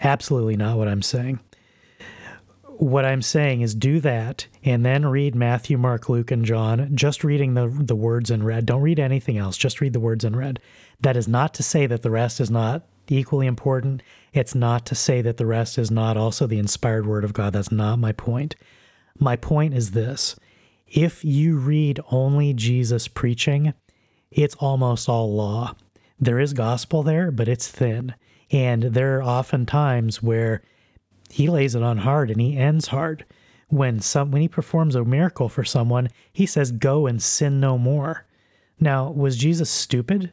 Absolutely 0.00 0.56
not 0.56 0.76
what 0.76 0.88
I'm 0.88 1.02
saying. 1.02 1.40
What 2.64 3.04
I'm 3.04 3.22
saying 3.22 3.60
is 3.60 3.74
do 3.74 4.00
that 4.00 4.46
and 4.64 4.84
then 4.84 5.06
read 5.06 5.34
Matthew, 5.34 5.78
Mark, 5.78 6.08
Luke, 6.08 6.30
and 6.30 6.44
John, 6.44 6.90
just 6.96 7.22
reading 7.22 7.54
the, 7.54 7.68
the 7.68 7.94
words 7.94 8.30
in 8.30 8.42
red. 8.42 8.66
Don't 8.66 8.82
read 8.82 8.98
anything 8.98 9.38
else, 9.38 9.56
just 9.56 9.80
read 9.80 9.92
the 9.92 10.00
words 10.00 10.24
in 10.24 10.34
red. 10.34 10.58
That 11.00 11.16
is 11.16 11.28
not 11.28 11.54
to 11.54 11.62
say 11.62 11.86
that 11.86 12.02
the 12.02 12.10
rest 12.10 12.40
is 12.40 12.50
not 12.50 12.82
equally 13.08 13.46
important. 13.46 14.02
It's 14.32 14.54
not 14.54 14.86
to 14.86 14.94
say 14.94 15.22
that 15.22 15.36
the 15.36 15.46
rest 15.46 15.78
is 15.78 15.90
not 15.90 16.16
also 16.16 16.46
the 16.46 16.58
inspired 16.58 17.06
word 17.06 17.24
of 17.24 17.32
God. 17.32 17.52
That's 17.52 17.70
not 17.70 17.98
my 17.98 18.12
point. 18.12 18.56
My 19.18 19.36
point 19.36 19.74
is 19.74 19.92
this 19.92 20.36
if 20.92 21.24
you 21.24 21.56
read 21.56 22.00
only 22.10 22.52
Jesus 22.54 23.08
preaching, 23.08 23.74
it's 24.30 24.54
almost 24.56 25.08
all 25.08 25.34
law 25.34 25.74
there 26.22 26.38
is 26.38 26.52
gospel 26.52 27.02
there, 27.02 27.32
but 27.32 27.48
it's 27.48 27.66
thin. 27.66 28.14
And 28.52 28.84
there 28.84 29.16
are 29.18 29.22
often 29.22 29.66
times 29.66 30.22
where 30.22 30.62
he 31.30 31.48
lays 31.48 31.74
it 31.74 31.82
on 31.82 31.98
hard 31.98 32.30
and 32.30 32.40
he 32.40 32.56
ends 32.56 32.86
hard. 32.88 33.24
When 33.66 34.00
some 34.00 34.30
when 34.30 34.40
he 34.40 34.48
performs 34.48 34.94
a 34.94 35.04
miracle 35.04 35.48
for 35.48 35.64
someone, 35.64 36.10
he 36.32 36.46
says, 36.46 36.70
Go 36.70 37.08
and 37.08 37.20
sin 37.20 37.58
no 37.58 37.76
more. 37.76 38.24
Now, 38.78 39.10
was 39.10 39.36
Jesus 39.36 39.68
stupid? 39.68 40.30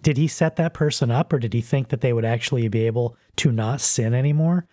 Did 0.00 0.16
he 0.16 0.28
set 0.28 0.56
that 0.56 0.72
person 0.72 1.10
up 1.10 1.30
or 1.30 1.38
did 1.38 1.52
he 1.52 1.60
think 1.60 1.88
that 1.88 2.00
they 2.00 2.14
would 2.14 2.24
actually 2.24 2.66
be 2.68 2.86
able 2.86 3.14
to 3.36 3.52
not 3.52 3.82
sin 3.82 4.14
anymore? 4.14 4.66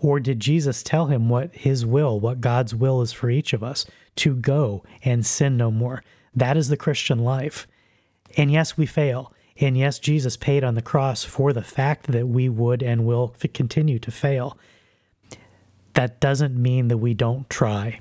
Or 0.00 0.18
did 0.18 0.40
Jesus 0.40 0.82
tell 0.82 1.06
him 1.06 1.28
what 1.28 1.54
his 1.54 1.84
will, 1.84 2.18
what 2.18 2.40
God's 2.40 2.74
will 2.74 3.02
is 3.02 3.12
for 3.12 3.30
each 3.30 3.52
of 3.52 3.62
us 3.62 3.84
to 4.16 4.34
go 4.34 4.82
and 5.04 5.24
sin 5.24 5.56
no 5.56 5.70
more? 5.70 6.02
That 6.34 6.56
is 6.56 6.68
the 6.68 6.76
Christian 6.76 7.18
life. 7.18 7.66
And 8.36 8.50
yes, 8.50 8.76
we 8.76 8.86
fail. 8.86 9.32
And 9.58 9.76
yes, 9.76 9.98
Jesus 9.98 10.38
paid 10.38 10.64
on 10.64 10.74
the 10.74 10.82
cross 10.82 11.22
for 11.22 11.52
the 11.52 11.62
fact 11.62 12.06
that 12.08 12.26
we 12.26 12.48
would 12.48 12.82
and 12.82 13.04
will 13.04 13.34
continue 13.52 13.98
to 13.98 14.10
fail. 14.10 14.56
That 15.92 16.18
doesn't 16.18 16.56
mean 16.56 16.88
that 16.88 16.98
we 16.98 17.12
don't 17.12 17.48
try. 17.50 18.00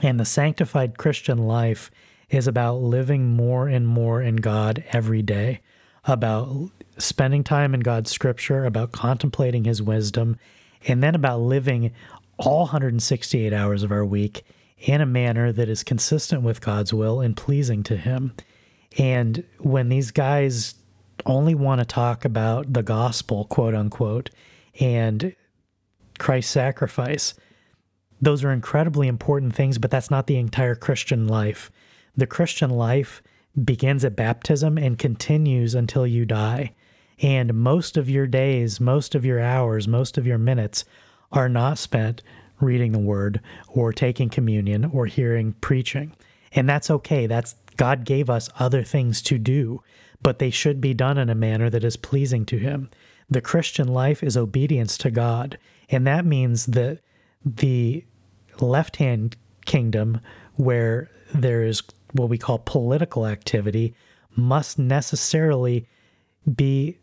And 0.00 0.20
the 0.20 0.24
sanctified 0.24 0.98
Christian 0.98 1.38
life 1.38 1.90
is 2.30 2.46
about 2.46 2.76
living 2.76 3.26
more 3.26 3.66
and 3.66 3.88
more 3.88 4.22
in 4.22 4.36
God 4.36 4.84
every 4.92 5.22
day, 5.22 5.62
about 6.04 6.70
spending 6.98 7.42
time 7.42 7.74
in 7.74 7.80
God's 7.80 8.12
scripture, 8.12 8.64
about 8.64 8.92
contemplating 8.92 9.64
his 9.64 9.82
wisdom, 9.82 10.38
and 10.86 11.02
then 11.02 11.14
about 11.14 11.40
living 11.40 11.92
all 12.38 12.60
168 12.60 13.52
hours 13.52 13.82
of 13.82 13.90
our 13.90 14.04
week 14.04 14.44
in 14.78 15.00
a 15.00 15.06
manner 15.06 15.52
that 15.52 15.68
is 15.68 15.82
consistent 15.82 16.42
with 16.42 16.60
God's 16.60 16.94
will 16.94 17.20
and 17.20 17.36
pleasing 17.36 17.82
to 17.84 17.96
him. 17.96 18.32
And 18.96 19.44
when 19.58 19.88
these 19.88 20.10
guys 20.10 20.74
only 21.26 21.54
want 21.54 21.80
to 21.80 21.84
talk 21.84 22.24
about 22.24 22.72
the 22.72 22.82
gospel, 22.82 23.44
quote 23.46 23.74
unquote, 23.74 24.30
and 24.80 25.34
Christ's 26.18 26.52
sacrifice, 26.52 27.34
those 28.20 28.44
are 28.44 28.52
incredibly 28.52 29.08
important 29.08 29.54
things, 29.54 29.78
but 29.78 29.90
that's 29.90 30.10
not 30.10 30.26
the 30.26 30.38
entire 30.38 30.74
Christian 30.74 31.26
life. 31.26 31.70
The 32.16 32.26
Christian 32.26 32.70
life 32.70 33.22
begins 33.64 34.04
at 34.04 34.16
baptism 34.16 34.78
and 34.78 34.98
continues 34.98 35.74
until 35.74 36.06
you 36.06 36.24
die. 36.24 36.74
And 37.20 37.54
most 37.54 37.96
of 37.96 38.08
your 38.08 38.26
days, 38.26 38.80
most 38.80 39.14
of 39.14 39.24
your 39.24 39.40
hours, 39.40 39.88
most 39.88 40.18
of 40.18 40.26
your 40.26 40.38
minutes 40.38 40.84
are 41.32 41.48
not 41.48 41.78
spent 41.78 42.22
reading 42.60 42.92
the 42.92 42.98
word 42.98 43.40
or 43.68 43.92
taking 43.92 44.28
communion 44.28 44.84
or 44.84 45.06
hearing 45.06 45.54
preaching. 45.60 46.14
And 46.52 46.68
that's 46.68 46.90
okay. 46.90 47.26
That's 47.26 47.56
God 47.76 48.04
gave 48.04 48.28
us 48.28 48.50
other 48.58 48.82
things 48.82 49.22
to 49.22 49.38
do, 49.38 49.82
but 50.22 50.38
they 50.38 50.50
should 50.50 50.80
be 50.80 50.94
done 50.94 51.18
in 51.18 51.30
a 51.30 51.34
manner 51.34 51.70
that 51.70 51.84
is 51.84 51.96
pleasing 51.96 52.44
to 52.46 52.58
Him. 52.58 52.90
The 53.30 53.40
Christian 53.40 53.88
life 53.88 54.22
is 54.22 54.36
obedience 54.36 54.98
to 54.98 55.10
God, 55.10 55.58
and 55.90 56.06
that 56.06 56.24
means 56.24 56.66
that 56.66 57.00
the 57.44 58.04
left 58.60 58.96
hand 58.96 59.36
kingdom, 59.64 60.20
where 60.54 61.10
there 61.32 61.62
is 61.62 61.82
what 62.12 62.28
we 62.28 62.38
call 62.38 62.58
political 62.58 63.26
activity, 63.26 63.94
must 64.34 64.78
necessarily 64.78 65.86
be 66.56 66.98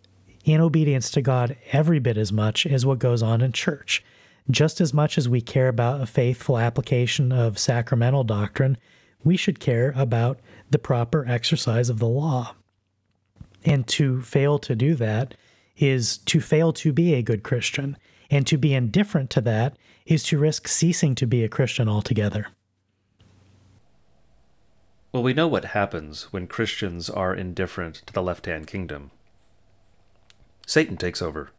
in 0.45 0.61
obedience 0.61 1.09
to 1.11 1.21
God 1.21 1.57
every 1.73 1.99
bit 1.99 2.17
as 2.17 2.31
much 2.31 2.65
as 2.65 2.85
what 2.85 2.99
goes 2.99 3.21
on 3.21 3.41
in 3.41 3.51
church. 3.51 4.03
Just 4.49 4.79
as 4.79 4.93
much 4.93 5.17
as 5.17 5.27
we 5.27 5.41
care 5.41 5.67
about 5.67 6.01
a 6.01 6.05
faithful 6.05 6.59
application 6.59 7.31
of 7.31 7.57
sacramental 7.57 8.23
doctrine, 8.23 8.77
we 9.23 9.35
should 9.35 9.59
care 9.59 9.91
about 9.95 10.39
the 10.69 10.77
proper 10.77 11.25
exercise 11.27 11.89
of 11.89 11.97
the 11.97 12.07
law. 12.07 12.53
And 13.65 13.87
to 13.87 14.21
fail 14.21 14.59
to 14.59 14.75
do 14.75 14.93
that 14.95 15.33
is 15.77 16.19
to 16.19 16.39
fail 16.39 16.71
to 16.73 16.93
be 16.93 17.15
a 17.15 17.23
good 17.23 17.41
Christian. 17.41 17.97
And 18.29 18.45
to 18.47 18.57
be 18.57 18.73
indifferent 18.73 19.29
to 19.31 19.41
that 19.41 19.77
is 20.05 20.23
to 20.25 20.37
risk 20.37 20.67
ceasing 20.67 21.15
to 21.15 21.25
be 21.25 21.43
a 21.43 21.49
Christian 21.49 21.89
altogether. 21.89 22.47
Well, 25.11 25.23
we 25.23 25.33
know 25.33 25.47
what 25.47 25.65
happens 25.65 26.31
when 26.31 26.45
Christians 26.45 27.09
are 27.09 27.33
indifferent 27.33 28.03
to 28.05 28.13
the 28.13 28.21
left 28.21 28.45
hand 28.45 28.67
kingdom. 28.67 29.11
Satan 30.65 30.97
takes 30.97 31.21
over. 31.21 31.51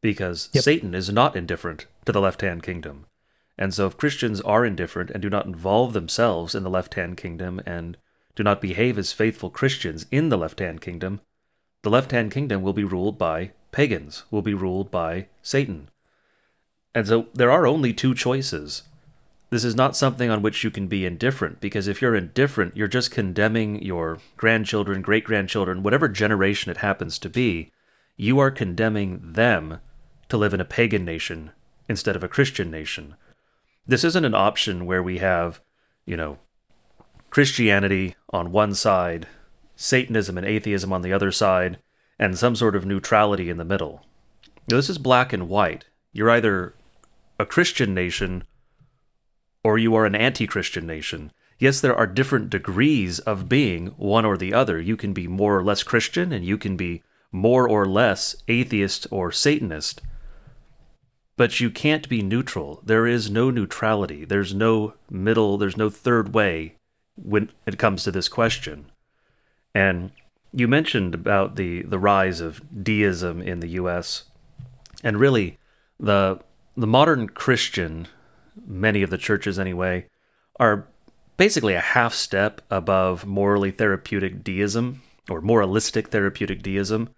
Because 0.00 0.48
yep. 0.52 0.64
Satan 0.64 0.94
is 0.94 1.10
not 1.10 1.36
indifferent 1.36 1.86
to 2.06 2.12
the 2.12 2.20
left 2.20 2.40
hand 2.40 2.62
kingdom. 2.62 3.06
And 3.58 3.74
so, 3.74 3.86
if 3.86 3.98
Christians 3.98 4.40
are 4.40 4.64
indifferent 4.64 5.10
and 5.10 5.20
do 5.20 5.28
not 5.28 5.44
involve 5.44 5.92
themselves 5.92 6.54
in 6.54 6.62
the 6.62 6.70
left 6.70 6.94
hand 6.94 7.18
kingdom 7.18 7.60
and 7.66 7.98
do 8.34 8.42
not 8.42 8.62
behave 8.62 8.96
as 8.96 9.12
faithful 9.12 9.50
Christians 9.50 10.06
in 10.10 10.30
the 10.30 10.38
left 10.38 10.60
hand 10.60 10.80
kingdom, 10.80 11.20
the 11.82 11.90
left 11.90 12.10
hand 12.12 12.30
kingdom 12.30 12.62
will 12.62 12.72
be 12.72 12.84
ruled 12.84 13.18
by 13.18 13.52
pagans, 13.70 14.24
will 14.30 14.42
be 14.42 14.54
ruled 14.54 14.90
by 14.90 15.26
Satan. 15.42 15.90
And 16.94 17.06
so, 17.06 17.26
there 17.34 17.50
are 17.50 17.66
only 17.66 17.92
two 17.92 18.14
choices. 18.14 18.84
This 19.50 19.64
is 19.64 19.74
not 19.74 19.96
something 19.96 20.30
on 20.30 20.42
which 20.42 20.64
you 20.64 20.70
can 20.70 20.86
be 20.86 21.04
indifferent, 21.04 21.60
because 21.60 21.88
if 21.88 22.00
you're 22.00 22.14
indifferent, 22.14 22.76
you're 22.76 22.88
just 22.88 23.10
condemning 23.10 23.82
your 23.82 24.18
grandchildren, 24.36 25.02
great 25.02 25.24
grandchildren, 25.24 25.82
whatever 25.82 26.08
generation 26.08 26.70
it 26.70 26.78
happens 26.78 27.18
to 27.18 27.28
be, 27.28 27.72
you 28.20 28.38
are 28.38 28.50
condemning 28.50 29.32
them 29.32 29.80
to 30.28 30.36
live 30.36 30.52
in 30.52 30.60
a 30.60 30.64
pagan 30.64 31.06
nation 31.06 31.50
instead 31.88 32.14
of 32.14 32.22
a 32.22 32.28
Christian 32.28 32.70
nation. 32.70 33.14
This 33.86 34.04
isn't 34.04 34.26
an 34.26 34.34
option 34.34 34.84
where 34.84 35.02
we 35.02 35.18
have, 35.18 35.62
you 36.04 36.18
know, 36.18 36.36
Christianity 37.30 38.16
on 38.28 38.52
one 38.52 38.74
side, 38.74 39.26
Satanism 39.74 40.36
and 40.36 40.46
atheism 40.46 40.92
on 40.92 41.00
the 41.00 41.14
other 41.14 41.32
side, 41.32 41.78
and 42.18 42.38
some 42.38 42.54
sort 42.54 42.76
of 42.76 42.84
neutrality 42.84 43.48
in 43.48 43.56
the 43.56 43.64
middle. 43.64 44.04
This 44.66 44.90
is 44.90 44.98
black 44.98 45.32
and 45.32 45.48
white. 45.48 45.86
You're 46.12 46.30
either 46.30 46.74
a 47.38 47.46
Christian 47.46 47.94
nation 47.94 48.44
or 49.64 49.78
you 49.78 49.94
are 49.94 50.04
an 50.04 50.14
anti 50.14 50.46
Christian 50.46 50.86
nation. 50.86 51.32
Yes, 51.58 51.80
there 51.80 51.96
are 51.96 52.06
different 52.06 52.50
degrees 52.50 53.18
of 53.20 53.48
being 53.48 53.88
one 53.96 54.26
or 54.26 54.36
the 54.36 54.52
other. 54.52 54.78
You 54.78 54.98
can 54.98 55.14
be 55.14 55.26
more 55.26 55.56
or 55.56 55.64
less 55.64 55.82
Christian, 55.82 56.32
and 56.32 56.44
you 56.44 56.58
can 56.58 56.76
be 56.76 57.02
more 57.32 57.68
or 57.68 57.86
less 57.86 58.36
atheist 58.48 59.06
or 59.10 59.30
Satanist. 59.30 60.02
But 61.36 61.60
you 61.60 61.70
can't 61.70 62.08
be 62.08 62.22
neutral. 62.22 62.82
There 62.84 63.06
is 63.06 63.30
no 63.30 63.50
neutrality. 63.50 64.24
There's 64.24 64.54
no 64.54 64.94
middle, 65.10 65.56
there's 65.56 65.76
no 65.76 65.88
third 65.88 66.34
way 66.34 66.76
when 67.16 67.50
it 67.66 67.78
comes 67.78 68.04
to 68.04 68.10
this 68.10 68.28
question. 68.28 68.90
And 69.74 70.10
you 70.52 70.68
mentioned 70.68 71.14
about 71.14 71.56
the, 71.56 71.82
the 71.82 71.98
rise 71.98 72.40
of 72.40 72.60
deism 72.84 73.40
in 73.40 73.60
the 73.60 73.68
US. 73.68 74.24
And 75.02 75.18
really, 75.18 75.58
the 75.98 76.40
the 76.76 76.86
modern 76.86 77.28
Christian, 77.28 78.08
many 78.66 79.02
of 79.02 79.10
the 79.10 79.18
churches 79.18 79.58
anyway, 79.58 80.06
are 80.58 80.86
basically 81.36 81.74
a 81.74 81.80
half 81.80 82.14
step 82.14 82.60
above 82.70 83.26
morally 83.26 83.70
therapeutic 83.70 84.42
deism 84.44 85.02
or 85.28 85.40
moralistic 85.40 86.08
therapeutic 86.08 86.62
deism. 86.62 87.10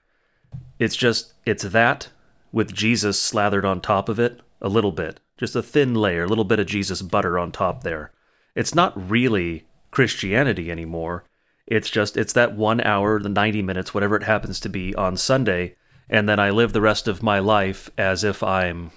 It's 0.78 0.96
just, 0.96 1.34
it's 1.46 1.64
that 1.64 2.08
with 2.52 2.74
Jesus 2.74 3.20
slathered 3.20 3.64
on 3.64 3.80
top 3.80 4.08
of 4.08 4.18
it 4.18 4.40
a 4.60 4.68
little 4.68 4.92
bit, 4.92 5.20
just 5.38 5.56
a 5.56 5.62
thin 5.62 5.94
layer, 5.94 6.24
a 6.24 6.28
little 6.28 6.44
bit 6.44 6.60
of 6.60 6.66
Jesus 6.66 7.02
butter 7.02 7.38
on 7.38 7.52
top 7.52 7.82
there. 7.82 8.12
It's 8.54 8.74
not 8.74 9.10
really 9.10 9.64
Christianity 9.90 10.70
anymore. 10.70 11.24
It's 11.66 11.90
just, 11.90 12.16
it's 12.16 12.32
that 12.34 12.54
one 12.56 12.80
hour, 12.80 13.20
the 13.20 13.28
90 13.28 13.62
minutes, 13.62 13.94
whatever 13.94 14.16
it 14.16 14.24
happens 14.24 14.60
to 14.60 14.68
be 14.68 14.94
on 14.94 15.16
Sunday, 15.16 15.76
and 16.08 16.28
then 16.28 16.38
I 16.38 16.50
live 16.50 16.72
the 16.72 16.80
rest 16.80 17.08
of 17.08 17.22
my 17.22 17.38
life 17.38 17.90
as 17.96 18.24
if 18.24 18.42
I'm, 18.42 18.90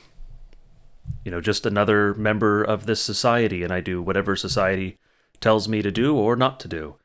you 1.23 1.31
know, 1.31 1.39
just 1.39 1.65
another 1.65 2.13
member 2.15 2.63
of 2.63 2.85
this 2.85 3.01
society 3.01 3.63
and 3.63 3.71
I 3.71 3.79
do 3.79 4.01
whatever 4.01 4.35
society 4.35 4.97
tells 5.39 5.69
me 5.69 5.81
to 5.81 5.91
do 5.91 6.15
or 6.15 6.35
not 6.35 6.59
to 6.61 6.67
do. 6.67 6.95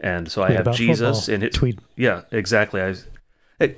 And 0.00 0.30
so 0.30 0.42
I 0.42 0.52
have 0.52 0.74
Jesus 0.74 1.26
football. 1.26 1.34
and 1.34 1.44
it. 1.44 1.54
Tweet. 1.54 1.78
Yeah, 1.96 2.22
exactly. 2.30 2.80
I, 2.80 2.94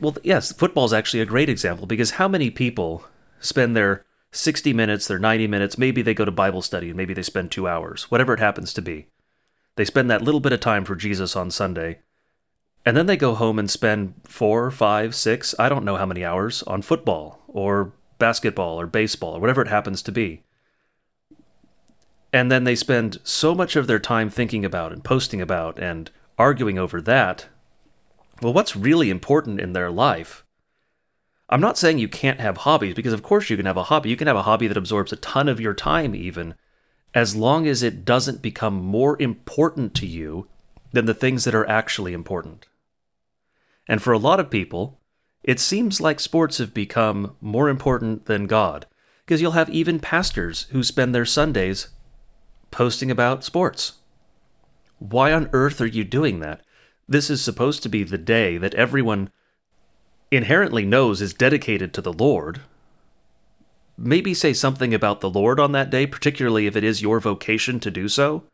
well, 0.00 0.16
yes, 0.22 0.52
football 0.52 0.84
is 0.84 0.92
actually 0.92 1.20
a 1.20 1.26
great 1.26 1.48
example 1.48 1.86
because 1.86 2.12
how 2.12 2.28
many 2.28 2.50
people 2.50 3.04
spend 3.40 3.76
their 3.76 4.04
60 4.32 4.72
minutes, 4.72 5.06
their 5.06 5.18
90 5.18 5.46
minutes, 5.46 5.78
maybe 5.78 6.02
they 6.02 6.14
go 6.14 6.24
to 6.24 6.32
Bible 6.32 6.62
study 6.62 6.88
and 6.88 6.96
maybe 6.96 7.14
they 7.14 7.22
spend 7.22 7.50
two 7.50 7.68
hours, 7.68 8.10
whatever 8.10 8.34
it 8.34 8.40
happens 8.40 8.72
to 8.74 8.82
be. 8.82 9.06
They 9.76 9.84
spend 9.84 10.10
that 10.10 10.22
little 10.22 10.40
bit 10.40 10.52
of 10.52 10.60
time 10.60 10.84
for 10.84 10.96
Jesus 10.96 11.36
on 11.36 11.50
Sunday, 11.50 12.00
and 12.86 12.96
then 12.96 13.06
they 13.06 13.16
go 13.16 13.34
home 13.34 13.58
and 13.58 13.70
spend 13.70 14.14
four, 14.24 14.70
five, 14.70 15.14
six, 15.14 15.54
I 15.58 15.68
don't 15.68 15.84
know 15.84 15.96
how 15.96 16.06
many 16.06 16.24
hours 16.24 16.62
on 16.64 16.82
football 16.82 17.42
or 17.48 17.92
basketball 18.18 18.80
or 18.80 18.86
baseball 18.86 19.36
or 19.36 19.40
whatever 19.40 19.62
it 19.62 19.68
happens 19.68 20.02
to 20.02 20.12
be. 20.12 20.42
And 22.32 22.50
then 22.50 22.64
they 22.64 22.74
spend 22.74 23.18
so 23.22 23.54
much 23.54 23.76
of 23.76 23.86
their 23.86 24.00
time 24.00 24.28
thinking 24.28 24.64
about 24.64 24.92
and 24.92 25.04
posting 25.04 25.40
about 25.40 25.78
and 25.78 26.10
arguing 26.36 26.78
over 26.78 27.00
that. 27.00 27.46
Well, 28.44 28.52
what's 28.52 28.76
really 28.76 29.08
important 29.08 29.58
in 29.58 29.72
their 29.72 29.90
life? 29.90 30.44
I'm 31.48 31.62
not 31.62 31.78
saying 31.78 31.98
you 31.98 32.08
can't 32.08 32.40
have 32.40 32.58
hobbies, 32.58 32.92
because 32.92 33.14
of 33.14 33.22
course 33.22 33.48
you 33.48 33.56
can 33.56 33.64
have 33.64 33.78
a 33.78 33.84
hobby. 33.84 34.10
You 34.10 34.18
can 34.18 34.26
have 34.26 34.36
a 34.36 34.42
hobby 34.42 34.66
that 34.66 34.76
absorbs 34.76 35.14
a 35.14 35.16
ton 35.16 35.48
of 35.48 35.60
your 35.60 35.72
time, 35.72 36.14
even, 36.14 36.54
as 37.14 37.34
long 37.34 37.66
as 37.66 37.82
it 37.82 38.04
doesn't 38.04 38.42
become 38.42 38.74
more 38.74 39.16
important 39.18 39.94
to 39.94 40.06
you 40.06 40.46
than 40.92 41.06
the 41.06 41.14
things 41.14 41.44
that 41.44 41.54
are 41.54 41.66
actually 41.70 42.12
important. 42.12 42.68
And 43.88 44.02
for 44.02 44.12
a 44.12 44.18
lot 44.18 44.40
of 44.40 44.50
people, 44.50 45.00
it 45.42 45.58
seems 45.58 45.98
like 45.98 46.20
sports 46.20 46.58
have 46.58 46.74
become 46.74 47.36
more 47.40 47.70
important 47.70 48.26
than 48.26 48.46
God, 48.46 48.84
because 49.24 49.40
you'll 49.40 49.52
have 49.52 49.70
even 49.70 50.00
pastors 50.00 50.66
who 50.70 50.82
spend 50.82 51.14
their 51.14 51.24
Sundays 51.24 51.88
posting 52.70 53.10
about 53.10 53.42
sports. 53.42 54.00
Why 54.98 55.32
on 55.32 55.48
earth 55.54 55.80
are 55.80 55.86
you 55.86 56.04
doing 56.04 56.40
that? 56.40 56.60
This 57.08 57.30
is 57.30 57.42
supposed 57.42 57.82
to 57.82 57.88
be 57.88 58.02
the 58.02 58.18
day 58.18 58.56
that 58.58 58.74
everyone 58.74 59.30
inherently 60.30 60.84
knows 60.84 61.20
is 61.20 61.34
dedicated 61.34 61.92
to 61.94 62.00
the 62.00 62.12
Lord. 62.12 62.62
Maybe 63.96 64.34
say 64.34 64.52
something 64.52 64.94
about 64.94 65.20
the 65.20 65.30
Lord 65.30 65.60
on 65.60 65.72
that 65.72 65.90
day, 65.90 66.06
particularly 66.06 66.66
if 66.66 66.76
it 66.76 66.84
is 66.84 67.02
your 67.02 67.20
vocation 67.20 67.78
to 67.80 67.90
do 67.90 68.08
so. 68.08 68.44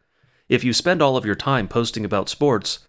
If 0.48 0.64
you 0.64 0.72
spend 0.72 1.00
all 1.00 1.16
of 1.16 1.24
your 1.24 1.36
time 1.36 1.68
posting 1.68 2.04
about 2.04 2.28
sports, 2.28 2.80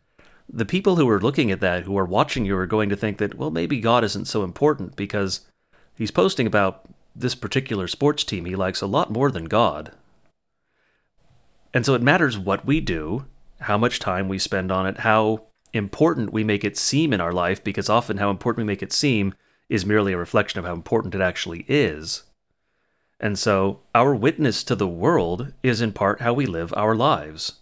the 0.50 0.66
people 0.66 0.96
who 0.96 1.08
are 1.10 1.22
looking 1.22 1.52
at 1.52 1.62
that, 1.62 1.84
who 1.84 1.98
are 1.98 2.06
watching 2.06 2.44
you, 2.44 2.58
are 2.58 2.66
going 2.66 2.90
to 2.90 2.96
think 2.96 3.20
that, 3.20 3.36
well, 3.36 3.52
maybe 3.52 3.80
God 3.80 4.04
isn't 4.04 4.28
so 4.28 4.44
important 4.44 4.96
because 4.96 5.42
he's 5.96 6.12
posting 6.12 6.48
about 6.48 6.90
this 7.16 7.36
particular 7.36 7.88
sports 7.88 8.24
team 8.24 8.46
he 8.46 8.56
likes 8.56 8.82
a 8.82 8.88
lot 8.88 9.12
more 9.12 9.32
than 9.32 9.46
God. 9.46 9.92
And 11.74 11.86
so 11.86 11.94
it 11.94 12.02
matters 12.02 12.38
what 12.38 12.66
we 12.66 12.82
do, 12.82 13.26
how 13.62 13.78
much 13.78 14.00
time 14.00 14.28
we 14.28 14.40
spend 14.40 14.72
on 14.72 14.86
it, 14.86 15.00
how 15.00 15.44
important 15.74 16.34
we 16.34 16.44
make 16.44 16.64
it 16.64 16.78
seem 16.78 17.14
in 17.14 17.22
our 17.22 17.34
life, 17.34 17.64
because 17.64 17.90
often 17.90 18.18
how 18.18 18.30
important 18.30 18.66
we 18.66 18.72
make 18.72 18.84
it 18.84 18.94
seem 18.94 19.34
is 19.70 19.86
merely 19.86 20.14
a 20.14 20.18
reflection 20.18 20.60
of 20.60 20.66
how 20.66 20.74
important 20.74 21.16
it 21.16 21.22
actually 21.22 21.66
is. 21.68 22.24
And 23.20 23.38
so 23.38 23.82
our 23.94 24.14
witness 24.16 24.64
to 24.66 24.76
the 24.76 24.88
world 24.88 25.54
is 25.64 25.80
in 25.80 25.94
part 25.94 26.22
how 26.22 26.34
we 26.34 26.46
live 26.46 26.74
our 26.76 26.96
lives. 26.96 27.54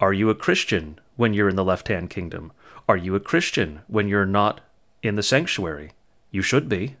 Are 0.00 0.12
you 0.12 0.30
a 0.30 0.34
Christian 0.34 0.98
when 1.16 1.34
you're 1.34 1.48
in 1.48 1.56
the 1.56 1.64
left 1.64 1.88
hand 1.88 2.08
kingdom? 2.08 2.52
Are 2.88 2.96
you 2.96 3.14
a 3.14 3.20
Christian 3.20 3.80
when 3.86 4.08
you're 4.08 4.26
not 4.26 4.60
in 5.02 5.16
the 5.16 5.22
sanctuary? 5.22 5.92
You 6.30 6.42
should 6.42 6.68
be. 6.68 6.96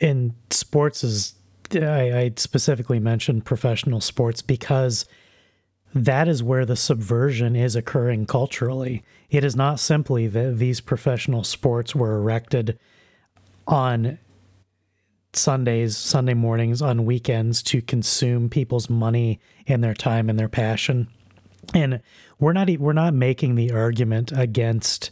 in 0.00 0.34
sports 0.50 1.02
is 1.04 1.34
I, 1.74 2.18
I 2.18 2.32
specifically 2.36 2.98
mentioned 2.98 3.44
professional 3.44 4.00
sports 4.00 4.40
because 4.40 5.04
that 5.94 6.28
is 6.28 6.42
where 6.42 6.66
the 6.66 6.76
subversion 6.76 7.56
is 7.56 7.74
occurring 7.74 8.26
culturally. 8.26 9.02
It 9.30 9.44
is 9.44 9.56
not 9.56 9.80
simply 9.80 10.26
that 10.28 10.58
these 10.58 10.80
professional 10.80 11.44
sports 11.44 11.94
were 11.94 12.16
erected 12.16 12.78
on 13.66 14.18
Sundays, 15.32 15.96
Sunday 15.96 16.34
mornings, 16.34 16.82
on 16.82 17.04
weekends 17.04 17.62
to 17.64 17.82
consume 17.82 18.48
people's 18.48 18.90
money 18.90 19.40
and 19.66 19.82
their 19.82 19.94
time 19.94 20.28
and 20.28 20.38
their 20.38 20.48
passion. 20.48 21.08
And 21.74 22.00
we're 22.38 22.54
not 22.54 22.70
we're 22.78 22.92
not 22.92 23.14
making 23.14 23.54
the 23.54 23.72
argument 23.72 24.32
against 24.32 25.10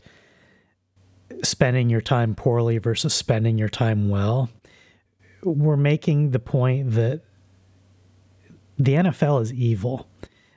spending 1.42 1.90
your 1.90 2.00
time 2.00 2.34
poorly 2.34 2.78
versus 2.78 3.12
spending 3.12 3.58
your 3.58 3.68
time 3.68 4.08
well 4.08 4.48
we're 5.46 5.76
making 5.76 6.30
the 6.30 6.38
point 6.38 6.92
that 6.92 7.22
the 8.78 8.94
NFL 8.94 9.42
is 9.42 9.52
evil. 9.52 10.08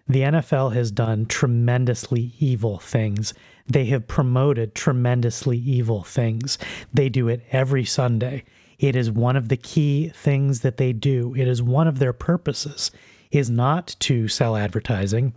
The 0.09 0.21
NFL 0.21 0.73
has 0.73 0.91
done 0.91 1.27
tremendously 1.27 2.33
evil 2.39 2.79
things. 2.79 3.35
They 3.67 3.85
have 3.85 4.07
promoted 4.07 4.73
tremendously 4.73 5.59
evil 5.59 6.01
things. 6.01 6.57
They 6.91 7.09
do 7.09 7.27
it 7.27 7.45
every 7.51 7.85
Sunday. 7.85 8.43
It 8.79 8.95
is 8.95 9.11
one 9.11 9.35
of 9.35 9.49
the 9.49 9.57
key 9.57 10.09
things 10.09 10.61
that 10.61 10.77
they 10.77 10.93
do. 10.93 11.35
It 11.37 11.47
is 11.47 11.61
one 11.61 11.87
of 11.87 11.99
their 11.99 12.13
purposes 12.13 12.89
is 13.29 13.51
not 13.51 13.95
to 13.99 14.27
sell 14.27 14.57
advertising, 14.57 15.33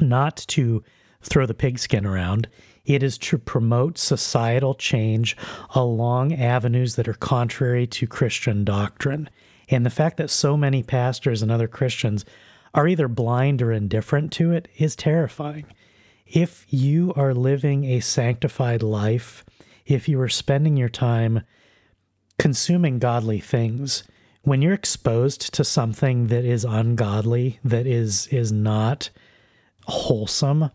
not 0.00 0.36
to 0.48 0.82
throw 1.22 1.46
the 1.46 1.54
pigskin 1.54 2.04
around. 2.04 2.48
It 2.84 3.04
is 3.04 3.18
to 3.18 3.38
promote 3.38 3.98
societal 3.98 4.74
change 4.74 5.36
along 5.76 6.32
avenues 6.32 6.96
that 6.96 7.06
are 7.06 7.14
contrary 7.14 7.86
to 7.86 8.06
Christian 8.08 8.64
doctrine. 8.64 9.30
And 9.68 9.86
the 9.86 9.90
fact 9.90 10.16
that 10.16 10.30
so 10.30 10.56
many 10.56 10.82
pastors 10.82 11.42
and 11.42 11.52
other 11.52 11.68
Christians 11.68 12.24
are 12.74 12.88
either 12.88 13.08
blind 13.08 13.62
or 13.62 13.72
indifferent 13.72 14.32
to 14.32 14.52
it 14.52 14.68
is 14.76 14.96
terrifying. 14.96 15.66
If 16.26 16.66
you 16.68 17.12
are 17.16 17.32
living 17.32 17.84
a 17.84 18.00
sanctified 18.00 18.82
life, 18.82 19.44
if 19.86 20.08
you 20.08 20.20
are 20.20 20.28
spending 20.28 20.76
your 20.76 20.90
time 20.90 21.42
consuming 22.38 22.98
godly 22.98 23.40
things, 23.40 24.04
when 24.42 24.62
you're 24.62 24.74
exposed 24.74 25.54
to 25.54 25.64
something 25.64 26.28
that 26.28 26.44
is 26.44 26.64
ungodly, 26.64 27.58
that 27.64 27.86
is 27.86 28.26
is 28.28 28.52
not 28.52 29.10
wholesome, 29.86 30.70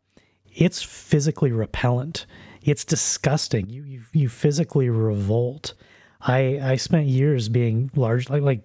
it's 0.54 0.82
physically 0.84 1.52
repellent. 1.52 2.26
It's 2.62 2.86
disgusting. 2.86 3.70
You 3.70 3.84
you, 3.84 4.02
you 4.12 4.30
physically 4.30 4.90
revolt. 4.90 5.74
I 6.22 6.60
I 6.62 6.76
spent 6.78 7.08
years 7.08 7.50
being 7.50 7.92
large 7.96 8.30
like 8.30 8.44
like 8.44 8.62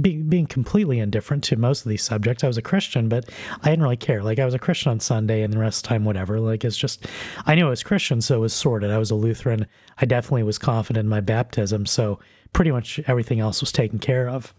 being 0.00 0.28
being 0.28 0.46
completely 0.46 0.98
indifferent 0.98 1.44
to 1.44 1.56
most 1.56 1.84
of 1.84 1.88
these 1.88 2.02
subjects. 2.02 2.44
I 2.44 2.46
was 2.46 2.58
a 2.58 2.62
Christian, 2.62 3.08
but 3.08 3.28
I 3.62 3.70
didn't 3.70 3.82
really 3.82 3.96
care. 3.96 4.22
Like 4.22 4.38
I 4.38 4.44
was 4.44 4.54
a 4.54 4.58
Christian 4.58 4.90
on 4.90 5.00
Sunday 5.00 5.42
and 5.42 5.52
the 5.52 5.58
rest 5.58 5.78
of 5.78 5.82
the 5.82 5.88
time 5.88 6.04
whatever. 6.04 6.40
Like 6.40 6.64
it's 6.64 6.76
just 6.76 7.06
I 7.46 7.54
knew 7.54 7.66
I 7.66 7.70
was 7.70 7.82
Christian, 7.82 8.20
so 8.20 8.36
it 8.36 8.40
was 8.40 8.52
sorted. 8.52 8.90
I 8.90 8.98
was 8.98 9.10
a 9.10 9.14
Lutheran. 9.14 9.66
I 9.98 10.06
definitely 10.06 10.44
was 10.44 10.58
confident 10.58 11.04
in 11.04 11.10
my 11.10 11.20
baptism, 11.20 11.86
so 11.86 12.18
pretty 12.52 12.70
much 12.70 13.00
everything 13.06 13.40
else 13.40 13.60
was 13.60 13.72
taken 13.72 13.98
care 13.98 14.28
of 14.28 14.54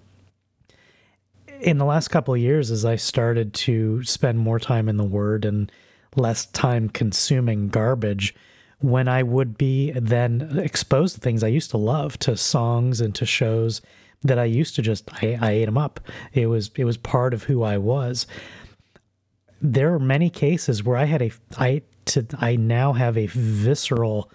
in 1.59 1.77
the 1.77 1.85
last 1.85 2.07
couple 2.07 2.33
of 2.33 2.39
years 2.39 2.71
as 2.71 2.85
I 2.85 2.95
started 2.95 3.53
to 3.53 4.03
spend 4.03 4.39
more 4.39 4.59
time 4.59 4.87
in 4.87 4.97
the 4.97 5.03
Word 5.03 5.45
and 5.45 5.71
less 6.15 6.45
time 6.47 6.89
consuming 6.89 7.69
garbage, 7.69 8.33
when 8.79 9.07
I 9.07 9.23
would 9.23 9.57
be 9.57 9.91
then 9.91 10.59
exposed 10.61 11.15
to 11.15 11.21
things 11.21 11.43
I 11.43 11.47
used 11.49 11.71
to 11.71 11.77
love, 11.77 12.17
to 12.19 12.37
songs 12.37 13.01
and 13.01 13.13
to 13.15 13.25
shows 13.25 13.81
that 14.23 14.39
I 14.39 14.45
used 14.45 14.75
to 14.75 14.81
just 14.81 15.09
I, 15.23 15.37
I 15.41 15.51
ate 15.51 15.65
them 15.65 15.77
up. 15.77 15.99
It 16.33 16.47
was 16.47 16.71
it 16.75 16.85
was 16.85 16.97
part 16.97 17.33
of 17.33 17.43
who 17.43 17.63
I 17.63 17.77
was. 17.77 18.27
There 19.61 19.93
are 19.93 19.99
many 19.99 20.29
cases 20.29 20.83
where 20.83 20.97
I 20.97 21.05
had 21.05 21.21
a 21.21 21.31
I 21.57 21.81
to 22.05 22.25
I 22.39 22.55
now 22.55 22.93
have 22.93 23.17
a 23.17 23.27
visceral 23.27 24.31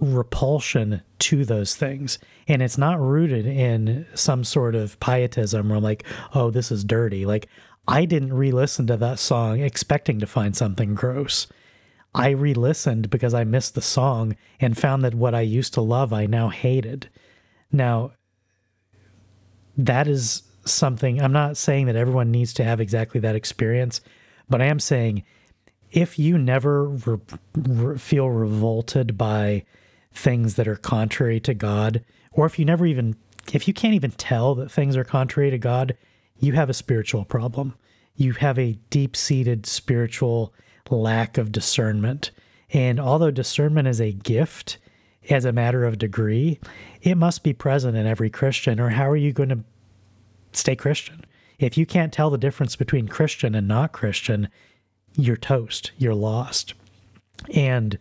repulsion 0.00 1.02
to 1.18 1.44
those 1.44 1.74
things. 1.74 2.18
And 2.46 2.62
it's 2.62 2.78
not 2.78 3.00
rooted 3.00 3.46
in 3.46 4.06
some 4.14 4.44
sort 4.44 4.74
of 4.74 4.98
pietism 5.00 5.68
where 5.68 5.78
I'm 5.78 5.82
like, 5.82 6.04
oh, 6.34 6.50
this 6.50 6.70
is 6.70 6.84
dirty. 6.84 7.26
Like, 7.26 7.48
I 7.86 8.04
didn't 8.04 8.34
re 8.34 8.52
listen 8.52 8.86
to 8.88 8.96
that 8.98 9.18
song 9.18 9.60
expecting 9.60 10.18
to 10.20 10.26
find 10.26 10.56
something 10.56 10.94
gross. 10.94 11.46
I 12.14 12.30
re 12.30 12.54
listened 12.54 13.10
because 13.10 13.34
I 13.34 13.44
missed 13.44 13.74
the 13.74 13.82
song 13.82 14.36
and 14.60 14.76
found 14.76 15.04
that 15.04 15.14
what 15.14 15.34
I 15.34 15.40
used 15.40 15.74
to 15.74 15.80
love, 15.80 16.12
I 16.12 16.26
now 16.26 16.48
hated. 16.48 17.08
Now, 17.72 18.12
that 19.78 20.08
is 20.08 20.42
something 20.64 21.22
I'm 21.22 21.32
not 21.32 21.56
saying 21.56 21.86
that 21.86 21.96
everyone 21.96 22.30
needs 22.30 22.52
to 22.54 22.64
have 22.64 22.80
exactly 22.80 23.20
that 23.20 23.34
experience, 23.34 24.00
but 24.50 24.60
I 24.60 24.66
am 24.66 24.80
saying 24.80 25.24
if 25.90 26.18
you 26.18 26.36
never 26.36 26.88
re- 26.88 27.18
re- 27.56 27.98
feel 27.98 28.28
revolted 28.28 29.16
by 29.16 29.64
things 30.12 30.56
that 30.56 30.68
are 30.68 30.76
contrary 30.76 31.40
to 31.40 31.54
God, 31.54 32.04
or 32.32 32.44
if 32.44 32.58
you 32.58 32.64
never 32.64 32.84
even, 32.84 33.16
if 33.52 33.66
you 33.66 33.72
can't 33.72 33.94
even 33.94 34.10
tell 34.10 34.54
that 34.56 34.70
things 34.70 34.96
are 34.96 35.04
contrary 35.04 35.50
to 35.50 35.58
God, 35.58 35.96
you 36.38 36.52
have 36.52 36.68
a 36.68 36.74
spiritual 36.74 37.24
problem. 37.24 37.74
You 38.16 38.32
have 38.34 38.58
a 38.58 38.78
deep 38.90 39.16
seated 39.16 39.64
spiritual 39.64 40.52
lack 40.90 41.38
of 41.38 41.52
discernment. 41.52 42.30
And 42.72 42.98
although 42.98 43.30
discernment 43.30 43.88
is 43.88 44.00
a 44.00 44.12
gift 44.12 44.78
as 45.28 45.44
a 45.44 45.52
matter 45.52 45.84
of 45.84 45.98
degree, 45.98 46.58
it 47.02 47.16
must 47.16 47.42
be 47.42 47.52
present 47.52 47.96
in 47.96 48.06
every 48.06 48.30
Christian, 48.30 48.80
or 48.80 48.90
how 48.90 49.08
are 49.08 49.16
you 49.16 49.32
going 49.32 49.50
to 49.50 49.60
stay 50.52 50.76
Christian? 50.76 51.24
If 51.58 51.76
you 51.76 51.86
can't 51.86 52.12
tell 52.12 52.30
the 52.30 52.38
difference 52.38 52.76
between 52.76 53.08
Christian 53.08 53.54
and 53.54 53.66
not 53.66 53.92
Christian, 53.92 54.48
you're 55.16 55.36
toast, 55.36 55.92
you're 55.98 56.14
lost. 56.14 56.74
And 57.52 57.98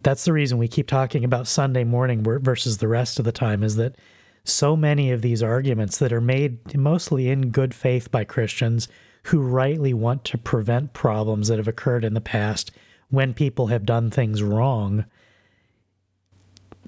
that's 0.00 0.24
the 0.24 0.32
reason 0.32 0.58
we 0.58 0.68
keep 0.68 0.86
talking 0.86 1.24
about 1.24 1.46
Sunday 1.46 1.84
morning 1.84 2.22
versus 2.22 2.78
the 2.78 2.88
rest 2.88 3.18
of 3.18 3.24
the 3.24 3.32
time 3.32 3.62
is 3.62 3.76
that 3.76 3.96
so 4.44 4.76
many 4.76 5.10
of 5.10 5.22
these 5.22 5.42
arguments 5.42 5.98
that 5.98 6.12
are 6.12 6.20
made 6.20 6.76
mostly 6.76 7.28
in 7.28 7.50
good 7.50 7.74
faith 7.74 8.10
by 8.10 8.24
Christians 8.24 8.88
who 9.24 9.40
rightly 9.40 9.92
want 9.92 10.24
to 10.24 10.38
prevent 10.38 10.92
problems 10.92 11.48
that 11.48 11.58
have 11.58 11.66
occurred 11.66 12.04
in 12.04 12.14
the 12.14 12.20
past 12.20 12.70
when 13.10 13.34
people 13.34 13.66
have 13.66 13.84
done 13.84 14.10
things 14.10 14.42
wrong, 14.42 15.04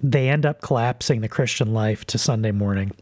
they 0.03 0.29
end 0.29 0.47
up 0.47 0.61
collapsing 0.61 1.21
the 1.21 1.29
Christian 1.29 1.73
life 1.73 2.05
to 2.07 2.19
Sunday 2.19 2.53
morning. 2.53 2.93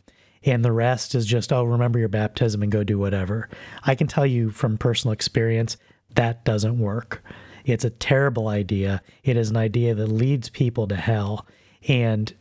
And 0.44 0.64
the 0.64 0.72
rest 0.72 1.14
is 1.14 1.26
just, 1.26 1.53
oh, 1.53 1.64
remember 1.64 1.99
your 1.99 2.09
baptism 2.09 2.62
and 2.62 2.70
go 2.70 2.84
do 2.84 2.99
whatever. 2.99 3.49
I 3.84 3.94
can 3.94 4.07
tell 4.07 4.26
you 4.26 4.51
from 4.51 4.78
personal 4.78 5.12
experience, 5.12 5.76
that 6.14 6.44
doesn't 6.44 6.78
work. 6.78 7.22
It's 7.64 7.84
a 7.84 7.90
terrible 7.90 8.49
idea. 8.49 9.03
It 9.24 9.36
is 9.36 9.51
an 9.51 9.57
idea 9.57 9.94
that 9.94 10.07
leads 10.07 10.49
people 10.49 10.86
to 10.88 10.97
hell. 10.97 11.47
And 11.88 12.32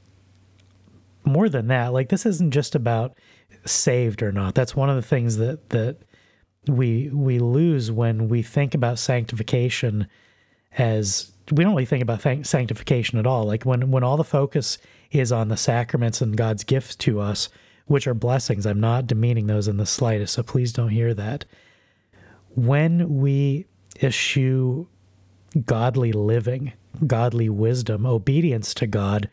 more 1.24 1.50
than 1.50 1.68
that, 1.68 1.94
like 1.94 2.10
this 2.10 2.26
isn't 2.26 2.52
just 2.52 2.76
about 2.76 3.18
saved 3.66 4.22
or 4.22 4.32
not. 4.32 4.54
That's 4.54 4.76
one 4.76 4.90
of 4.90 4.96
the 4.96 5.02
things 5.02 5.38
that 5.38 5.70
that 5.70 5.98
we 6.68 7.10
we 7.12 7.40
lose 7.40 7.92
when 7.92 8.30
we 8.30 8.42
think 8.42 8.76
about 8.76 9.00
sanctification 9.00 10.08
as 10.78 11.32
we 11.52 11.64
don't 11.64 11.74
really 11.74 11.86
think 11.86 12.04
about 12.04 12.22
sanctification 12.46 13.20
at 13.20 13.28
all. 13.28 13.46
Like 13.46 13.64
when 13.64 13.92
when 13.92 14.04
all 14.04 14.18
the 14.18 14.24
focus 14.24 14.78
is 15.12 15.32
on 15.32 15.48
the 15.48 15.58
sacraments 15.58 16.22
and 16.22 16.36
God's 16.38 16.64
gifts 16.64 16.96
to 16.98 17.20
us, 17.20 17.50
which 17.86 18.08
are 18.08 18.14
blessings. 18.14 18.66
I'm 18.66 18.80
not 18.80 19.08
demeaning 19.08 19.48
those 19.48 19.68
in 19.68 19.78
the 19.78 19.86
slightest, 19.86 20.34
so 20.34 20.44
please 20.44 20.74
don't 20.74 20.90
hear 20.90 21.14
that. 21.14 21.46
When 22.50 23.20
we 23.20 23.68
eschew 24.02 24.88
godly 25.66 26.12
living, 26.12 26.74
godly 27.06 27.50
wisdom, 27.50 28.06
obedience 28.06 28.74
to 28.76 28.88
God, 28.88 29.30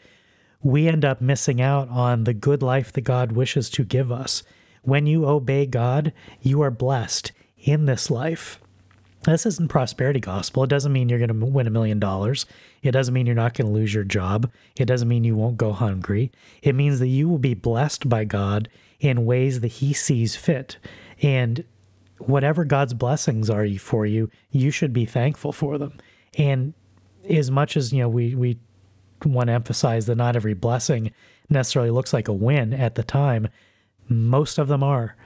we 0.63 0.87
end 0.87 1.05
up 1.05 1.21
missing 1.21 1.61
out 1.61 1.89
on 1.89 2.25
the 2.25 2.35
good 2.35 2.63
life 2.63 2.93
that 2.93 3.01
God 3.03 3.33
wishes 3.33 3.69
to 3.71 3.85
give 3.85 4.13
us. 4.13 4.43
When 4.83 5.07
you 5.07 5.27
obey 5.27 5.67
God, 5.67 6.13
you 6.41 6.61
are 6.63 6.71
blessed 6.71 7.33
in 7.59 7.87
this 7.87 8.11
life. 8.11 8.61
This 9.25 9.47
isn't 9.47 9.69
prosperity 9.69 10.19
gospel. 10.19 10.65
It 10.65 10.71
doesn't 10.71 10.93
mean 10.93 11.09
you're 11.09 11.19
going 11.19 11.41
to 11.41 11.47
win 11.47 11.67
a 11.67 11.71
million 11.71 12.01
dollars. 12.01 12.45
It 12.83 12.91
doesn't 12.91 13.15
mean 13.15 13.27
you're 13.27 13.37
not 13.37 13.55
going 13.55 13.69
to 13.69 13.73
lose 13.73 13.95
your 13.95 14.05
job. 14.05 14.51
It 14.77 14.87
doesn't 14.87 15.09
mean 15.09 15.23
you 15.23 15.37
won't 15.37 15.57
go 15.57 15.73
hungry. 15.73 16.33
It 16.63 16.75
means 16.75 16.99
that 16.99 17.09
you 17.09 17.29
will 17.29 17.39
be 17.39 17.55
blessed 17.55 18.09
by 18.09 18.25
God 18.25 18.69
in 18.99 19.25
ways 19.25 19.61
that 19.61 19.69
He 19.69 19.93
sees 19.93 20.35
fit. 20.35 20.79
And 21.23 21.65
whatever 22.19 22.65
God's 22.65 22.95
blessings 22.95 23.49
are 23.49 23.69
for 23.79 24.07
you, 24.07 24.29
you 24.51 24.71
should 24.71 24.93
be 24.93 25.05
thankful 25.05 25.53
for 25.53 25.79
them. 25.79 25.99
And 26.37 26.75
as 27.29 27.51
much 27.51 27.77
as, 27.77 27.93
you 27.93 28.01
know, 28.01 28.09
we, 28.09 28.35
we 28.35 28.59
want 29.25 29.49
to 29.49 29.53
emphasize 29.53 30.07
that 30.07 30.17
not 30.17 30.35
every 30.35 30.55
blessing 30.55 31.13
necessarily 31.49 31.91
looks 31.91 32.13
like 32.13 32.27
a 32.27 32.33
win 32.33 32.73
at 32.73 32.97
the 32.97 33.05
time, 33.05 33.49
most 34.09 34.59
of 34.59 34.69
them 34.69 34.83
are. 34.83 35.17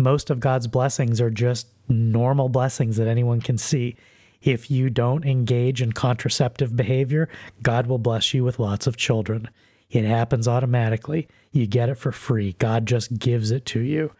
Most 0.00 0.30
of 0.30 0.40
God's 0.40 0.66
blessings 0.66 1.20
are 1.20 1.30
just 1.30 1.66
normal 1.86 2.48
blessings 2.48 2.96
that 2.96 3.06
anyone 3.06 3.42
can 3.42 3.58
see. 3.58 3.96
If 4.42 4.70
you 4.70 4.88
don't 4.88 5.26
engage 5.26 5.82
in 5.82 5.92
contraceptive 5.92 6.74
behavior, 6.74 7.28
God 7.62 7.86
will 7.86 7.98
bless 7.98 8.32
you 8.32 8.42
with 8.42 8.58
lots 8.58 8.86
of 8.86 8.96
children. 8.96 9.50
It 9.90 10.06
happens 10.06 10.48
automatically. 10.48 11.28
You 11.52 11.66
get 11.66 11.90
it 11.90 11.96
for 11.98 12.12
free. 12.12 12.54
God 12.54 12.86
just 12.86 13.18
gives 13.18 13.50
it 13.50 13.66
to 13.66 13.80
you. 13.80 14.12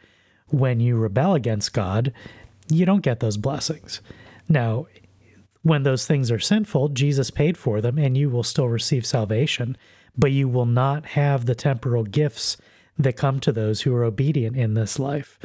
When 0.49 0.81
you 0.81 0.97
rebel 0.97 1.35
against 1.35 1.72
God, 1.72 2.12
you 2.68 2.85
don't 2.85 3.03
get 3.03 3.20
those 3.20 3.39
blessings. 3.39 4.03
Now, 4.51 4.87
when 5.62 5.85
those 5.85 6.07
things 6.07 6.31
are 6.31 6.39
sinful, 6.39 6.91
Jesus 6.91 7.31
paid 7.31 7.57
for 7.57 7.81
them 7.81 7.97
and 7.97 8.18
you 8.18 8.28
will 8.28 8.43
still 8.43 8.68
receive 8.68 9.07
salvation, 9.07 9.78
but 10.14 10.33
you 10.33 10.47
will 10.47 10.66
not 10.66 11.07
have 11.07 11.47
the 11.47 11.55
temporal 11.55 12.05
gifts 12.05 12.59
that 12.99 13.16
come 13.16 13.41
to 13.41 13.53
those 13.53 13.83
who 13.83 13.95
are 13.95 14.05
obedient 14.05 14.59
in 14.59 14.74
this 14.74 14.99
life. 14.99 15.39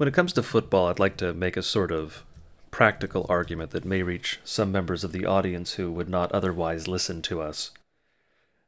When 0.00 0.08
it 0.08 0.14
comes 0.14 0.32
to 0.32 0.42
football, 0.42 0.86
I'd 0.86 0.98
like 0.98 1.18
to 1.18 1.34
make 1.34 1.58
a 1.58 1.62
sort 1.62 1.92
of 1.92 2.24
practical 2.70 3.26
argument 3.28 3.72
that 3.72 3.84
may 3.84 4.02
reach 4.02 4.40
some 4.44 4.72
members 4.72 5.04
of 5.04 5.12
the 5.12 5.26
audience 5.26 5.74
who 5.74 5.92
would 5.92 6.08
not 6.08 6.32
otherwise 6.32 6.88
listen 6.88 7.20
to 7.20 7.42
us. 7.42 7.70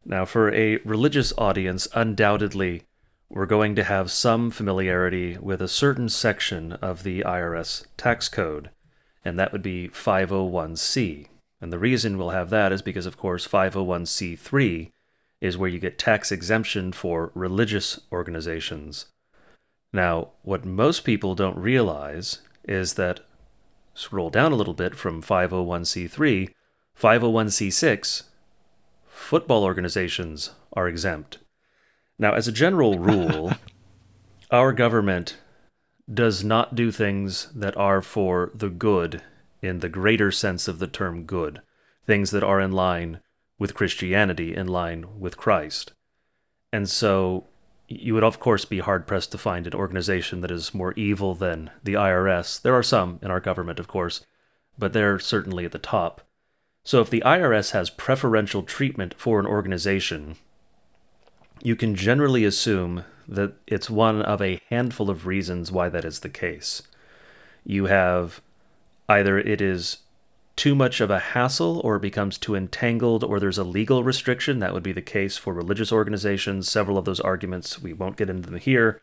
Now, 0.04 0.26
for 0.26 0.52
a 0.52 0.76
religious 0.84 1.32
audience, 1.38 1.88
undoubtedly, 1.94 2.82
we're 3.30 3.46
going 3.46 3.74
to 3.76 3.84
have 3.84 4.10
some 4.10 4.50
familiarity 4.50 5.38
with 5.38 5.62
a 5.62 5.68
certain 5.68 6.10
section 6.10 6.74
of 6.82 7.02
the 7.02 7.20
IRS 7.22 7.86
tax 7.96 8.28
code 8.28 8.68
and 9.24 9.38
that 9.38 9.52
would 9.52 9.62
be 9.62 9.88
501c. 9.88 11.28
And 11.62 11.72
the 11.72 11.78
reason 11.78 12.18
we'll 12.18 12.28
have 12.28 12.50
that 12.50 12.72
is 12.72 12.82
because, 12.82 13.06
of 13.06 13.16
course, 13.16 13.48
501c3 13.48 14.90
is 15.40 15.56
where 15.56 15.70
you 15.70 15.78
get 15.78 15.98
tax 15.98 16.30
exemption 16.30 16.92
for 16.92 17.32
religious 17.34 18.00
organizations. 18.12 19.06
Now, 19.92 20.30
what 20.42 20.64
most 20.64 21.00
people 21.04 21.34
don't 21.34 21.56
realize 21.56 22.38
is 22.64 22.94
that, 22.94 23.20
scroll 23.94 24.30
down 24.30 24.52
a 24.52 24.56
little 24.56 24.74
bit 24.74 24.94
from 24.94 25.22
501c3, 25.22 26.50
501c6, 26.98 28.22
football 29.06 29.64
organizations 29.64 30.50
are 30.72 30.88
exempt. 30.88 31.38
Now, 32.18 32.32
as 32.34 32.48
a 32.48 32.52
general 32.52 32.98
rule, 33.10 33.52
our 34.50 34.72
government 34.72 35.36
does 36.12 36.42
not 36.42 36.74
do 36.74 36.90
things 36.90 37.50
that 37.54 37.76
are 37.76 38.02
for 38.02 38.50
the 38.54 38.70
good 38.70 39.22
in 39.60 39.78
the 39.78 39.88
greater 39.88 40.30
sense 40.32 40.68
of 40.68 40.78
the 40.78 40.86
term 40.86 41.24
good, 41.24 41.60
things 42.04 42.30
that 42.30 42.42
are 42.42 42.60
in 42.60 42.72
line 42.72 43.20
with 43.58 43.74
Christianity, 43.74 44.54
in 44.56 44.66
line 44.66 45.20
with 45.20 45.36
Christ. 45.36 45.92
And 46.72 46.88
so 46.88 47.46
you 47.88 48.14
would, 48.14 48.24
of 48.24 48.40
course, 48.40 48.64
be 48.64 48.78
hard 48.78 49.06
pressed 49.06 49.32
to 49.32 49.38
find 49.38 49.66
an 49.66 49.74
organization 49.74 50.40
that 50.40 50.50
is 50.50 50.74
more 50.74 50.92
evil 50.92 51.34
than 51.34 51.70
the 51.84 51.94
IRS. 51.94 52.60
There 52.60 52.74
are 52.74 52.82
some 52.82 53.18
in 53.22 53.30
our 53.30 53.40
government, 53.40 53.78
of 53.78 53.88
course, 53.88 54.24
but 54.78 54.92
they're 54.92 55.18
certainly 55.18 55.64
at 55.64 55.72
the 55.72 55.78
top. 55.78 56.22
So 56.84 57.00
if 57.00 57.10
the 57.10 57.22
IRS 57.24 57.72
has 57.72 57.90
preferential 57.90 58.62
treatment 58.62 59.14
for 59.16 59.38
an 59.38 59.46
organization, 59.46 60.36
you 61.62 61.76
can 61.76 61.94
generally 61.94 62.44
assume 62.44 63.04
that 63.28 63.54
it's 63.66 63.88
one 63.88 64.22
of 64.22 64.42
a 64.42 64.60
handful 64.68 65.08
of 65.08 65.26
reasons 65.26 65.70
why 65.70 65.88
that 65.88 66.04
is 66.04 66.20
the 66.20 66.28
case. 66.28 66.82
You 67.64 67.86
have 67.86 68.40
either 69.08 69.38
it 69.38 69.60
is 69.60 69.98
too 70.56 70.74
much 70.74 71.00
of 71.00 71.10
a 71.10 71.18
hassle 71.18 71.80
or 71.84 71.98
becomes 71.98 72.38
too 72.38 72.54
entangled 72.54 73.24
or 73.24 73.40
there's 73.40 73.58
a 73.58 73.64
legal 73.64 74.04
restriction. 74.04 74.58
That 74.58 74.72
would 74.72 74.82
be 74.82 74.92
the 74.92 75.02
case 75.02 75.36
for 75.36 75.54
religious 75.54 75.92
organizations. 75.92 76.70
Several 76.70 76.98
of 76.98 77.04
those 77.04 77.20
arguments, 77.20 77.80
we 77.80 77.92
won't 77.92 78.16
get 78.16 78.30
into 78.30 78.50
them 78.50 78.58
here. 78.58 79.00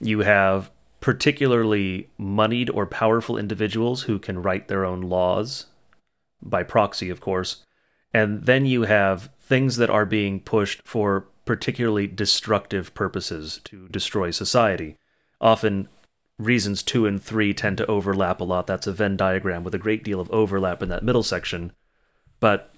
You 0.00 0.20
have 0.20 0.70
particularly 1.00 2.10
moneyed 2.18 2.70
or 2.70 2.86
powerful 2.86 3.38
individuals 3.38 4.02
who 4.02 4.18
can 4.18 4.42
write 4.42 4.68
their 4.68 4.84
own 4.84 5.00
laws, 5.02 5.66
by 6.42 6.62
proxy, 6.62 7.10
of 7.10 7.20
course. 7.20 7.64
And 8.12 8.44
then 8.44 8.66
you 8.66 8.82
have 8.82 9.30
things 9.40 9.76
that 9.76 9.90
are 9.90 10.06
being 10.06 10.40
pushed 10.40 10.82
for 10.84 11.28
particularly 11.44 12.06
destructive 12.06 12.94
purposes 12.94 13.60
to 13.64 13.88
destroy 13.88 14.30
society. 14.30 14.96
Often, 15.40 15.88
reasons 16.38 16.82
two 16.82 17.06
and 17.06 17.22
three 17.22 17.52
tend 17.52 17.76
to 17.78 17.86
overlap 17.86 18.40
a 18.40 18.44
lot. 18.44 18.66
That's 18.66 18.86
a 18.86 18.92
Venn 18.92 19.16
diagram 19.16 19.64
with 19.64 19.74
a 19.74 19.78
great 19.78 20.04
deal 20.04 20.20
of 20.20 20.30
overlap 20.30 20.82
in 20.82 20.88
that 20.88 21.02
middle 21.02 21.22
section. 21.22 21.72
But 22.40 22.72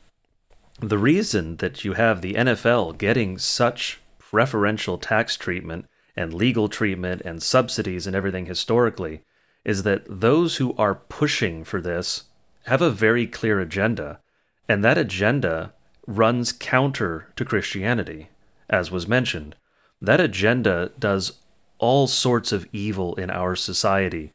the 0.81 0.99
reason 0.99 1.57
that 1.57 1.85
you 1.85 1.93
have 1.93 2.23
the 2.23 2.35
NFL 2.35 2.97
getting 2.97 3.37
such 3.37 4.01
preferential 4.19 4.97
tax 4.97 5.37
treatment 5.37 5.87
and 6.17 6.33
legal 6.33 6.69
treatment 6.69 7.21
and 7.25 7.43
subsidies 7.43 8.07
and 8.07 8.17
everything 8.17 8.47
historically 8.47 9.23
is 9.65 9.83
that 9.83 10.05
those 10.09 10.57
who 10.57 10.75
are 10.77 10.95
pushing 10.95 11.65
for 11.65 11.81
this 11.81 12.25
have 12.65 12.81
a 12.81 12.91
very 12.91 13.27
clear 13.27 13.61
agenda, 13.61 14.21
and 14.69 14.83
that 14.85 14.99
agenda 14.99 15.73
runs 16.07 16.53
counter 16.53 17.29
to 17.37 17.45
Christianity, 17.45 18.29
as 18.69 18.91
was 18.91 19.07
mentioned. 19.07 19.57
That 20.01 20.21
agenda 20.21 20.93
does 20.99 21.40
all 21.81 22.07
sorts 22.07 22.53
of 22.53 22.69
evil 22.73 23.15
in 23.17 23.31
our 23.31 23.57
society. 23.57 24.33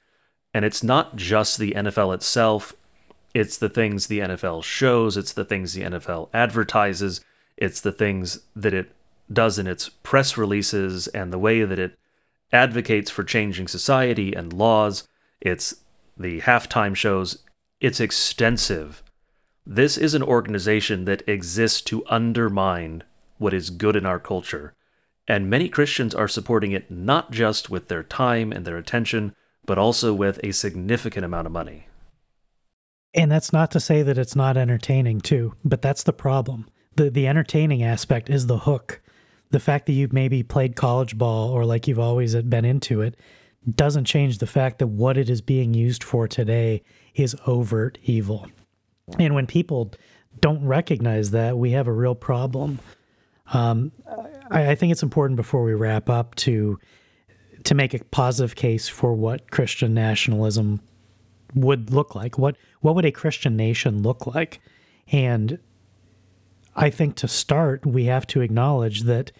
And 0.54 0.66
it's 0.66 0.84
not 0.84 1.16
just 1.16 1.58
the 1.58 1.72
NFL 1.72 2.14
itself, 2.14 2.74
it's 3.34 3.58
the 3.58 3.70
things 3.70 4.08
the 4.08 4.20
NFL 4.20 4.64
shows, 4.64 5.16
it's 5.16 5.34
the 5.34 5.46
things 5.46 5.74
the 5.74 5.84
NFL 5.84 6.30
advertises, 6.34 7.22
it's 7.58 7.82
the 7.82 7.91
things 7.91 8.39
that 8.56 8.74
it 8.74 8.91
does 9.32 9.58
in 9.58 9.68
its 9.68 9.89
press 9.89 10.38
releases 10.38 11.08
and 11.08 11.32
the 11.32 11.39
way 11.39 11.64
that 11.64 11.80
it 11.80 11.98
advocates 12.52 13.10
for 13.10 13.24
changing 13.24 13.68
society 13.68 14.34
and 14.34 14.54
laws. 14.54 15.08
It's 15.41 15.76
the 16.18 16.41
halftime 16.41 16.96
shows. 16.96 17.39
It's 17.82 18.00
extensive. 18.00 19.04
This 19.66 19.98
is 19.98 20.14
an 20.14 20.24
organization 20.24 21.06
that 21.06 21.28
exists 21.28 21.82
to 21.84 22.06
undermine 22.08 23.04
what 23.38 23.54
is 23.54 23.70
good 23.70 23.96
in 23.96 24.06
our 24.06 24.20
culture. 24.20 24.75
And 25.28 25.50
many 25.50 25.70
Christians 25.70 26.14
are 26.14 26.28
supporting 26.28 26.72
it 26.72 26.92
not 26.92 27.32
just 27.32 27.70
with 27.70 27.88
their 27.88 28.04
time 28.04 28.52
and 28.52 28.66
their 28.66 28.78
attention, 28.78 29.36
but 29.66 29.78
also 29.78 30.14
with 30.14 30.40
a 30.44 30.52
significant 30.52 31.26
amount 31.26 31.48
of 31.48 31.54
money. 31.54 31.88
And 33.14 33.32
that's 33.32 33.54
not 33.54 33.72
to 33.72 33.80
say 33.80 34.04
that 34.04 34.18
it's 34.18 34.36
not 34.36 34.58
entertaining 34.58 35.22
too, 35.22 35.56
but 35.64 35.82
that's 35.82 36.04
the 36.04 36.14
problem. 36.14 36.68
The 36.96 37.10
the 37.10 37.28
entertaining 37.28 37.82
aspect 37.82 38.30
is 38.30 38.48
the 38.48 38.60
hook. 38.60 39.02
The 39.52 39.60
fact 39.60 39.86
that 39.86 39.94
you've 39.94 40.14
maybe 40.14 40.44
played 40.44 40.76
college 40.76 41.18
ball 41.18 41.50
or 41.50 41.66
like 41.66 41.88
you've 41.88 42.00
always 42.00 42.36
been 42.36 42.66
into 42.66 43.02
it 43.02 43.16
doesn't 43.74 44.06
change 44.06 44.38
the 44.38 44.48
fact 44.48 44.80
that 44.80 44.88
what 44.88 45.18
it 45.18 45.30
is 45.30 45.42
being 45.42 45.74
used 45.74 46.04
for 46.04 46.28
today 46.28 46.84
is 47.16 47.36
overt 47.48 47.98
evil. 48.04 48.48
And 49.18 49.34
when 49.34 49.48
people 49.48 49.94
don't 50.40 50.66
recognize 50.66 51.32
that, 51.32 51.58
we 51.58 51.72
have 51.72 51.88
a 51.88 51.94
real 51.94 52.16
problem. 52.16 52.80
Um, 53.54 53.91
I, 54.50 54.72
I 54.72 54.76
think 54.76 54.91
it's 54.91 55.04
important 55.04 55.38
before 55.38 55.64
we 55.64 55.74
wrap 55.74 56.10
up 56.10 56.36
to 56.36 56.80
to 57.64 57.74
make 57.74 57.93
a 57.93 58.04
positive 58.06 58.56
case 58.56 58.88
for 58.88 59.14
what 59.14 59.50
Christian 59.50 59.93
nationalism 59.93 60.82
would 61.54 61.91
look 61.91 62.16
like. 62.16 62.38
What 62.38 62.58
what 62.82 62.96
would 62.96 63.06
a 63.06 63.12
Christian 63.12 63.56
nation 63.56 64.02
look 64.02 64.28
like? 64.28 64.62
And 65.12 65.60
I 66.76 66.89
think 66.89 67.16
to 67.18 67.28
start, 67.28 67.86
we 67.86 68.06
have 68.06 68.28
to 68.28 68.41
acknowledge 68.41 69.04
that 69.04 69.32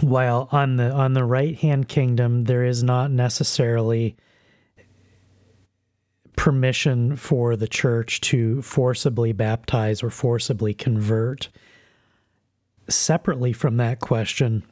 while 0.00 0.48
on 0.52 0.76
the 0.76 0.90
on 0.92 1.14
the 1.14 1.24
right 1.24 1.56
hand 1.56 1.88
kingdom 1.88 2.44
there 2.44 2.64
is 2.64 2.82
not 2.82 3.10
necessarily 3.10 4.16
permission 6.36 7.16
for 7.16 7.56
the 7.56 7.68
church 7.68 8.20
to 8.20 8.62
forcibly 8.62 9.32
baptize 9.32 10.02
or 10.02 10.10
forcibly 10.10 10.72
convert. 10.72 11.48
Separately 12.90 13.52
from 13.52 13.76
that 13.76 14.00
question, 14.00 14.64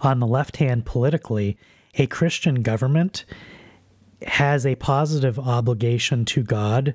on 0.00 0.18
the 0.18 0.26
left 0.26 0.56
hand 0.56 0.86
politically, 0.86 1.56
a 1.96 2.06
Christian 2.06 2.62
government 2.62 3.24
has 4.26 4.64
a 4.64 4.74
positive 4.76 5.38
obligation 5.38 6.24
to 6.24 6.42
God 6.42 6.94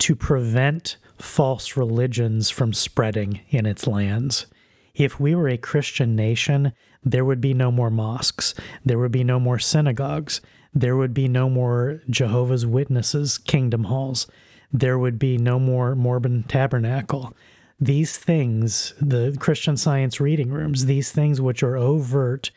to 0.00 0.16
prevent 0.16 0.96
false 1.18 1.76
religions 1.76 2.50
from 2.50 2.72
spreading 2.72 3.40
in 3.50 3.66
its 3.66 3.86
lands. 3.86 4.46
If 4.94 5.20
we 5.20 5.34
were 5.34 5.48
a 5.48 5.56
Christian 5.56 6.16
nation, 6.16 6.72
there 7.04 7.24
would 7.24 7.40
be 7.40 7.54
no 7.54 7.70
more 7.70 7.90
mosques, 7.90 8.54
there 8.84 8.98
would 8.98 9.12
be 9.12 9.24
no 9.24 9.38
more 9.38 9.58
synagogues, 9.58 10.40
there 10.74 10.96
would 10.96 11.14
be 11.14 11.28
no 11.28 11.48
more 11.48 12.02
Jehovah's 12.10 12.66
Witnesses 12.66 13.38
kingdom 13.38 13.84
halls, 13.84 14.26
there 14.72 14.98
would 14.98 15.18
be 15.18 15.38
no 15.38 15.58
more 15.58 15.94
Mormon 15.94 16.44
tabernacle. 16.44 17.34
These 17.80 18.18
things, 18.18 18.94
the 19.00 19.36
Christian 19.40 19.76
science 19.76 20.20
reading 20.20 20.50
rooms, 20.50 20.84
these 20.84 21.10
things 21.10 21.40
which 21.40 21.62
are 21.62 21.76
overt 21.76 22.50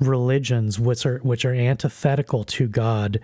religions 0.00 0.78
which 0.78 1.06
are 1.06 1.18
which 1.18 1.44
are 1.44 1.54
antithetical 1.54 2.44
to 2.44 2.68
God 2.68 3.20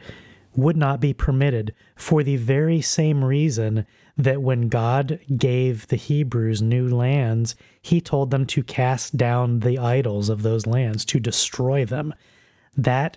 would 0.55 0.77
not 0.77 1.01
be 1.01 1.15
permitted 1.15 1.75
for 1.97 2.23
the 2.23 2.37
very 2.37 2.81
same 2.81 3.25
reason 3.25 3.87
that 4.19 4.43
when 4.43 4.69
God 4.69 5.19
gave 5.35 5.87
the 5.87 5.97
Hebrews 5.97 6.61
new 6.61 6.87
lands, 6.89 7.55
he 7.81 8.03
told 8.03 8.31
them 8.31 8.45
to 8.47 8.63
cast 8.63 9.17
down 9.17 9.61
the 9.61 9.79
idols 9.79 10.29
of 10.29 10.43
those 10.43 10.67
lands, 10.67 11.07
to 11.07 11.19
destroy 11.19 11.87
them. 11.87 12.13
That 12.77 13.17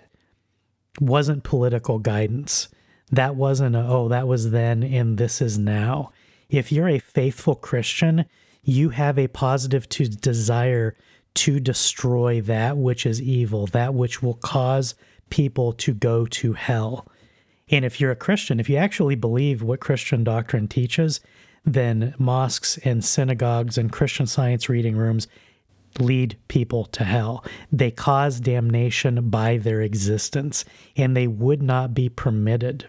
wasn't 0.98 1.44
political 1.44 1.98
guidance. 1.98 2.68
That 3.12 3.36
wasn't, 3.36 3.76
a, 3.76 3.86
oh, 3.86 4.08
that 4.08 4.26
was 4.26 4.50
then 4.50 4.82
and 4.82 5.18
this 5.18 5.42
is 5.42 5.58
now. 5.58 6.12
If 6.48 6.70
you're 6.70 6.88
a 6.88 6.98
faithful 6.98 7.54
Christian, 7.54 8.26
you 8.62 8.90
have 8.90 9.18
a 9.18 9.28
positive 9.28 9.88
to 9.90 10.06
desire 10.08 10.96
to 11.34 11.60
destroy 11.60 12.40
that 12.42 12.76
which 12.78 13.04
is 13.04 13.20
evil, 13.20 13.66
that 13.68 13.94
which 13.94 14.22
will 14.22 14.34
cause 14.34 14.94
people 15.28 15.72
to 15.72 15.92
go 15.92 16.26
to 16.26 16.54
hell. 16.54 17.06
And 17.68 17.84
if 17.84 18.00
you're 18.00 18.12
a 18.12 18.16
Christian, 18.16 18.60
if 18.60 18.68
you 18.68 18.76
actually 18.76 19.16
believe 19.16 19.62
what 19.62 19.80
Christian 19.80 20.24
doctrine 20.24 20.68
teaches, 20.68 21.20
then 21.64 22.14
mosques 22.18 22.78
and 22.78 23.04
synagogues 23.04 23.76
and 23.76 23.92
Christian 23.92 24.26
science 24.26 24.68
reading 24.68 24.96
rooms 24.96 25.26
lead 25.98 26.38
people 26.48 26.84
to 26.86 27.04
hell. 27.04 27.44
They 27.72 27.90
cause 27.90 28.40
damnation 28.40 29.30
by 29.30 29.58
their 29.58 29.80
existence, 29.82 30.64
and 30.96 31.16
they 31.16 31.26
would 31.26 31.62
not 31.62 31.92
be 31.92 32.08
permitted. 32.08 32.86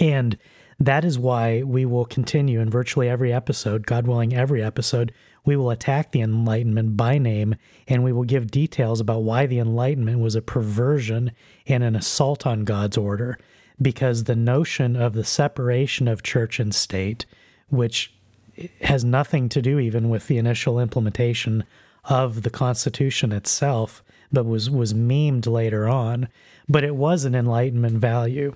And 0.00 0.38
that 0.78 1.04
is 1.04 1.18
why 1.18 1.62
we 1.62 1.86
will 1.86 2.04
continue 2.04 2.60
in 2.60 2.68
virtually 2.68 3.08
every 3.08 3.32
episode, 3.32 3.86
God 3.86 4.06
willing, 4.06 4.34
every 4.34 4.62
episode, 4.62 5.12
we 5.44 5.56
will 5.56 5.70
attack 5.70 6.10
the 6.10 6.20
Enlightenment 6.20 6.96
by 6.96 7.18
name 7.18 7.54
and 7.88 8.04
we 8.04 8.12
will 8.12 8.24
give 8.24 8.50
details 8.50 9.00
about 9.00 9.22
why 9.22 9.46
the 9.46 9.58
Enlightenment 9.58 10.20
was 10.20 10.34
a 10.34 10.42
perversion 10.42 11.32
and 11.66 11.82
an 11.82 11.96
assault 11.96 12.46
on 12.46 12.64
God's 12.64 12.98
order. 12.98 13.38
Because 13.80 14.24
the 14.24 14.36
notion 14.36 14.96
of 14.96 15.12
the 15.12 15.24
separation 15.24 16.08
of 16.08 16.22
church 16.22 16.58
and 16.58 16.74
state, 16.74 17.26
which 17.68 18.12
has 18.80 19.04
nothing 19.04 19.48
to 19.50 19.62
do 19.62 19.78
even 19.78 20.08
with 20.08 20.26
the 20.26 20.38
initial 20.38 20.80
implementation 20.80 21.64
of 22.04 22.42
the 22.42 22.50
Constitution 22.50 23.32
itself, 23.32 24.02
but 24.32 24.44
was, 24.44 24.70
was 24.70 24.94
memed 24.94 25.46
later 25.46 25.88
on, 25.88 26.28
but 26.68 26.84
it 26.84 26.96
was 26.96 27.24
an 27.24 27.34
Enlightenment 27.34 27.98
value 27.98 28.54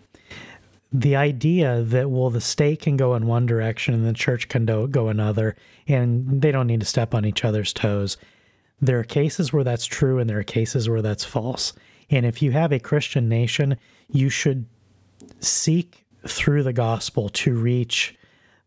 the 0.93 1.15
idea 1.15 1.83
that 1.83 2.11
well 2.11 2.31
the 2.31 2.41
state 2.41 2.81
can 2.81 2.97
go 2.97 3.15
in 3.15 3.27
one 3.27 3.47
direction 3.47 3.95
and 3.95 4.05
the 4.05 4.13
church 4.13 4.49
can 4.49 4.67
go 4.67 5.09
another 5.09 5.57
and 5.87 6.43
they 6.43 6.51
don't 6.51 6.67
need 6.67 6.81
to 6.81 6.87
step 6.87 7.15
on 7.15 7.25
each 7.25 7.45
other's 7.45 7.73
toes. 7.73 8.17
There 8.81 8.99
are 8.99 9.05
cases 9.05 9.53
where 9.53 9.65
that's 9.65 9.87
true 9.87 10.19
and 10.19 10.29
there 10.29 10.39
are 10.39 10.45
cases 10.45 10.89
where 10.89 11.03
that's 11.03 11.25
false. 11.25 11.73
And 12.11 12.27
if 12.27 12.43
you 12.43 12.51
have 12.53 12.73
a 12.73 12.81
christian 12.81 13.29
nation 13.29 13.77
you 14.09 14.29
should 14.29 14.67
seek 15.39 16.05
through 16.27 16.65
the 16.65 16.73
gospel 16.73 17.29
to 17.29 17.55
reach 17.55 18.17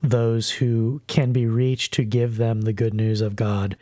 those 0.02 0.50
who 0.52 1.02
can 1.08 1.32
be 1.32 1.46
reached 1.46 1.94
to 1.94 2.04
give 2.04 2.38
them 2.38 2.62
the 2.62 2.74
good 2.74 2.94
news 2.94 3.22
of 3.22 3.36
god. 3.36 3.76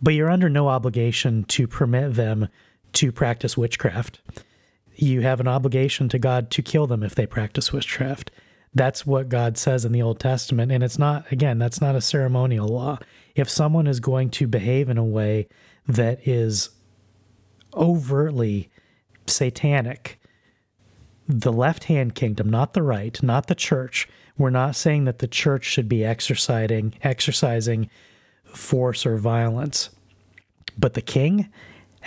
But 0.00 0.14
you're 0.14 0.30
under 0.30 0.48
no 0.48 0.68
obligation 0.68 1.44
to 1.44 1.68
permit 1.68 2.14
them 2.14 2.48
to 2.94 3.12
practice 3.12 3.56
witchcraft 3.56 4.20
you 5.02 5.22
have 5.22 5.40
an 5.40 5.48
obligation 5.48 6.08
to 6.10 6.18
God 6.18 6.50
to 6.52 6.62
kill 6.62 6.86
them 6.86 7.02
if 7.02 7.14
they 7.14 7.26
practice 7.26 7.72
witchcraft. 7.72 8.30
That's 8.74 9.04
what 9.04 9.28
God 9.28 9.58
says 9.58 9.84
in 9.84 9.92
the 9.92 10.00
Old 10.00 10.20
Testament. 10.20 10.72
And 10.72 10.82
it's 10.82 10.98
not, 10.98 11.30
again, 11.30 11.58
that's 11.58 11.80
not 11.80 11.96
a 11.96 12.00
ceremonial 12.00 12.68
law. 12.68 12.98
If 13.34 13.50
someone 13.50 13.86
is 13.86 14.00
going 14.00 14.30
to 14.30 14.46
behave 14.46 14.88
in 14.88 14.98
a 14.98 15.04
way 15.04 15.48
that 15.86 16.26
is 16.26 16.70
overtly 17.74 18.70
satanic, 19.26 20.18
the 21.28 21.52
left 21.52 21.84
hand 21.84 22.14
kingdom, 22.14 22.48
not 22.48 22.72
the 22.72 22.82
right, 22.82 23.22
not 23.22 23.48
the 23.48 23.54
church, 23.54 24.08
we're 24.38 24.50
not 24.50 24.76
saying 24.76 25.04
that 25.04 25.18
the 25.18 25.26
church 25.26 25.64
should 25.64 25.88
be 25.88 26.04
exercising 26.04 26.94
exercising 27.02 27.90
force 28.44 29.04
or 29.04 29.16
violence. 29.16 29.90
But 30.78 30.94
the 30.94 31.02
king 31.02 31.50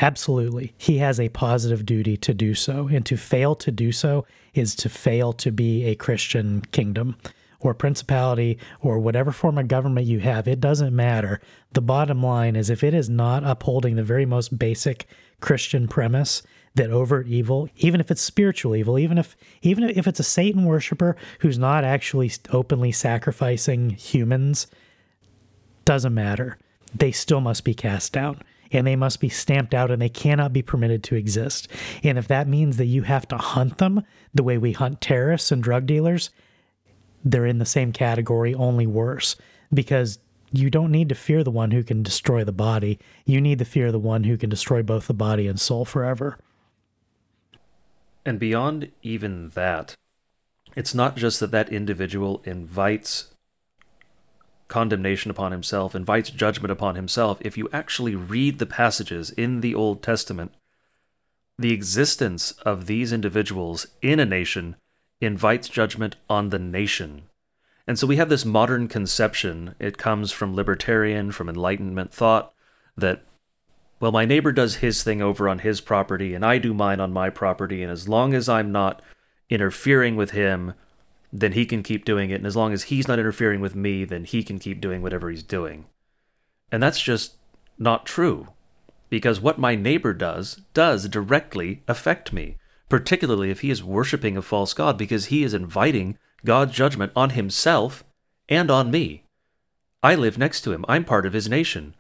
Absolutely. 0.01 0.73
He 0.77 0.97
has 0.97 1.19
a 1.19 1.29
positive 1.29 1.85
duty 1.85 2.17
to 2.17 2.33
do 2.33 2.53
so. 2.53 2.87
And 2.87 3.05
to 3.05 3.17
fail 3.17 3.55
to 3.55 3.71
do 3.71 3.91
so 3.91 4.25
is 4.53 4.75
to 4.75 4.89
fail 4.89 5.33
to 5.33 5.51
be 5.51 5.85
a 5.85 5.95
Christian 5.95 6.61
kingdom 6.71 7.17
or 7.61 7.73
principality 7.73 8.59
or 8.81 8.99
whatever 8.99 9.31
form 9.31 9.57
of 9.57 9.67
government 9.67 10.05
you 10.05 10.19
have. 10.19 10.47
It 10.47 10.59
doesn't 10.59 10.95
matter. 10.95 11.39
The 11.73 11.81
bottom 11.81 12.21
line 12.21 12.55
is 12.55 12.69
if 12.69 12.83
it 12.83 12.93
is 12.93 13.09
not 13.09 13.43
upholding 13.43 13.95
the 13.95 14.03
very 14.03 14.25
most 14.25 14.57
basic 14.57 15.07
Christian 15.39 15.87
premise 15.87 16.43
that 16.75 16.89
overt 16.91 17.27
evil, 17.27 17.69
even 17.77 18.01
if 18.01 18.11
it's 18.11 18.21
spiritual 18.21 18.75
evil, 18.75 18.99
even 18.99 19.17
if 19.17 19.37
even 19.61 19.83
if 19.83 20.07
it's 20.07 20.19
a 20.19 20.23
Satan 20.23 20.65
worshiper 20.65 21.15
who's 21.39 21.57
not 21.57 21.85
actually 21.85 22.31
openly 22.51 22.91
sacrificing 22.91 23.91
humans 23.91 24.67
doesn't 25.85 26.13
matter. 26.13 26.57
They 26.93 27.11
still 27.11 27.41
must 27.41 27.63
be 27.63 27.73
cast 27.73 28.11
down 28.11 28.41
and 28.75 28.85
they 28.85 28.95
must 28.95 29.19
be 29.19 29.29
stamped 29.29 29.73
out 29.73 29.89
and 29.89 30.01
they 30.01 30.09
cannot 30.09 30.53
be 30.53 30.61
permitted 30.61 31.03
to 31.03 31.15
exist. 31.15 31.67
And 32.03 32.17
if 32.17 32.27
that 32.27 32.47
means 32.47 32.77
that 32.77 32.85
you 32.85 33.03
have 33.03 33.27
to 33.29 33.37
hunt 33.37 33.77
them 33.77 34.03
the 34.33 34.43
way 34.43 34.57
we 34.57 34.73
hunt 34.73 35.01
terrorists 35.01 35.51
and 35.51 35.63
drug 35.63 35.85
dealers, 35.85 36.29
they're 37.23 37.45
in 37.45 37.57
the 37.57 37.65
same 37.65 37.91
category, 37.91 38.53
only 38.53 38.85
worse. 38.85 39.35
Because 39.73 40.19
you 40.51 40.69
don't 40.69 40.91
need 40.91 41.09
to 41.09 41.15
fear 41.15 41.43
the 41.43 41.51
one 41.51 41.71
who 41.71 41.83
can 41.83 42.03
destroy 42.03 42.43
the 42.43 42.51
body. 42.51 42.99
You 43.25 43.41
need 43.41 43.59
to 43.59 43.65
fear 43.65 43.91
the 43.91 43.99
one 43.99 44.23
who 44.23 44.37
can 44.37 44.49
destroy 44.49 44.83
both 44.83 45.07
the 45.07 45.13
body 45.13 45.47
and 45.47 45.59
soul 45.59 45.85
forever. 45.85 46.37
And 48.25 48.39
beyond 48.39 48.91
even 49.03 49.49
that, 49.49 49.95
it's 50.75 50.93
not 50.93 51.15
just 51.15 51.39
that 51.39 51.51
that 51.51 51.69
individual 51.69 52.41
invites 52.43 53.34
condemnation 54.67 55.31
upon 55.31 55.51
himself, 55.51 55.95
invites 55.95 56.29
judgment 56.29 56.71
upon 56.71 56.95
himself. 56.95 57.37
If 57.41 57.57
you 57.57 57.69
actually 57.71 58.15
read 58.15 58.59
the 58.59 58.65
passages 58.65 59.29
in 59.31 59.61
the 59.61 59.75
Old 59.75 60.01
Testament, 60.01 60.53
the 61.57 61.71
existence 61.71 62.51
of 62.63 62.85
these 62.85 63.13
individuals 63.13 63.87
in 64.01 64.19
a 64.19 64.25
nation 64.25 64.75
invites 65.21 65.69
judgment 65.69 66.15
on 66.29 66.49
the 66.49 66.59
nation. 66.59 67.23
And 67.87 67.99
so 67.99 68.07
we 68.07 68.17
have 68.17 68.29
this 68.29 68.45
modern 68.45 68.87
conception, 68.87 69.75
it 69.79 69.97
comes 69.97 70.31
from 70.31 70.55
libertarian, 70.55 71.31
from 71.31 71.47
Enlightenment 71.47 72.11
thought, 72.11 72.51
that, 72.97 73.23
well, 73.99 74.11
my 74.11 74.25
neighbor 74.25 74.51
does 74.51 74.77
his 74.77 75.03
thing 75.03 75.21
over 75.21 75.47
on 75.47 75.59
his 75.59 75.81
property, 75.81 76.33
and 76.33 76.43
I 76.43 76.57
do 76.57 76.73
mine 76.73 76.99
on 76.99 77.13
my 77.13 77.29
property, 77.29 77.83
and 77.83 77.91
as 77.91 78.09
long 78.09 78.33
as 78.33 78.49
I'm 78.49 78.71
not 78.71 79.01
interfering 79.49 80.15
with 80.15 80.31
him, 80.31 80.73
then 81.39 81.51
he 81.51 81.65
can 81.65 81.83
keep 81.83 82.05
doing 82.05 82.29
it. 82.29 82.35
And 82.35 82.45
as 82.45 82.55
long 82.55 82.73
as 82.73 82.83
he's 82.83 83.07
not 83.07 83.19
interfering 83.19 83.59
with 83.59 83.75
me, 83.75 84.05
then 84.05 84.23
he 84.23 84.43
can 84.43 84.59
keep 84.59 84.79
doing 84.79 85.01
whatever 85.01 85.29
he's 85.29 85.43
doing. 85.43 85.85
And 86.71 86.81
that's 86.81 87.01
just 87.01 87.35
not 87.77 88.05
true. 88.05 88.49
Because 89.09 89.39
what 89.39 89.59
my 89.59 89.75
neighbor 89.75 90.13
does, 90.13 90.61
does 90.73 91.07
directly 91.07 91.83
affect 91.87 92.33
me, 92.33 92.57
particularly 92.89 93.51
if 93.51 93.61
he 93.61 93.69
is 93.69 93.83
worshiping 93.83 94.37
a 94.37 94.41
false 94.41 94.73
God, 94.73 94.97
because 94.97 95.25
he 95.25 95.43
is 95.43 95.53
inviting 95.53 96.17
God's 96.43 96.73
judgment 96.73 97.11
on 97.15 97.31
himself 97.31 98.03
and 98.49 98.71
on 98.71 98.91
me. 98.91 99.23
I 100.01 100.15
live 100.15 100.37
next 100.37 100.61
to 100.61 100.71
him, 100.71 100.85
I'm 100.87 101.03
part 101.03 101.25
of 101.25 101.33
his 101.33 101.49
nation. 101.49 101.95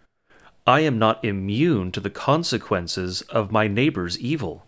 I 0.67 0.79
am 0.81 0.97
not 0.97 1.23
immune 1.23 1.91
to 1.91 1.99
the 1.99 2.09
consequences 2.09 3.21
of 3.23 3.51
my 3.51 3.67
neighbor's 3.67 4.19
evil 4.19 4.64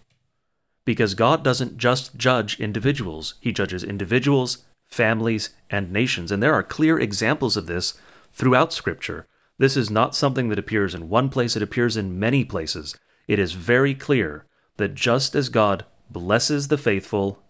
because 0.88 1.16
God 1.16 1.44
doesn't 1.44 1.78
just 1.78 2.16
judge 2.16 2.62
individuals, 2.62 3.34
He 3.42 3.52
judges 3.52 3.84
individuals, 3.84 4.60
families, 4.86 5.50
and 5.70 5.92
nations. 5.92 6.32
And 6.32 6.42
there 6.42 6.54
are 6.54 6.64
clear 6.64 6.98
examples 6.98 7.58
of 7.58 7.68
this 7.68 8.00
throughout 8.32 8.72
Scripture. 8.72 9.28
This 9.58 9.76
is 9.76 9.92
not 9.92 10.16
something 10.16 10.48
that 10.48 10.58
appears 10.58 10.96
in 10.96 11.10
one 11.10 11.28
place, 11.28 11.58
it 11.58 11.62
appears 11.62 11.98
in 11.98 12.18
many 12.18 12.46
places. 12.46 12.96
It 13.28 13.38
is 13.38 13.52
very 13.52 13.94
clear 13.96 14.46
that 14.78 14.96
just 14.96 15.36
as 15.36 15.50
God 15.50 15.84
blesses 16.10 16.70
the 16.70 16.78
faithful, 16.78 17.44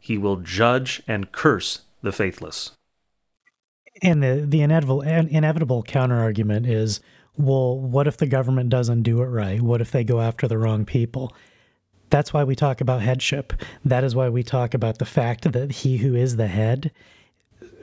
He 0.00 0.18
will 0.18 0.38
judge 0.38 1.00
and 1.06 1.30
curse 1.30 1.82
the 2.02 2.10
faithless. 2.10 2.72
And 4.02 4.20
the, 4.20 4.44
the 4.48 4.62
inevitable, 4.62 5.02
inevitable 5.02 5.84
counter 5.84 6.18
argument 6.18 6.66
is 6.66 6.98
well, 7.36 7.78
what 7.78 8.08
if 8.08 8.16
the 8.16 8.26
government 8.26 8.68
doesn't 8.68 9.04
do 9.04 9.22
it 9.22 9.26
right? 9.26 9.60
What 9.60 9.80
if 9.80 9.92
they 9.92 10.02
go 10.02 10.20
after 10.20 10.48
the 10.48 10.58
wrong 10.58 10.84
people? 10.84 11.32
That's 12.10 12.32
why 12.32 12.44
we 12.44 12.56
talk 12.56 12.80
about 12.80 13.02
headship. 13.02 13.52
That 13.84 14.04
is 14.04 14.14
why 14.14 14.28
we 14.28 14.42
talk 14.42 14.74
about 14.74 14.98
the 14.98 15.04
fact 15.04 15.50
that 15.52 15.70
he 15.70 15.98
who 15.98 16.14
is 16.14 16.36
the 16.36 16.48
head 16.48 16.90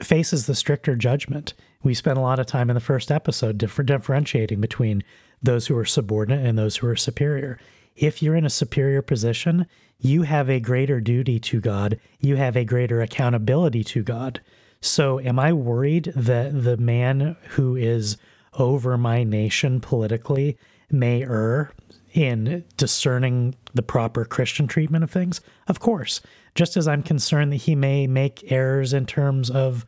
faces 0.02 0.46
the 0.46 0.54
stricter 0.54 0.94
judgment. 0.94 1.54
We 1.82 1.94
spent 1.94 2.18
a 2.18 2.22
lot 2.22 2.38
of 2.38 2.46
time 2.46 2.70
in 2.70 2.74
the 2.74 2.80
first 2.80 3.10
episode 3.10 3.58
differ- 3.58 3.82
differentiating 3.82 4.60
between 4.60 5.02
those 5.42 5.66
who 5.66 5.76
are 5.76 5.84
subordinate 5.84 6.44
and 6.44 6.58
those 6.58 6.76
who 6.76 6.86
are 6.88 6.96
superior. 6.96 7.58
If 7.96 8.22
you're 8.22 8.36
in 8.36 8.44
a 8.44 8.50
superior 8.50 9.02
position, 9.02 9.66
you 9.98 10.22
have 10.22 10.48
a 10.48 10.60
greater 10.60 11.00
duty 11.00 11.40
to 11.40 11.60
God, 11.60 11.98
you 12.20 12.36
have 12.36 12.56
a 12.56 12.64
greater 12.64 13.00
accountability 13.00 13.82
to 13.84 14.02
God. 14.02 14.40
So, 14.80 15.18
am 15.18 15.40
I 15.40 15.52
worried 15.52 16.12
that 16.14 16.62
the 16.62 16.76
man 16.76 17.36
who 17.50 17.74
is 17.74 18.16
over 18.54 18.96
my 18.96 19.24
nation 19.24 19.80
politically 19.80 20.56
may 20.90 21.24
err 21.24 21.72
in 22.12 22.64
discerning 22.76 23.54
the 23.74 23.82
proper 23.82 24.24
Christian 24.24 24.66
treatment 24.66 25.04
of 25.04 25.10
things? 25.10 25.40
Of 25.66 25.80
course. 25.80 26.20
Just 26.54 26.76
as 26.76 26.88
I'm 26.88 27.02
concerned 27.02 27.52
that 27.52 27.56
he 27.56 27.74
may 27.74 28.06
make 28.06 28.50
errors 28.50 28.92
in 28.92 29.06
terms 29.06 29.50
of 29.50 29.86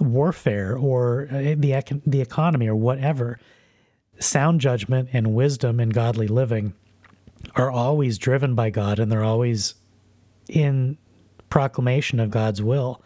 warfare 0.00 0.76
or 0.76 1.28
uh, 1.30 1.54
the 1.56 2.00
the 2.06 2.20
economy 2.20 2.68
or 2.68 2.76
whatever. 2.76 3.38
Sound 4.18 4.60
judgment 4.60 5.08
and 5.12 5.34
wisdom 5.34 5.80
and 5.80 5.92
godly 5.92 6.28
living 6.28 6.74
are 7.56 7.70
always 7.70 8.18
driven 8.18 8.54
by 8.54 8.70
God 8.70 8.98
and 8.98 9.10
they're 9.10 9.24
always 9.24 9.74
in 10.48 10.96
proclamation 11.50 12.20
of 12.20 12.30
God's 12.30 12.62
will. 12.62 13.02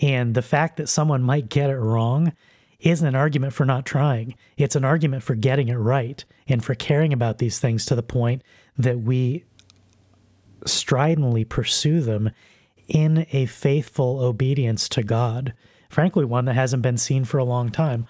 And 0.00 0.34
the 0.34 0.42
fact 0.42 0.76
that 0.76 0.88
someone 0.88 1.22
might 1.22 1.48
get 1.48 1.70
it 1.70 1.76
wrong 1.76 2.32
isn't 2.80 3.06
an 3.06 3.14
argument 3.14 3.52
for 3.52 3.64
not 3.64 3.86
trying. 3.86 4.34
It's 4.56 4.76
an 4.76 4.84
argument 4.84 5.22
for 5.22 5.34
getting 5.34 5.68
it 5.68 5.76
right 5.76 6.24
and 6.46 6.64
for 6.64 6.74
caring 6.74 7.12
about 7.12 7.38
these 7.38 7.58
things 7.58 7.86
to 7.86 7.94
the 7.94 8.02
point 8.02 8.42
that 8.76 9.00
we 9.00 9.44
stridently 10.64 11.44
pursue 11.44 12.00
them 12.00 12.30
in 12.88 13.26
a 13.32 13.46
faithful 13.46 14.20
obedience 14.20 14.88
to 14.90 15.02
God. 15.02 15.54
Frankly, 15.88 16.24
one 16.24 16.44
that 16.44 16.54
hasn't 16.54 16.82
been 16.82 16.98
seen 16.98 17.24
for 17.24 17.38
a 17.38 17.44
long 17.44 17.70
time. 17.70 18.06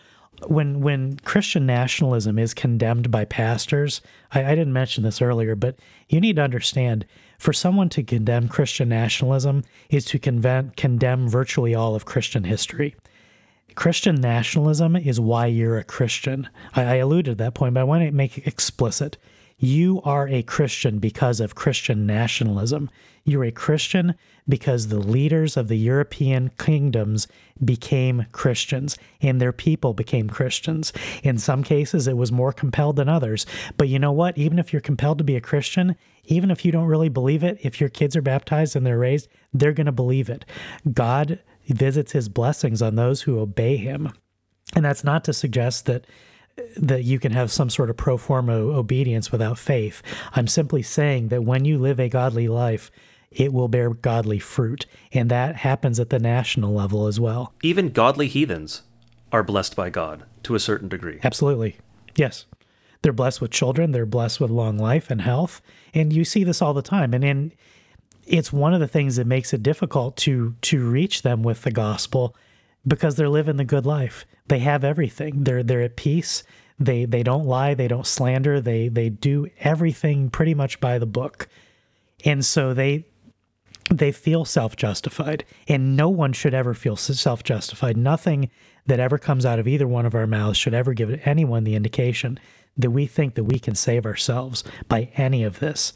When 0.49 0.83
when 0.83 1.17
Christian 1.21 1.65
nationalism 1.65 2.39
is 2.39 2.53
condemned 2.53 3.11
by 3.11 3.25
pastors, 3.25 4.03
I, 4.33 4.45
I 4.45 4.55
didn't 4.55 4.75
mention 4.75 5.03
this 5.03 5.23
earlier, 5.23 5.55
but 5.55 5.79
you 6.11 6.21
need 6.21 6.37
to 6.37 6.43
understand 6.43 7.07
for 7.39 7.55
someone 7.55 7.89
to 7.91 8.03
condemn 8.03 8.49
Christian 8.49 8.89
nationalism 8.89 9.63
is 9.89 10.05
to 10.07 10.19
condemn 10.19 11.29
virtually 11.29 11.75
all 11.75 11.95
of 11.95 12.05
Christian 12.05 12.45
history. 12.45 12.97
Christian 13.77 14.17
nationalism 14.17 14.97
is 14.97 15.21
why 15.21 15.47
you're 15.47 15.79
a 15.79 15.85
Christian. 15.85 16.49
I, 16.75 16.83
I 16.83 16.95
alluded 16.97 17.39
to 17.39 17.45
that 17.45 17.55
point, 17.55 17.75
but 17.75 17.81
I 17.81 17.85
want 17.85 18.05
to 18.05 18.11
make 18.11 18.39
it 18.39 18.47
explicit. 18.47 19.17
You 19.59 20.03
are 20.03 20.29
a 20.29 20.43
Christian 20.43 20.99
because 20.99 21.41
of 21.41 21.55
Christian 21.55 22.07
nationalism. 22.07 22.91
You're 23.25 23.45
a 23.45 23.53
Christian 23.53 24.15
because 24.49 24.89
the 24.89 24.99
leaders 24.99 25.57
of 25.57 25.69
the 25.69 25.79
European 25.79 26.51
kingdoms 26.59 27.27
became 27.65 28.27
Christians 28.33 28.97
and 29.21 29.41
their 29.41 29.53
people 29.53 29.95
became 29.95 30.29
Christians. 30.29 30.93
In 31.23 31.39
some 31.39 31.65
cases, 31.65 32.07
it 32.07 32.17
was 32.17 32.31
more 32.31 32.53
compelled 32.53 32.97
than 32.97 33.09
others. 33.09 33.47
But 33.77 33.89
you 33.89 33.99
know 33.99 34.13
what? 34.13 34.37
Even 34.37 34.59
if 34.59 34.73
you're 34.73 34.81
compelled 34.81 35.19
to 35.19 35.25
be 35.25 35.37
a 35.37 35.41
Christian, 35.41 35.97
even 36.27 36.51
if 36.51 36.65
you 36.65 36.71
don't 36.71 36.87
really 36.87 37.09
believe 37.09 37.43
it, 37.43 37.59
if 37.63 37.81
your 37.81 37.89
kids 37.89 38.15
are 38.15 38.23
baptized 38.23 38.77
and 38.77 38.87
they're 38.87 38.99
raised, 38.99 39.29
they're 39.53 39.73
going 39.73 39.87
to 39.87 39.93
believe 39.93 40.29
it. 40.29 40.45
God 40.93 41.41
he 41.67 41.75
visits 41.75 42.13
his 42.13 42.29
blessings 42.29 42.81
on 42.81 42.95
those 42.95 43.23
who 43.23 43.41
obey 43.41 43.77
him. 43.77 44.13
And 44.77 44.85
that's 44.85 45.03
not 45.03 45.25
to 45.25 45.33
suggest 45.33 45.87
that 45.87 46.07
that 46.77 47.03
you 47.03 47.19
can 47.19 47.33
have 47.33 47.51
some 47.51 47.69
sort 47.69 47.91
of 47.91 47.97
pro 47.97 48.17
forma 48.17 48.53
obedience 48.53 49.33
without 49.33 49.59
faith. 49.59 50.01
I'm 50.35 50.47
simply 50.47 50.81
saying 50.81 51.29
that 51.29 51.43
when 51.43 51.65
you 51.65 51.77
live 51.77 51.99
a 51.99 52.09
godly 52.09 52.47
life, 52.47 52.93
it 53.33 53.53
will 53.53 53.67
bear 53.67 53.91
godly 53.91 54.39
fruit, 54.39 54.87
and 55.13 55.29
that 55.29 55.57
happens 55.57 55.99
at 55.99 56.11
the 56.11 56.21
national 56.21 56.73
level 56.73 57.09
as 57.09 57.19
well. 57.19 57.53
Even 57.63 57.91
godly 57.91 58.29
heathens 58.29 58.83
are 59.33 59.43
blessed 59.43 59.75
by 59.75 59.91
God 59.91 60.23
to 60.45 60.55
a 60.55 60.61
certain 60.61 60.89
degree. 60.89 61.19
Absolutely. 61.25 61.79
Yes. 62.15 62.47
They're 63.03 63.13
blessed 63.13 63.41
with 63.41 63.51
children, 63.51 63.91
they're 63.91 64.07
blessed 64.07 64.41
with 64.41 64.51
long 64.51 64.79
life 64.79 65.11
and 65.11 65.21
health, 65.21 65.61
and 65.93 66.13
you 66.13 66.25
see 66.25 66.45
this 66.45 66.63
all 66.63 66.75
the 66.75 66.81
time. 66.81 67.13
And 67.13 67.25
in 67.25 67.53
it's 68.27 68.53
one 68.53 68.75
of 68.75 68.81
the 68.81 68.89
things 68.89 69.17
that 69.17 69.27
makes 69.27 69.53
it 69.53 69.63
difficult 69.63 70.17
to 70.19 70.55
to 70.63 70.89
reach 70.89 71.23
them 71.23 71.43
with 71.43 71.63
the 71.63 71.71
gospel 71.71 72.37
because 72.87 73.17
they're 73.17 73.29
living 73.29 73.57
the 73.57 73.65
good 73.65 73.87
life. 73.87 74.27
They 74.49 74.59
have 74.61 74.85
everything. 74.85 75.45
They're 75.45 75.63
they're 75.63 75.83
at 75.83 75.97
peace. 75.97 76.43
They 76.79 77.05
they 77.05 77.23
don't 77.23 77.47
lie, 77.47 77.75
they 77.75 77.89
don't 77.89 78.07
slander, 78.07 78.61
they 78.61 78.89
they 78.89 79.09
do 79.09 79.49
everything 79.61 80.31
pretty 80.31 80.55
much 80.55 80.81
by 80.81 80.99
the 80.99 81.07
book. 81.07 81.49
And 82.25 82.45
so 82.45 82.75
they 82.75 83.07
they 83.89 84.11
feel 84.11 84.45
self-justified 84.45 85.45
and 85.69 85.97
no 85.97 86.09
one 86.09 86.33
should 86.33 86.55
ever 86.55 86.75
feel 86.75 86.97
self-justified. 86.97 87.97
Nothing 87.97 88.51
that 88.87 88.99
ever 88.99 89.17
comes 89.17 89.47
out 89.47 89.61
of 89.61 89.69
either 89.69 89.87
one 89.87 90.07
of 90.07 90.15
our 90.15 90.27
mouths 90.27 90.59
should 90.59 90.75
ever 90.75 90.93
give 90.93 91.21
anyone 91.25 91.63
the 91.63 91.77
indication 91.77 92.39
that 92.77 92.91
we 92.91 93.07
think 93.07 93.35
that 93.35 93.45
we 93.45 93.59
can 93.59 93.75
save 93.75 94.05
ourselves 94.05 94.65
by 94.89 95.11
any 95.17 95.45
of 95.45 95.61
this. 95.61 95.93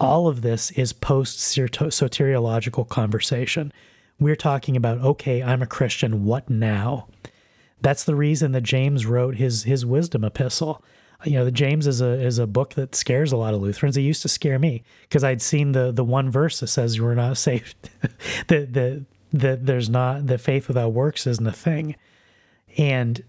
All 0.00 0.26
of 0.26 0.42
this 0.42 0.70
is 0.72 0.92
post 0.92 1.38
soteriological 1.38 2.88
conversation. 2.88 3.72
We're 4.18 4.36
talking 4.36 4.76
about, 4.76 4.98
okay, 4.98 5.42
I'm 5.42 5.62
a 5.62 5.66
Christian, 5.66 6.24
what 6.24 6.50
now? 6.50 7.08
That's 7.80 8.04
the 8.04 8.14
reason 8.14 8.52
that 8.52 8.62
James 8.62 9.06
wrote 9.06 9.36
his 9.36 9.64
his 9.64 9.84
wisdom 9.84 10.24
epistle. 10.24 10.82
You 11.24 11.34
know, 11.34 11.50
James 11.50 11.86
is 11.86 12.00
a 12.00 12.12
is 12.12 12.38
a 12.38 12.46
book 12.46 12.74
that 12.74 12.94
scares 12.94 13.30
a 13.30 13.36
lot 13.36 13.54
of 13.54 13.60
Lutherans. 13.60 13.96
It 13.96 14.02
used 14.02 14.22
to 14.22 14.28
scare 14.28 14.58
me 14.58 14.82
because 15.02 15.22
I'd 15.22 15.42
seen 15.42 15.72
the 15.72 15.92
the 15.92 16.04
one 16.04 16.30
verse 16.30 16.60
that 16.60 16.68
says 16.68 17.00
we're 17.00 17.14
not 17.14 17.36
saved, 17.36 17.76
that 18.48 18.72
that 18.72 19.04
that 19.32 19.66
there's 19.66 19.90
not 19.90 20.26
that 20.26 20.40
faith 20.40 20.66
without 20.66 20.92
works 20.92 21.26
isn't 21.26 21.46
a 21.46 21.52
thing, 21.52 21.96
and 22.78 23.22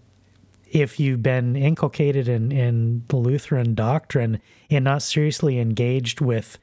if 0.66 0.98
you've 0.98 1.22
been 1.22 1.56
inculcated 1.56 2.28
in, 2.28 2.50
in 2.50 3.04
the 3.08 3.16
Lutheran 3.16 3.74
doctrine 3.74 4.40
and 4.70 4.84
not 4.84 5.02
seriously 5.02 5.58
engaged 5.58 6.20
with 6.20 6.58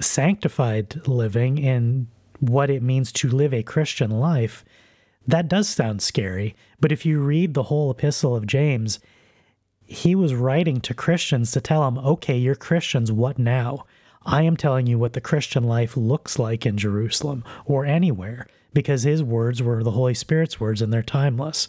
sanctified 0.00 1.06
living 1.06 1.64
and 1.64 2.08
what 2.40 2.70
it 2.70 2.82
means 2.82 3.12
to 3.12 3.28
live 3.28 3.54
a 3.54 3.62
Christian 3.62 4.10
life, 4.10 4.64
that 5.26 5.48
does 5.48 5.68
sound 5.68 6.02
scary. 6.02 6.54
But 6.80 6.92
if 6.92 7.06
you 7.06 7.20
read 7.20 7.54
the 7.54 7.64
whole 7.64 7.90
epistle 7.90 8.34
of 8.34 8.46
James, 8.46 8.98
he 9.86 10.14
was 10.14 10.34
writing 10.34 10.80
to 10.80 10.94
Christians 10.94 11.52
to 11.52 11.60
tell 11.60 11.82
them, 11.82 11.98
okay, 12.04 12.36
you're 12.36 12.54
Christians, 12.54 13.12
what 13.12 13.38
now? 13.38 13.86
I 14.26 14.42
am 14.42 14.56
telling 14.56 14.86
you 14.86 14.98
what 14.98 15.12
the 15.12 15.20
Christian 15.20 15.64
life 15.64 15.96
looks 15.96 16.38
like 16.38 16.66
in 16.66 16.78
Jerusalem 16.78 17.44
or 17.64 17.84
anywhere, 17.84 18.46
because 18.72 19.02
his 19.02 19.22
words 19.22 19.62
were 19.62 19.84
the 19.84 19.92
Holy 19.92 20.14
Spirit's 20.14 20.58
words 20.58 20.82
and 20.82 20.92
they're 20.92 21.02
timeless. 21.02 21.68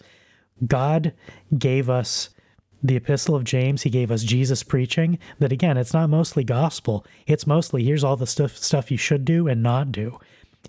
God 0.65 1.13
gave 1.57 1.89
us 1.89 2.29
the 2.83 2.95
epistle 2.95 3.35
of 3.35 3.43
James, 3.43 3.81
he 3.81 3.89
gave 3.89 4.11
us 4.11 4.23
Jesus 4.23 4.61
preaching. 4.61 5.17
That 5.39 5.51
again, 5.51 5.77
it's 5.77 5.93
not 5.93 6.09
mostly 6.09 6.43
gospel. 6.43 7.05
It's 7.25 7.47
mostly 7.47 7.83
here's 7.83 8.03
all 8.03 8.15
the 8.15 8.27
stuff 8.27 8.55
stuff 8.57 8.91
you 8.91 8.97
should 8.97 9.25
do 9.25 9.47
and 9.47 9.63
not 9.63 9.91
do. 9.91 10.19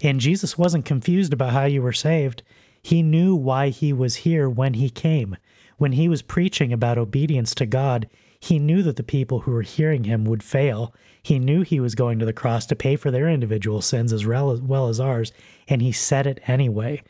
And 0.03 0.20
Jesus 0.20 0.57
wasn't 0.57 0.84
confused 0.84 1.32
about 1.32 1.53
how 1.53 1.64
you 1.64 1.82
were 1.82 1.93
saved. 1.93 2.43
He 2.82 3.03
knew 3.03 3.34
why 3.34 3.68
he 3.68 3.93
was 3.93 4.16
here 4.16 4.49
when 4.49 4.74
he 4.74 4.91
came. 4.91 5.37
When 5.78 5.93
he 5.93 6.09
was 6.09 6.22
preaching 6.22 6.72
about 6.72 6.99
obedience 6.99 7.55
to 7.57 7.66
God, 7.66 8.09
he 8.41 8.59
knew 8.59 8.82
that 8.82 8.97
the 8.97 9.03
people 9.03 9.41
who 9.41 9.51
were 9.51 9.62
hearing 9.62 10.05
him 10.05 10.24
would 10.24 10.43
fail. 10.43 10.95
He 11.22 11.39
knew 11.39 11.62
he 11.62 11.80
was 11.80 11.95
going 11.95 12.18
to 12.18 12.26
the 12.26 12.32
cross 12.32 12.64
to 12.66 12.76
pay 12.76 12.97
for 12.97 13.11
their 13.11 13.28
individual 13.28 13.82
sins 13.82 14.12
as 14.12 14.24
well 14.24 14.51
as 14.51 14.61
well 14.61 14.89
as 14.89 15.01
ours, 15.01 15.32
and 15.68 15.82
he 15.82 15.93
said 15.93 16.26
it 16.26 16.41
anyway. 16.47 17.03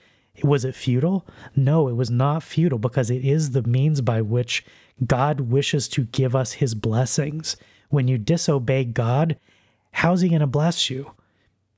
Was 0.42 0.64
it 0.64 0.74
futile? 0.74 1.26
No, 1.54 1.88
it 1.88 1.94
was 1.94 2.10
not 2.10 2.42
futile 2.42 2.78
because 2.78 3.10
it 3.10 3.24
is 3.24 3.50
the 3.50 3.62
means 3.62 4.00
by 4.00 4.20
which 4.20 4.64
God 5.04 5.40
wishes 5.40 5.88
to 5.88 6.04
give 6.04 6.34
us 6.34 6.52
his 6.54 6.74
blessings. 6.74 7.56
When 7.88 8.08
you 8.08 8.18
disobey 8.18 8.84
God, 8.84 9.38
how's 9.92 10.20
he 10.20 10.28
going 10.28 10.40
to 10.40 10.46
bless 10.46 10.90
you? 10.90 11.12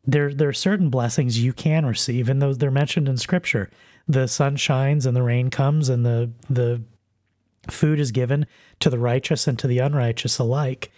There, 0.07 0.33
there 0.33 0.49
are 0.49 0.55
certain 0.55 0.89
blessings 0.89 1.39
you 1.39 1.53
can 1.53 1.85
receive, 1.85 2.29
and 2.29 2.41
those 2.41 2.59
they're 2.59 2.71
mentioned 2.71 3.09
in 3.09 3.17
scripture. 3.19 3.71
The 4.07 4.27
sun 4.27 4.57
shines 4.57 5.05
and 5.05 5.15
the 5.15 5.23
rain 5.23 5.51
comes, 5.51 5.89
and 5.89 6.05
the 6.07 6.31
the 6.49 6.83
food 7.71 8.01
is 8.01 8.11
given 8.11 8.47
to 8.81 8.89
the 8.89 8.99
righteous 8.99 9.47
and 9.47 9.59
to 9.59 9.67
the 9.67 9.79
unrighteous 9.79 10.39
alike. 10.39 10.91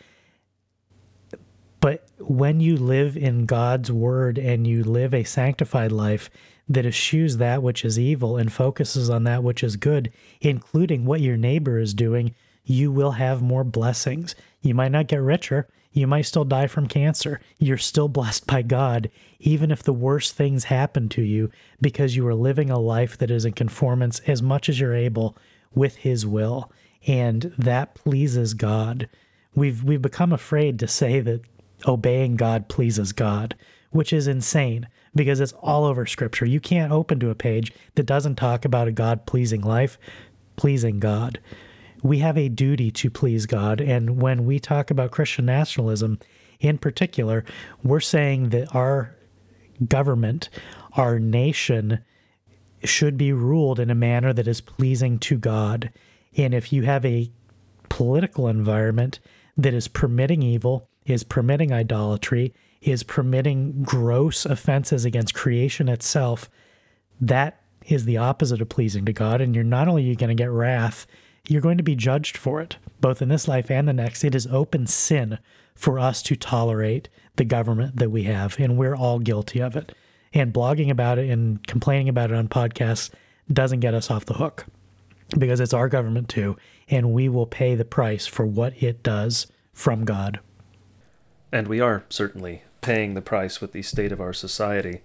But 1.81 2.07
when 2.19 2.61
you 2.61 2.77
live 2.77 3.17
in 3.17 3.47
God's 3.47 3.91
word 3.91 4.39
and 4.39 4.67
you 4.67 4.85
live 4.85 5.15
a 5.15 5.25
sanctified 5.25 5.91
life, 5.91 6.31
that 6.71 6.87
eschews 6.87 7.39
that 7.39 7.65
which 7.65 7.85
is 7.85 7.99
evil 7.99 8.37
and 8.37 8.53
focuses 8.53 9.11
on 9.11 9.25
that 9.25 9.43
which 9.43 9.65
is 9.65 9.75
good, 9.75 10.13
including 10.41 11.05
what 11.05 11.21
your 11.21 11.37
neighbor 11.37 11.81
is 11.81 11.93
doing, 11.93 12.33
you 12.65 12.93
will 12.93 13.11
have 13.13 13.43
more 13.43 13.65
blessings. 13.65 14.37
You 14.63 14.77
might 14.77 14.93
not 14.93 15.09
get 15.09 15.21
richer. 15.21 15.67
You 15.93 16.07
might 16.07 16.23
still 16.23 16.45
die 16.45 16.69
from 16.69 16.87
cancer. 16.87 17.41
You're 17.59 17.77
still 17.77 18.07
blessed 18.07 18.47
by 18.47 18.63
God, 18.63 19.11
even 19.41 19.73
if 19.73 19.83
the 19.83 19.93
worst 19.93 20.37
things 20.37 20.65
happen 20.65 21.09
to 21.11 21.23
you, 21.23 21.51
because 21.81 22.15
you 22.15 22.25
are 22.29 22.35
living 22.35 22.71
a 22.71 22.79
life 22.79 23.19
that 23.19 23.33
is 23.33 23.45
in 23.45 23.55
conformance 23.55 24.21
as 24.29 24.41
much 24.41 24.69
as 24.69 24.79
you're 24.79 24.95
able 24.95 25.37
with 25.75 25.97
His 25.97 26.25
will. 26.25 26.71
And 27.09 27.53
that 27.59 27.97
pleases 27.97 28.55
God. 28.55 29.09
We've, 29.57 29.83
we've 29.83 30.01
become 30.01 30.33
afraid 30.33 30.79
to 30.79 30.87
say 30.87 31.19
that 31.19 31.41
obeying 31.85 32.37
God 32.37 32.69
pleases 32.69 33.11
God, 33.11 33.57
which 33.91 34.13
is 34.13 34.29
insane 34.29 34.87
because 35.15 35.41
it's 35.41 35.53
all 35.55 35.85
over 35.85 36.07
scripture. 36.07 36.47
You 36.47 36.61
can't 36.61 36.93
open 36.93 37.19
to 37.21 37.31
a 37.31 37.35
page 37.35 37.73
that 37.95 38.07
doesn't 38.07 38.37
talk 38.37 38.65
about 38.65 38.89
a 38.89 38.93
God 38.93 39.27
pleasing 39.27 39.63
life, 39.63 39.99
pleasing 40.57 41.01
God. 41.01 41.41
We 42.03 42.19
have 42.19 42.39
a 42.39 42.49
duty 42.49 42.91
to 42.93 43.11
please 43.11 43.47
God. 43.47 43.81
And 43.81 44.21
when 44.23 44.47
we 44.47 44.59
talk 44.59 44.91
about 44.91 45.11
Christian 45.11 45.47
nationalism 45.47 46.19
in 46.61 46.79
particular, 46.79 47.45
we're 47.83 48.01
saying 48.01 48.51
that 48.51 48.75
our 48.75 49.15
government, 49.87 50.49
our 50.95 51.19
nation, 51.19 52.01
should 52.85 53.17
be 53.17 53.33
ruled 53.33 53.79
in 53.79 53.91
a 53.91 53.95
manner 53.95 54.33
that 54.33 54.49
is 54.49 54.61
pleasing 54.61 55.19
to 55.19 55.37
God. 55.37 55.91
And 56.37 56.55
if 56.55 56.73
you 56.73 56.83
have 56.83 57.05
a 57.05 57.31
political 57.89 58.49
environment 58.49 59.21
that 59.57 59.75
is 59.75 59.89
permitting 59.89 60.43
evil, 60.43 60.89
is 61.05 61.25
permitting 61.25 61.73
idolatry, 61.73 62.55
is 62.83 63.03
permitting 63.03 63.83
gross 63.83 64.47
offenses 64.47 65.05
against 65.05 65.35
creation 65.35 65.89
itself, 65.89 66.49
that 67.21 67.61
is 67.87 68.05
the 68.05 68.17
opposite 68.17 68.61
of 68.61 68.69
pleasing 68.69 69.05
to 69.05 69.13
God. 69.13 69.41
And 69.41 69.55
you're 69.55 69.65
not 69.65 69.89
only 69.89 70.03
you 70.03 70.17
going 70.17 70.35
to 70.35 70.43
get 70.43 70.51
wrath, 70.51 71.07
you're 71.49 71.61
going 71.61 71.79
to 71.79 71.85
be 71.85 71.97
judged 71.97 72.37
for 72.37 72.61
it, 72.61 72.77
both 73.01 73.23
in 73.23 73.29
this 73.29 73.49
life 73.49 73.71
and 73.71 73.89
the 73.89 73.93
next. 73.93 74.25
It 74.25 74.35
is 74.35 74.47
open 74.47 74.87
sin 74.87 75.39
for 75.75 75.99
us 75.99 76.23
to 76.23 76.37
tolerate 76.37 77.09
the 77.37 77.45
government 77.45 77.97
that 77.97 78.11
we 78.11 78.25
have, 78.25 78.59
and 78.59 78.77
we're 78.77 78.97
all 78.97 79.19
guilty 79.19 79.61
of 79.61 79.77
it. 79.77 79.95
And 80.33 80.53
blogging 80.53 80.91
about 80.91 81.19
it 81.19 81.29
and 81.29 81.67
complaining 81.67 82.09
about 82.09 82.31
it 82.31 82.37
on 82.37 82.49
podcasts 82.49 83.11
doesn't 83.53 83.81
get 83.81 83.95
us 83.95 84.11
off 84.11 84.27
the 84.27 84.35
hook 84.35 84.67
because 85.39 85.61
it's 85.61 85.75
our 85.75 85.89
government 85.89 86.29
too, 86.29 86.57
and 86.89 87.13
we 87.13 87.29
will 87.29 87.47
pay 87.47 87.75
the 87.75 87.85
price 87.85 88.27
for 88.27 88.47
what 88.47 88.81
it 88.83 89.03
does 89.03 89.47
from 89.73 90.05
God. 90.05 90.41
And 91.51 91.67
we 91.67 91.81
are 91.81 92.05
certainly 92.09 92.63
paying 92.81 93.15
the 93.15 93.21
price 93.21 93.61
with 93.61 93.73
the 93.73 93.83
state 93.83 94.13
of 94.13 94.21
our 94.21 94.33
society. 94.33 95.03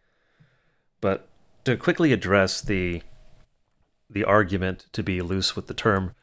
But 1.02 1.28
to 1.66 1.78
quickly 1.78 2.14
address 2.14 2.62
the 2.62 3.02
the 4.10 4.24
argument 4.24 4.86
to 4.94 5.02
be 5.02 5.22
loose 5.22 5.56
with 5.56 5.66
the 5.68 5.74
term 5.74 6.14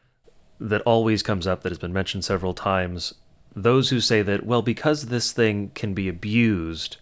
that 0.61 0.81
always 0.83 1.23
comes 1.23 1.47
up 1.47 1.63
that 1.63 1.73
has 1.73 1.79
been 1.79 1.93
mentioned 1.93 2.25
several 2.25 2.55
times, 2.55 3.13
those 3.55 3.91
who 3.91 4.01
say 4.01 4.23
that 4.23 4.47
well 4.47 4.63
because 4.63 5.07
this 5.07 5.33
thing 5.33 5.71
can 5.75 5.93
be 5.95 6.09
abused, 6.09 6.99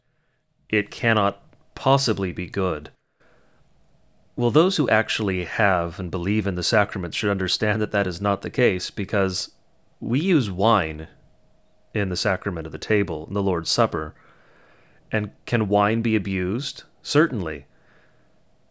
it 0.69 0.91
cannot 0.91 1.43
possibly 1.75 2.33
be 2.33 2.47
good. 2.47 2.91
Well, 4.37 4.51
those 4.51 4.79
who 4.79 4.89
actually 4.89 5.45
have 5.45 5.99
and 5.99 6.11
believe 6.11 6.47
in 6.47 6.55
the 6.55 6.63
sacraments 6.63 7.17
should 7.17 7.31
understand 7.31 7.83
that 7.83 7.93
that 7.93 8.07
is 8.07 8.23
not 8.23 8.41
the 8.41 8.51
case 8.51 8.91
because 8.91 9.51
we 10.01 10.19
use 10.19 10.51
wine 10.51 11.09
in 11.93 12.09
the 12.09 12.17
sacrament 12.17 12.67
of 12.67 12.73
the 12.73 12.79
table, 12.79 13.27
in 13.27 13.35
the 13.35 13.43
Lord's 13.43 13.71
Supper. 13.71 14.15
And 15.13 15.31
can 15.47 15.69
wine 15.69 16.03
be 16.03 16.17
abused? 16.17 16.85
Certainly. 17.03 17.67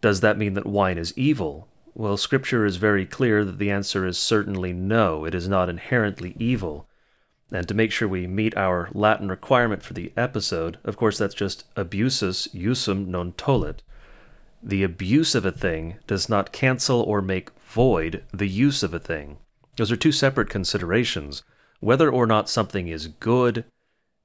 Does 0.00 0.20
that 0.20 0.38
mean 0.38 0.54
that 0.54 0.66
wine 0.66 0.98
is 0.98 1.16
evil? 1.16 1.68
Well, 1.94 2.16
Scripture 2.16 2.64
is 2.64 2.76
very 2.76 3.04
clear 3.04 3.44
that 3.44 3.58
the 3.58 3.70
answer 3.70 4.06
is 4.06 4.18
certainly 4.18 4.72
no. 4.72 5.24
It 5.24 5.34
is 5.34 5.48
not 5.48 5.68
inherently 5.68 6.34
evil. 6.38 6.88
And 7.52 7.66
to 7.66 7.74
make 7.74 7.90
sure 7.90 8.08
we 8.08 8.26
meet 8.26 8.56
our 8.56 8.88
Latin 8.92 9.28
requirement 9.28 9.82
for 9.82 9.92
the 9.92 10.12
episode, 10.16 10.78
of 10.84 10.96
course, 10.96 11.18
that's 11.18 11.34
just 11.34 11.64
abusus 11.74 12.48
usum 12.54 13.08
non 13.08 13.32
tollit. 13.32 13.78
The 14.62 14.84
abuse 14.84 15.34
of 15.34 15.44
a 15.44 15.52
thing 15.52 15.96
does 16.06 16.28
not 16.28 16.52
cancel 16.52 17.02
or 17.02 17.20
make 17.20 17.50
void 17.58 18.24
the 18.32 18.48
use 18.48 18.82
of 18.82 18.94
a 18.94 18.98
thing. 18.98 19.38
Those 19.76 19.90
are 19.90 19.96
two 19.96 20.12
separate 20.12 20.48
considerations. 20.48 21.42
Whether 21.80 22.10
or 22.10 22.26
not 22.26 22.48
something 22.48 22.86
is 22.86 23.08
good 23.08 23.64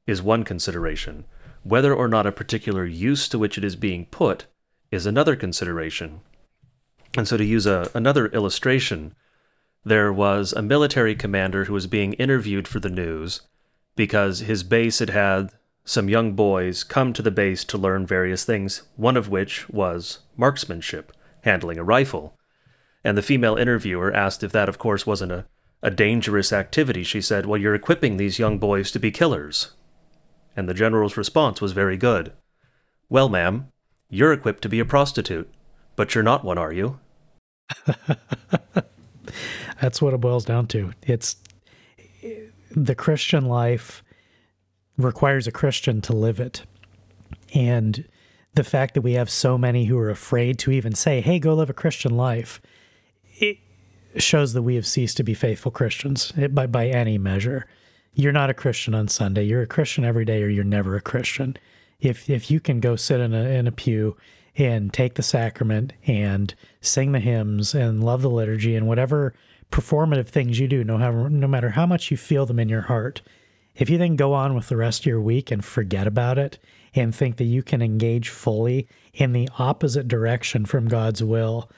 is 0.05 0.21
one 0.21 0.43
consideration. 0.43 1.25
Whether 1.65 1.95
or 1.95 2.07
not 2.07 2.27
a 2.27 2.31
particular 2.31 2.85
use 2.85 3.27
to 3.27 3.39
which 3.39 3.57
it 3.57 3.63
is 3.63 3.75
being 3.75 4.05
put 4.05 4.45
is 4.91 5.07
another 5.07 5.35
consideration. 5.35 6.19
And 7.17 7.27
so, 7.27 7.37
to 7.37 7.43
use 7.43 7.65
a, 7.65 7.89
another 7.95 8.27
illustration, 8.27 9.15
there 9.83 10.13
was 10.13 10.53
a 10.53 10.61
military 10.61 11.15
commander 11.15 11.65
who 11.65 11.73
was 11.73 11.87
being 11.87 12.13
interviewed 12.13 12.67
for 12.67 12.79
the 12.79 12.89
news 12.89 13.41
because 13.95 14.41
his 14.41 14.61
base 14.61 14.99
had 14.99 15.09
had 15.09 15.49
some 15.83 16.07
young 16.07 16.33
boys 16.33 16.83
come 16.83 17.13
to 17.13 17.23
the 17.23 17.31
base 17.31 17.63
to 17.63 17.79
learn 17.79 18.05
various 18.05 18.45
things, 18.45 18.83
one 18.95 19.17
of 19.17 19.29
which 19.29 19.67
was 19.67 20.19
marksmanship, 20.37 21.11
handling 21.45 21.79
a 21.79 21.83
rifle. 21.83 22.37
And 23.03 23.17
the 23.17 23.23
female 23.23 23.55
interviewer 23.55 24.13
asked 24.13 24.43
if 24.43 24.51
that, 24.51 24.69
of 24.69 24.77
course, 24.77 25.07
wasn't 25.07 25.31
a 25.31 25.45
a 25.81 25.91
dangerous 25.91 26.51
activity, 26.53 27.03
she 27.03 27.21
said, 27.21 27.45
Well, 27.45 27.59
you're 27.59 27.75
equipping 27.75 28.17
these 28.17 28.39
young 28.39 28.57
boys 28.57 28.89
to 28.91 28.99
be 28.99 29.11
killers. 29.11 29.71
And 30.55 30.69
the 30.69 30.73
general's 30.73 31.17
response 31.17 31.61
was 31.61 31.73
very 31.73 31.97
good. 31.97 32.33
Well, 33.09 33.29
ma'am, 33.29 33.67
you're 34.09 34.33
equipped 34.33 34.61
to 34.63 34.69
be 34.69 34.79
a 34.79 34.85
prostitute, 34.85 35.49
but 35.95 36.15
you're 36.15 36.23
not 36.23 36.43
one, 36.43 36.57
are 36.57 36.71
you? 36.73 36.99
That's 39.81 40.01
what 40.01 40.13
it 40.13 40.21
boils 40.21 40.45
down 40.45 40.67
to. 40.67 40.93
It's 41.03 41.35
the 42.71 42.95
Christian 42.95 43.45
life 43.45 44.03
requires 44.97 45.47
a 45.47 45.51
Christian 45.51 46.01
to 46.01 46.13
live 46.13 46.39
it. 46.39 46.63
And 47.53 48.07
the 48.53 48.63
fact 48.63 48.93
that 48.93 49.01
we 49.01 49.13
have 49.13 49.29
so 49.29 49.57
many 49.57 49.85
who 49.85 49.97
are 49.97 50.09
afraid 50.09 50.57
to 50.59 50.71
even 50.71 50.95
say, 50.95 51.21
hey, 51.21 51.39
go 51.39 51.53
live 51.53 51.69
a 51.69 51.73
Christian 51.73 52.15
life, 52.15 52.61
it, 53.37 53.57
shows 54.17 54.53
that 54.53 54.61
we 54.61 54.75
have 54.75 54.87
ceased 54.87 55.17
to 55.17 55.23
be 55.23 55.33
faithful 55.33 55.71
Christians 55.71 56.31
by, 56.51 56.67
by 56.67 56.87
any 56.87 57.17
measure. 57.17 57.65
You're 58.15 58.31
not 58.31 58.49
a 58.49 58.53
Christian 58.53 58.95
on 58.95 59.09
Sunday. 59.09 59.43
You're 59.43 59.61
a 59.61 59.67
Christian 59.67 60.05
every 60.05 60.23
day, 60.23 60.41
or 60.41 60.47
you're 60.47 60.63
never 60.63 60.95
a 60.95 61.01
Christian. 61.01 61.57
If 61.99 62.29
if 62.29 62.49
you 62.49 62.59
can 62.59 62.79
go 62.79 62.95
sit 62.95 63.19
in 63.19 63.33
a 63.33 63.43
in 63.43 63.67
a 63.67 63.71
pew 63.71 64.15
and 64.57 64.93
take 64.93 65.15
the 65.15 65.21
sacrament 65.21 65.91
and 66.07 66.55
sing 66.79 67.11
the 67.11 67.19
hymns 67.19 67.75
and 67.75 68.03
love 68.03 68.21
the 68.21 68.29
liturgy 68.29 68.75
and 68.75 68.87
whatever 68.87 69.33
performative 69.69 70.27
things 70.27 70.59
you 70.59 70.67
do, 70.67 70.81
no, 70.83 70.97
how, 70.97 71.11
no 71.27 71.47
matter 71.47 71.71
how 71.71 71.85
much 71.85 72.09
you 72.09 72.15
feel 72.15 72.45
them 72.45 72.59
in 72.59 72.69
your 72.69 72.83
heart, 72.83 73.21
if 73.75 73.89
you 73.89 73.97
then 73.97 74.15
go 74.15 74.31
on 74.31 74.55
with 74.55 74.69
the 74.69 74.77
rest 74.77 75.01
of 75.01 75.05
your 75.07 75.19
week 75.19 75.51
and 75.51 75.65
forget 75.65 76.07
about 76.07 76.37
it 76.37 76.57
and 76.93 77.13
think 77.13 77.35
that 77.35 77.43
you 77.43 77.61
can 77.61 77.81
engage 77.81 78.29
fully 78.29 78.87
in 79.13 79.33
the 79.33 79.49
opposite 79.59 80.07
direction 80.07 80.65
from 80.65 80.87
God's 80.87 81.21
will, 81.21 81.69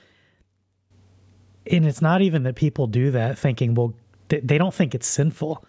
and 1.65 1.85
it's 1.87 2.01
not 2.01 2.21
even 2.21 2.43
that 2.43 2.55
people 2.55 2.85
do 2.85 3.09
that 3.09 3.39
thinking, 3.39 3.73
well, 3.73 3.95
they 4.29 4.59
don't 4.59 4.73
think 4.73 4.93
it's 4.93 5.07
sinful. 5.07 5.65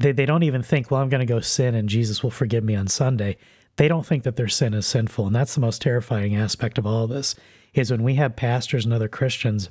They, 0.00 0.12
they 0.12 0.24
don't 0.24 0.42
even 0.42 0.62
think, 0.62 0.90
well, 0.90 1.02
I'm 1.02 1.10
going 1.10 1.20
to 1.20 1.26
go 1.26 1.40
sin 1.40 1.74
and 1.74 1.88
Jesus 1.88 2.22
will 2.22 2.30
forgive 2.30 2.64
me 2.64 2.74
on 2.74 2.88
Sunday. 2.88 3.36
They 3.76 3.86
don't 3.86 4.06
think 4.06 4.24
that 4.24 4.36
their 4.36 4.48
sin 4.48 4.72
is 4.72 4.86
sinful. 4.86 5.26
And 5.26 5.36
that's 5.36 5.54
the 5.54 5.60
most 5.60 5.82
terrifying 5.82 6.34
aspect 6.34 6.78
of 6.78 6.86
all 6.86 7.04
of 7.04 7.10
this 7.10 7.34
is 7.74 7.90
when 7.90 8.02
we 8.02 8.14
have 8.14 8.34
pastors 8.34 8.86
and 8.86 8.94
other 8.94 9.08
Christians 9.08 9.68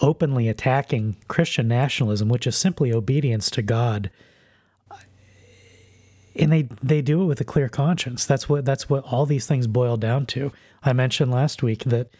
openly 0.00 0.48
attacking 0.48 1.16
Christian 1.26 1.66
nationalism, 1.66 2.28
which 2.28 2.46
is 2.46 2.56
simply 2.56 2.92
obedience 2.92 3.50
to 3.50 3.62
God. 3.62 4.10
And 6.36 6.52
they 6.52 6.68
they 6.80 7.02
do 7.02 7.22
it 7.22 7.26
with 7.26 7.40
a 7.40 7.44
clear 7.44 7.68
conscience. 7.68 8.24
That's 8.24 8.48
what 8.48 8.64
that's 8.64 8.88
what 8.88 9.02
all 9.04 9.26
these 9.26 9.46
things 9.46 9.66
boil 9.66 9.96
down 9.96 10.26
to. 10.26 10.52
I 10.84 10.92
mentioned 10.92 11.32
last 11.32 11.64
week 11.64 11.82
that 11.84 12.10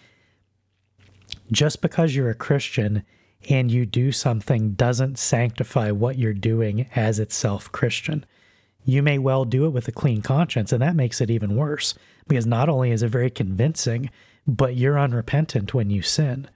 just 1.52 1.80
because 1.80 2.16
you're 2.16 2.30
a 2.30 2.34
Christian 2.34 3.04
and 3.48 3.70
you 3.70 3.86
do 3.86 4.12
something 4.12 4.72
doesn't 4.72 5.18
sanctify 5.18 5.90
what 5.90 6.18
you're 6.18 6.32
doing 6.32 6.88
as 6.94 7.18
itself 7.18 7.70
Christian. 7.72 8.24
You 8.84 9.02
may 9.02 9.18
well 9.18 9.44
do 9.44 9.66
it 9.66 9.70
with 9.70 9.86
a 9.88 9.92
clean 9.92 10.22
conscience, 10.22 10.72
and 10.72 10.82
that 10.82 10.96
makes 10.96 11.20
it 11.20 11.30
even 11.30 11.56
worse 11.56 11.94
because 12.26 12.46
not 12.46 12.68
only 12.68 12.90
is 12.90 13.02
it 13.02 13.08
very 13.08 13.30
convincing, 13.30 14.10
but 14.46 14.76
you're 14.76 14.98
unrepentant 14.98 15.74
when 15.74 15.90
you 15.90 16.02
sin. 16.02 16.48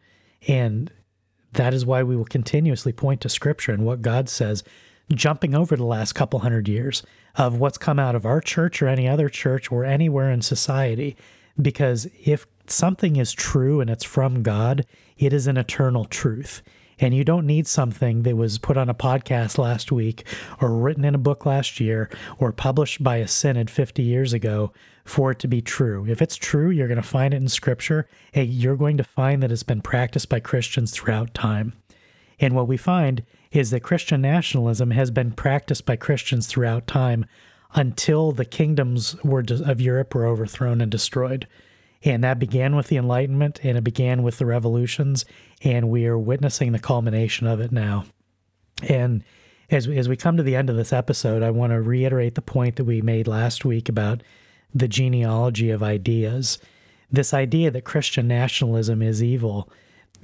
And 0.49 0.91
that 1.53 1.74
is 1.74 1.85
why 1.85 2.03
we 2.03 2.16
will 2.16 2.24
continuously 2.24 2.93
point 2.93 3.20
to 3.20 3.28
scripture 3.28 3.72
and 3.72 3.85
what 3.85 4.03
God 4.03 4.28
says, 4.28 4.64
jumping 5.12 5.55
over 5.55 5.76
the 5.76 5.85
last 5.85 6.14
couple 6.14 6.41
hundred 6.41 6.68
years 6.68 7.03
of 7.37 7.59
what's 7.59 7.78
come 7.78 7.99
out 7.99 8.14
of 8.14 8.24
our 8.24 8.41
church 8.41 8.80
or 8.80 8.89
any 8.89 9.07
other 9.07 9.28
church 9.28 9.70
or 9.70 9.85
anywhere 9.85 10.30
in 10.30 10.43
society. 10.43 11.16
Because 11.61 12.09
if 12.24 12.47
something 12.66 13.16
is 13.16 13.33
true 13.33 13.80
and 13.80 13.91
it's 13.91 14.05
from 14.05 14.43
God, 14.43 14.87
it 15.17 15.33
is 15.33 15.47
an 15.47 15.57
eternal 15.57 16.05
truth. 16.05 16.63
And 16.99 17.15
you 17.15 17.25
don't 17.25 17.47
need 17.47 17.67
something 17.67 18.23
that 18.23 18.37
was 18.37 18.59
put 18.59 18.77
on 18.77 18.89
a 18.89 18.95
podcast 18.95 19.59
last 19.59 19.91
week 19.91 20.25
or 20.61 20.73
written 20.73 21.05
in 21.05 21.15
a 21.15 21.19
book 21.19 21.45
last 21.45 21.81
year 21.81 22.09
or 22.39 22.53
published 22.53 23.03
by 23.03 23.17
a 23.17 23.27
synod 23.27 23.71
50 23.71 24.03
years 24.03 24.33
ago 24.33 24.73
for 25.05 25.33
it 25.33 25.39
to 25.41 25.49
be 25.49 25.61
true. 25.61 26.07
If 26.09 26.23
it's 26.23 26.37
true, 26.37 26.71
you're 26.71 26.87
going 26.87 27.03
to 27.03 27.03
find 27.03 27.35
it 27.35 27.39
in 27.39 27.49
scripture. 27.49 28.09
and 28.35 28.49
you're 28.49 28.77
going 28.77 28.99
to 28.99 29.05
find 29.05 29.43
that 29.43 29.51
it's 29.51 29.65
been 29.65 29.83
practiced 29.83 30.29
by 30.29 30.39
Christians 30.39 30.93
throughout 30.93 31.35
time. 31.35 31.73
And 32.39 32.55
what 32.55 32.69
we 32.69 32.77
find 32.77 33.25
is 33.51 33.71
that 33.71 33.83
Christian 33.83 34.21
nationalism 34.21 34.93
has 34.93 35.11
been 35.11 35.33
practiced 35.33 35.85
by 35.85 35.97
Christians 35.97 36.47
throughout 36.47 36.87
time 36.87 37.27
until 37.75 38.33
the 38.33 38.45
kingdoms 38.45 39.17
were 39.25 39.45
of 39.49 39.81
Europe 39.81 40.15
were 40.15 40.27
overthrown 40.27 40.81
and 40.81 40.91
destroyed. 40.91 41.47
And 42.05 42.24
that 42.24 42.38
began 42.38 42.74
with 42.74 42.88
the 42.88 42.96
Enlightenment 42.96 43.61
and 43.62 43.78
it 43.78 43.84
began 43.84 44.22
with 44.22 44.38
the 44.38 44.46
revolutions. 44.46 45.24
And 45.62 45.88
we 45.88 46.07
are 46.07 46.18
witnessing 46.18 46.72
the 46.72 46.78
culmination 46.78 47.46
of 47.46 47.61
it 47.61 47.72
now. 47.72 48.05
And 48.88 49.22
as, 49.70 49.86
as 49.86 50.09
we 50.09 50.16
come 50.16 50.36
to 50.36 50.42
the 50.42 50.57
end 50.57 50.68
of 50.68 50.76
this 50.76 50.92
episode, 50.92 51.42
I 51.42 51.50
want 51.50 51.72
to 51.72 51.80
reiterate 51.80 52.34
the 52.34 52.42
point 52.42 52.76
that 52.76 52.84
we 52.84 53.00
made 53.00 53.28
last 53.28 53.64
week 53.64 53.88
about 53.88 54.22
the 54.74 54.88
genealogy 54.88 55.70
of 55.70 55.82
ideas. 55.82 56.59
This 57.11 57.32
idea 57.32 57.70
that 57.70 57.84
Christian 57.84 58.26
nationalism 58.26 59.03
is 59.03 59.22
evil. 59.22 59.70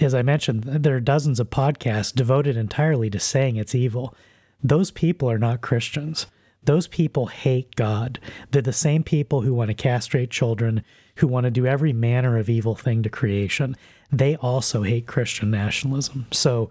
As 0.01 0.15
I 0.15 0.23
mentioned, 0.23 0.65
there 0.65 0.97
are 0.97 1.01
dozens 1.01 1.39
of 1.39 1.51
podcasts 1.51 2.15
devoted 2.15 2.57
entirely 2.57 3.11
to 3.11 3.21
saying 3.21 3.57
it's 3.57 3.75
evil. 3.75 4.15
Those 4.63 4.91
people 4.91 5.31
are 5.31 5.39
not 5.39 5.61
Christians. 5.61 6.27
Those 6.65 6.87
people 6.87 7.27
hate 7.27 7.75
God. 7.77 8.19
They're 8.51 8.63
the 8.63 8.73
same 8.73 9.03
people 9.03 9.43
who 9.43 9.55
want 9.55 9.69
to 9.69 9.75
castrate 9.75 10.31
children, 10.31 10.83
who 11.19 11.27
want 11.27 11.45
to 11.45 11.51
do 11.51 11.67
every 11.67 11.93
manner 11.93 12.39
of 12.39 12.49
evil 12.49 12.75
thing 12.75 13.03
to 13.03 13.09
creation, 13.09 13.77
they 14.11 14.37
also 14.37 14.83
hate 14.83 15.07
Christian 15.07 15.51
nationalism. 15.51 16.27
So 16.31 16.71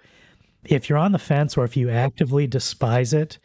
if 0.66 0.90
you're 0.90 0.98
on 0.98 1.12
the 1.12 1.20
fence 1.20 1.58
or 1.58 1.66
if 1.66 1.78
you 1.78 1.90
actively 1.90 2.48
despise 2.48 3.14
it, 3.14 3.38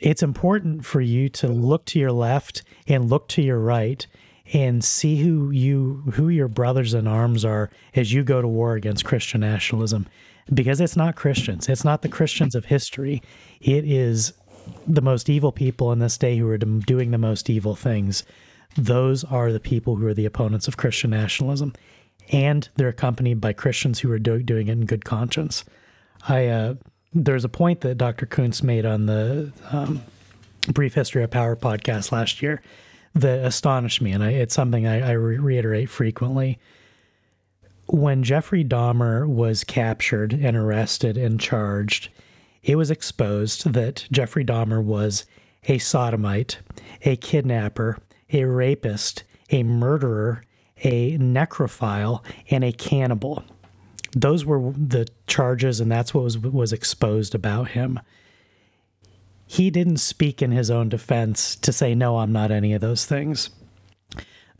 it's 0.00 0.22
important 0.22 0.84
for 0.84 1.00
you 1.00 1.28
to 1.30 1.48
look 1.48 1.84
to 1.86 1.98
your 1.98 2.12
left 2.12 2.62
and 2.86 3.08
look 3.08 3.28
to 3.28 3.42
your 3.42 3.58
right 3.58 4.06
and 4.52 4.84
see 4.84 5.22
who 5.22 5.50
you 5.50 6.02
who 6.14 6.28
your 6.28 6.48
brothers 6.48 6.94
in 6.94 7.06
arms 7.06 7.44
are 7.44 7.70
as 7.94 8.12
you 8.12 8.22
go 8.22 8.40
to 8.40 8.46
war 8.46 8.74
against 8.74 9.04
Christian 9.04 9.40
nationalism 9.40 10.06
because 10.52 10.80
it's 10.80 10.96
not 10.96 11.16
Christians. 11.16 11.68
It's 11.68 11.84
not 11.84 12.02
the 12.02 12.08
Christians 12.08 12.54
of 12.54 12.66
history. 12.66 13.22
It 13.60 13.84
is 13.84 14.32
the 14.86 15.02
most 15.02 15.28
evil 15.28 15.52
people 15.52 15.92
in 15.92 15.98
this 15.98 16.18
day 16.18 16.36
who 16.36 16.48
are 16.48 16.58
doing 16.58 17.10
the 17.10 17.18
most 17.18 17.48
evil 17.48 17.74
things 17.74 18.24
those 18.76 19.24
are 19.24 19.52
the 19.52 19.60
people 19.60 19.96
who 19.96 20.06
are 20.06 20.14
the 20.14 20.26
opponents 20.26 20.68
of 20.68 20.76
Christian 20.76 21.10
nationalism. 21.10 21.72
And 22.32 22.68
they're 22.74 22.88
accompanied 22.88 23.40
by 23.40 23.52
Christians 23.52 24.00
who 24.00 24.10
are 24.10 24.18
do- 24.18 24.42
doing 24.42 24.68
it 24.68 24.72
in 24.72 24.84
good 24.84 25.04
conscience. 25.04 25.64
I 26.28 26.46
uh, 26.46 26.74
there's 27.14 27.44
a 27.44 27.48
point 27.48 27.80
that 27.80 27.96
Dr. 27.96 28.26
Kuntz 28.26 28.62
made 28.62 28.84
on 28.84 29.06
the 29.06 29.52
um, 29.70 30.02
Brief 30.72 30.94
History 30.94 31.22
of 31.22 31.30
Power 31.30 31.56
podcast 31.56 32.12
last 32.12 32.42
year 32.42 32.62
that 33.14 33.44
astonished 33.44 34.02
me, 34.02 34.12
and 34.12 34.22
I, 34.22 34.30
it's 34.32 34.54
something 34.54 34.86
I, 34.86 35.10
I 35.10 35.12
re- 35.12 35.38
reiterate 35.38 35.88
frequently. 35.88 36.58
When 37.86 38.22
Jeffrey 38.22 38.64
Dahmer 38.64 39.26
was 39.26 39.64
captured 39.64 40.32
and 40.32 40.56
arrested 40.56 41.16
and 41.16 41.40
charged, 41.40 42.10
it 42.62 42.76
was 42.76 42.90
exposed 42.90 43.72
that 43.72 44.06
Jeffrey 44.10 44.44
Dahmer 44.44 44.82
was 44.82 45.24
a 45.68 45.78
sodomite, 45.78 46.58
a 47.02 47.16
kidnapper, 47.16 47.98
a 48.32 48.44
rapist, 48.44 49.24
a 49.50 49.62
murderer, 49.62 50.42
a 50.82 51.16
necrophile, 51.18 52.22
and 52.50 52.64
a 52.64 52.72
cannibal. 52.72 53.44
Those 54.12 54.44
were 54.44 54.72
the 54.72 55.08
charges, 55.26 55.80
and 55.80 55.90
that's 55.90 56.14
what 56.14 56.24
was, 56.24 56.38
was 56.38 56.72
exposed 56.72 57.34
about 57.34 57.70
him. 57.70 58.00
He 59.46 59.70
didn't 59.70 59.98
speak 59.98 60.42
in 60.42 60.50
his 60.50 60.70
own 60.70 60.88
defense 60.88 61.54
to 61.56 61.72
say, 61.72 61.94
No, 61.94 62.18
I'm 62.18 62.32
not 62.32 62.50
any 62.50 62.72
of 62.72 62.80
those 62.80 63.04
things. 63.04 63.50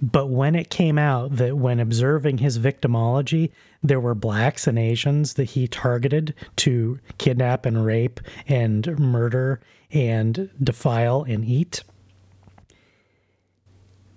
But 0.00 0.26
when 0.26 0.54
it 0.54 0.68
came 0.68 0.98
out 0.98 1.36
that 1.36 1.56
when 1.56 1.80
observing 1.80 2.38
his 2.38 2.58
victimology, 2.58 3.50
there 3.82 4.00
were 4.00 4.14
blacks 4.14 4.66
and 4.66 4.78
Asians 4.78 5.34
that 5.34 5.50
he 5.50 5.66
targeted 5.66 6.34
to 6.56 7.00
kidnap 7.18 7.64
and 7.64 7.84
rape 7.84 8.20
and 8.46 8.98
murder 8.98 9.60
and 9.90 10.50
defile 10.62 11.22
and 11.22 11.44
eat, 11.44 11.82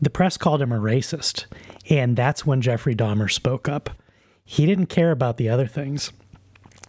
the 0.02 0.10
press 0.10 0.38
called 0.38 0.62
him 0.62 0.72
a 0.72 0.80
racist, 0.80 1.46
and 1.90 2.16
that's 2.16 2.46
when 2.46 2.62
Jeffrey 2.62 2.96
Dahmer 2.96 3.32
spoke 3.32 3.68
up. 3.68 3.90
He 4.46 4.66
didn't 4.66 4.88
care 4.88 5.12
about 5.12 5.38
the 5.38 5.50
other 5.50 5.68
things. 5.68 6.12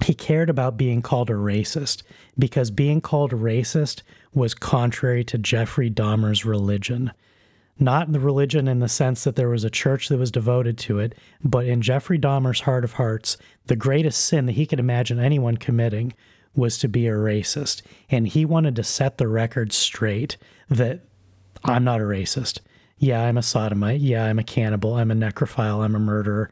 He 0.04 0.14
cared 0.14 0.48
about 0.48 0.76
being 0.76 1.02
called 1.02 1.28
a 1.28 1.34
racist 1.34 2.02
because 2.38 2.70
being 2.70 3.00
called 3.00 3.32
a 3.32 3.36
racist 3.36 4.02
was 4.32 4.54
contrary 4.54 5.24
to 5.24 5.38
Jeffrey 5.38 5.90
Dahmer's 5.90 6.44
religion. 6.44 7.12
Not 7.78 8.12
the 8.12 8.20
religion 8.20 8.68
in 8.68 8.78
the 8.78 8.88
sense 8.88 9.24
that 9.24 9.36
there 9.36 9.48
was 9.48 9.64
a 9.64 9.70
church 9.70 10.08
that 10.08 10.18
was 10.18 10.30
devoted 10.30 10.78
to 10.78 10.98
it, 10.98 11.14
but 11.42 11.66
in 11.66 11.82
Jeffrey 11.82 12.18
Dahmer's 12.18 12.60
heart 12.60 12.84
of 12.84 12.94
hearts, 12.94 13.36
the 13.66 13.76
greatest 13.76 14.24
sin 14.24 14.46
that 14.46 14.52
he 14.52 14.66
could 14.66 14.80
imagine 14.80 15.18
anyone 15.18 15.56
committing 15.56 16.12
was 16.54 16.78
to 16.78 16.88
be 16.88 17.06
a 17.06 17.12
racist. 17.12 17.82
And 18.10 18.28
he 18.28 18.44
wanted 18.44 18.76
to 18.76 18.84
set 18.84 19.18
the 19.18 19.28
record 19.28 19.72
straight 19.72 20.36
that 20.68 21.04
I'm 21.64 21.84
not 21.84 22.00
a 22.00 22.04
racist. 22.04 22.60
Yeah, 23.00 23.22
I'm 23.22 23.38
a 23.38 23.42
sodomite. 23.42 24.00
Yeah, 24.00 24.26
I'm 24.26 24.38
a 24.38 24.44
cannibal. 24.44 24.94
I'm 24.94 25.10
a 25.10 25.14
necrophile. 25.14 25.82
I'm 25.82 25.96
a 25.96 25.98
murderer. 25.98 26.50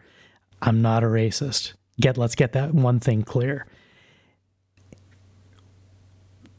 I'm 0.62 0.80
not 0.80 1.04
a 1.04 1.06
racist. 1.06 1.74
Get 2.00 2.16
let's 2.16 2.34
get 2.34 2.52
that 2.52 2.74
one 2.74 3.00
thing 3.00 3.22
clear. 3.22 3.66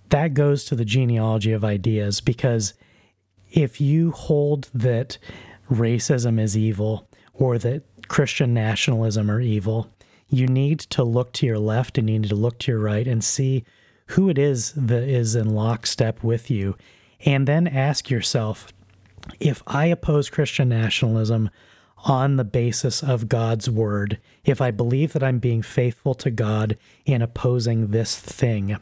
That 0.10 0.36
goes 0.36 0.64
to 0.66 0.76
the 0.76 0.86
genealogy 0.86 1.52
of 1.52 1.66
ideas 1.66 2.22
because 2.22 2.76
if 3.52 3.82
you 3.82 4.11
hold 4.11 4.70
that 4.76 5.18
racism 5.72 6.40
is 6.40 6.56
evil 6.56 7.10
or 7.34 7.57
that 7.57 7.82
Christian 8.07 8.53
nationalism 8.53 9.30
are 9.32 9.41
evil, 9.41 9.91
you 10.28 10.45
need 10.45 10.80
to 10.82 11.03
look 11.03 11.34
to 11.34 11.48
your 11.48 11.57
left 11.57 11.98
and 11.98 12.07
you 12.07 12.20
need 12.20 12.30
to 12.30 12.36
look 12.36 12.60
to 12.60 12.72
your 12.72 12.80
right 12.80 13.07
and 13.07 13.24
see 13.24 13.64
who 14.07 14.30
it 14.30 14.38
is 14.38 14.72
that 14.74 15.03
is 15.03 15.36
in 15.36 15.49
lockstep 15.49 16.24
with 16.24 16.52
you. 16.52 16.76
And 17.26 17.48
then 17.48 17.68
ask 17.68 18.11
yourself, 18.11 18.72
if 19.39 19.61
I 19.68 19.85
oppose 19.85 20.30
Christian 20.30 20.69
nationalism 20.69 21.49
on 22.06 22.38
the 22.38 22.43
basis 22.43 23.03
of 23.03 23.30
God's 23.30 23.69
word, 23.69 24.19
if 24.45 24.61
I 24.61 24.72
believe 24.72 25.14
that 25.14 25.23
I'm 25.23 25.39
being 25.39 25.61
faithful 25.61 26.14
to 26.15 26.31
God 26.31 26.77
in 27.06 27.22
opposing 27.22 27.88
this 27.88 28.18
thing, 28.18 28.77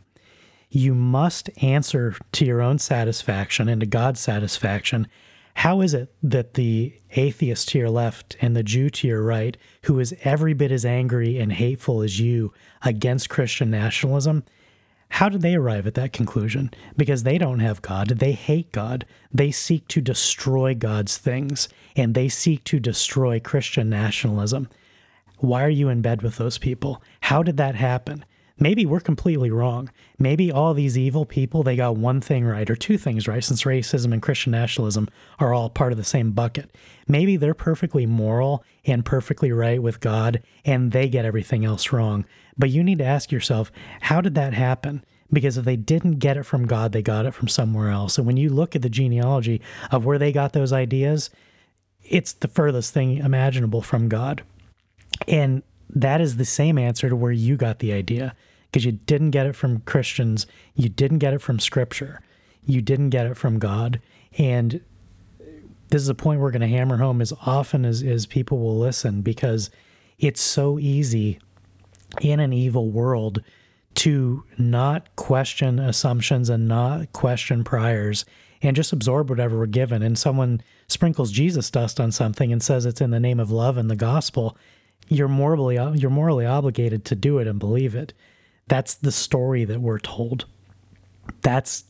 you 0.70 0.94
must 0.94 1.50
answer 1.64 2.16
to 2.34 2.46
your 2.46 2.62
own 2.62 2.78
satisfaction 2.80 3.70
and 3.70 3.82
to 3.82 3.88
God's 3.88 4.20
satisfaction. 4.20 5.08
How 5.56 5.82
is 5.82 5.94
it 5.94 6.14
that 6.22 6.54
the 6.54 6.94
atheist 7.12 7.70
to 7.70 7.80
your 7.80 7.90
left 7.90 8.38
and 8.42 8.56
the 8.56 8.64
Jew 8.64 8.90
to 8.92 9.08
your 9.08 9.24
right, 9.24 9.58
who 9.84 10.00
is 10.00 10.16
every 10.24 10.54
bit 10.54 10.72
as 10.72 10.86
angry 10.86 11.40
and 11.40 11.52
hateful 11.52 12.02
as 12.02 12.20
you 12.20 12.54
against 12.84 13.30
Christian 13.30 13.72
nationalism, 13.72 14.44
how 15.10 15.30
did 15.30 15.42
they 15.42 15.56
arrive 15.56 15.88
at 15.88 15.96
that 15.96 16.14
conclusion? 16.14 16.72
Because 16.96 17.24
they 17.24 17.38
don't 17.38 17.60
have 17.60 17.82
God. 17.82 18.10
They 18.10 18.34
hate 18.34 18.72
God. 18.72 19.06
They 19.34 19.52
seek 19.52 19.88
to 19.90 20.02
destroy 20.02 20.76
God's 20.76 21.18
things 21.18 21.70
and 21.96 22.14
they 22.14 22.30
seek 22.30 22.64
to 22.66 22.80
destroy 22.80 23.40
Christian 23.40 23.90
nationalism. 23.90 24.70
Why 25.40 25.64
are 25.64 25.70
you 25.70 25.90
in 25.90 26.02
bed 26.02 26.22
with 26.22 26.38
those 26.38 26.58
people? 26.58 27.02
How 27.22 27.44
did 27.44 27.58
that 27.58 27.76
happen? 27.76 28.26
Maybe 28.60 28.86
we're 28.86 29.00
completely 29.00 29.52
wrong. 29.52 29.90
Maybe 30.18 30.52
all 30.52 30.74
these 30.74 30.98
evil 30.98 31.26
people, 31.26 31.64
they 31.64 31.76
got 31.76 31.96
one 31.96 32.22
thing 32.22 32.46
right 32.46 32.70
or 32.70 32.76
two 32.76 32.98
things 32.98 33.28
right, 33.28 33.44
since 33.44 33.64
racism 33.64 34.14
and 34.14 34.22
Christian 34.22 34.52
nationalism 34.52 35.08
are 35.40 35.54
all 35.54 35.70
part 35.70 35.92
of 35.92 35.98
the 35.98 36.04
same 36.04 36.32
bucket. 36.32 36.72
Maybe 37.08 37.38
they're 37.38 37.54
perfectly 37.54 38.06
moral 38.06 38.64
and 38.86 39.06
perfectly 39.06 39.52
right 39.52 39.82
with 39.82 40.00
God, 40.00 40.42
and 40.66 40.92
they 40.92 41.08
get 41.08 41.26
everything 41.26 41.66
else 41.66 41.92
wrong. 41.92 42.26
But 42.58 42.70
you 42.70 42.84
need 42.84 42.98
to 43.00 43.06
ask 43.06 43.32
yourself, 43.32 43.72
how 44.02 44.22
did 44.22 44.36
that 44.36 44.54
happen? 44.54 45.04
Because 45.32 45.58
if 45.58 45.66
they 45.66 45.76
didn't 45.76 46.20
get 46.20 46.38
it 46.38 46.44
from 46.44 46.66
God, 46.66 46.92
they 46.94 47.02
got 47.02 47.26
it 47.26 47.34
from 47.34 47.48
somewhere 47.48 47.90
else. 47.90 48.18
And 48.18 48.26
when 48.26 48.38
you 48.38 48.50
look 48.50 48.76
at 48.76 48.82
the 48.82 48.90
genealogy 48.90 49.62
of 49.92 50.06
where 50.06 50.18
they 50.18 50.32
got 50.32 50.54
those 50.54 50.72
ideas, 50.72 51.30
it's 52.04 52.34
the 52.34 52.48
furthest 52.48 52.94
thing 52.94 53.18
imaginable 53.18 53.82
from 53.82 54.08
God. 54.08 54.44
And 55.28 55.64
that 55.90 56.22
is 56.22 56.38
the 56.38 56.46
same 56.46 56.78
answer 56.78 57.10
to 57.10 57.16
where 57.16 57.32
you 57.32 57.58
got 57.58 57.80
the 57.80 57.94
idea 57.94 58.36
because 58.78 58.86
you 58.86 58.92
didn't 58.92 59.32
get 59.32 59.48
it 59.48 59.56
from 59.56 59.80
Christians, 59.80 60.46
you 60.76 60.88
didn't 60.88 61.18
get 61.18 61.34
it 61.34 61.42
from 61.42 61.60
Scripture, 61.60 62.22
you 62.64 62.80
didn't 62.80 63.10
get 63.10 63.26
it 63.26 63.36
from 63.36 63.58
God. 63.58 64.00
And 64.38 64.82
this 65.90 66.00
is 66.00 66.10
a 66.10 66.14
point 66.14 66.42
we're 66.42 66.52
going 66.52 66.62
to 66.62 66.68
hammer 66.68 66.98
home 66.98 67.20
as 67.20 67.34
often 67.44 67.86
as, 67.86 68.04
as 68.04 68.28
people 68.28 68.60
will 68.60 68.78
listen 68.78 69.24
because 69.24 69.72
it's 70.20 70.42
so 70.42 70.78
easy 70.78 71.40
in 72.22 72.40
an 72.40 72.54
evil 72.54 72.92
world 72.92 73.42
to 73.96 74.44
not 74.60 75.16
question 75.16 75.80
assumptions 75.80 76.48
and 76.48 76.68
not 76.68 77.12
question 77.14 77.64
priors 77.64 78.26
and 78.62 78.76
just 78.76 78.94
absorb 78.94 79.32
whatever 79.32 79.58
we're 79.58 79.66
given. 79.66 80.04
And 80.04 80.20
someone 80.20 80.62
sprinkles 80.88 81.32
Jesus 81.32 81.72
dust 81.72 82.00
on 82.00 82.12
something 82.12 82.52
and 82.52 82.62
says 82.62 82.86
it's 82.86 83.02
in 83.02 83.10
the 83.10 83.20
name 83.20 83.40
of 83.40 83.50
love 83.50 83.76
and 83.76 83.90
the 83.90 83.96
gospel 83.96 84.56
you're 85.10 85.28
morally 85.28 85.76
you're 85.98 86.12
morally 86.12 86.46
obligated 86.46 87.06
to 87.06 87.16
do 87.16 87.40
it 87.40 87.48
and 87.48 87.58
believe 87.58 87.96
it. 87.96 88.14
That's 88.68 88.96
the 88.96 89.12
story 89.12 89.66
that 89.66 89.82
we're 89.82 90.00
told. 90.00 90.46
That's 91.42 91.86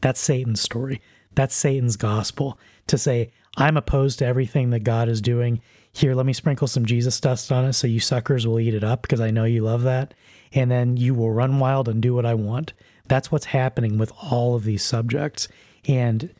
that's 0.00 0.20
Satan's 0.20 0.60
story. 0.60 1.00
That's 1.34 1.54
Satan's 1.54 1.96
gospel 1.96 2.58
to 2.86 2.98
say 2.98 3.32
I'm 3.56 3.76
opposed 3.76 4.20
to 4.20 4.26
everything 4.26 4.70
that 4.70 4.80
God 4.80 5.08
is 5.08 5.20
doing. 5.20 5.60
Here, 5.92 6.14
let 6.14 6.26
me 6.26 6.32
sprinkle 6.32 6.68
some 6.68 6.86
Jesus 6.86 7.20
dust 7.20 7.50
on 7.50 7.64
it 7.64 7.72
so 7.72 7.86
you 7.86 8.00
suckers 8.00 8.46
will 8.46 8.60
eat 8.60 8.74
it 8.74 8.84
up 8.84 9.02
because 9.02 9.20
I 9.20 9.30
know 9.30 9.44
you 9.44 9.62
love 9.62 9.82
that. 9.82 10.14
And 10.52 10.70
then 10.70 10.96
you 10.96 11.14
will 11.14 11.32
run 11.32 11.58
wild 11.58 11.88
and 11.88 12.00
do 12.00 12.14
what 12.14 12.24
I 12.24 12.34
want. 12.34 12.72
That's 13.06 13.32
what's 13.32 13.46
happening 13.46 13.98
with 13.98 14.12
all 14.22 14.54
of 14.54 14.64
these 14.64 14.82
subjects. 14.82 15.48
And 15.86 16.32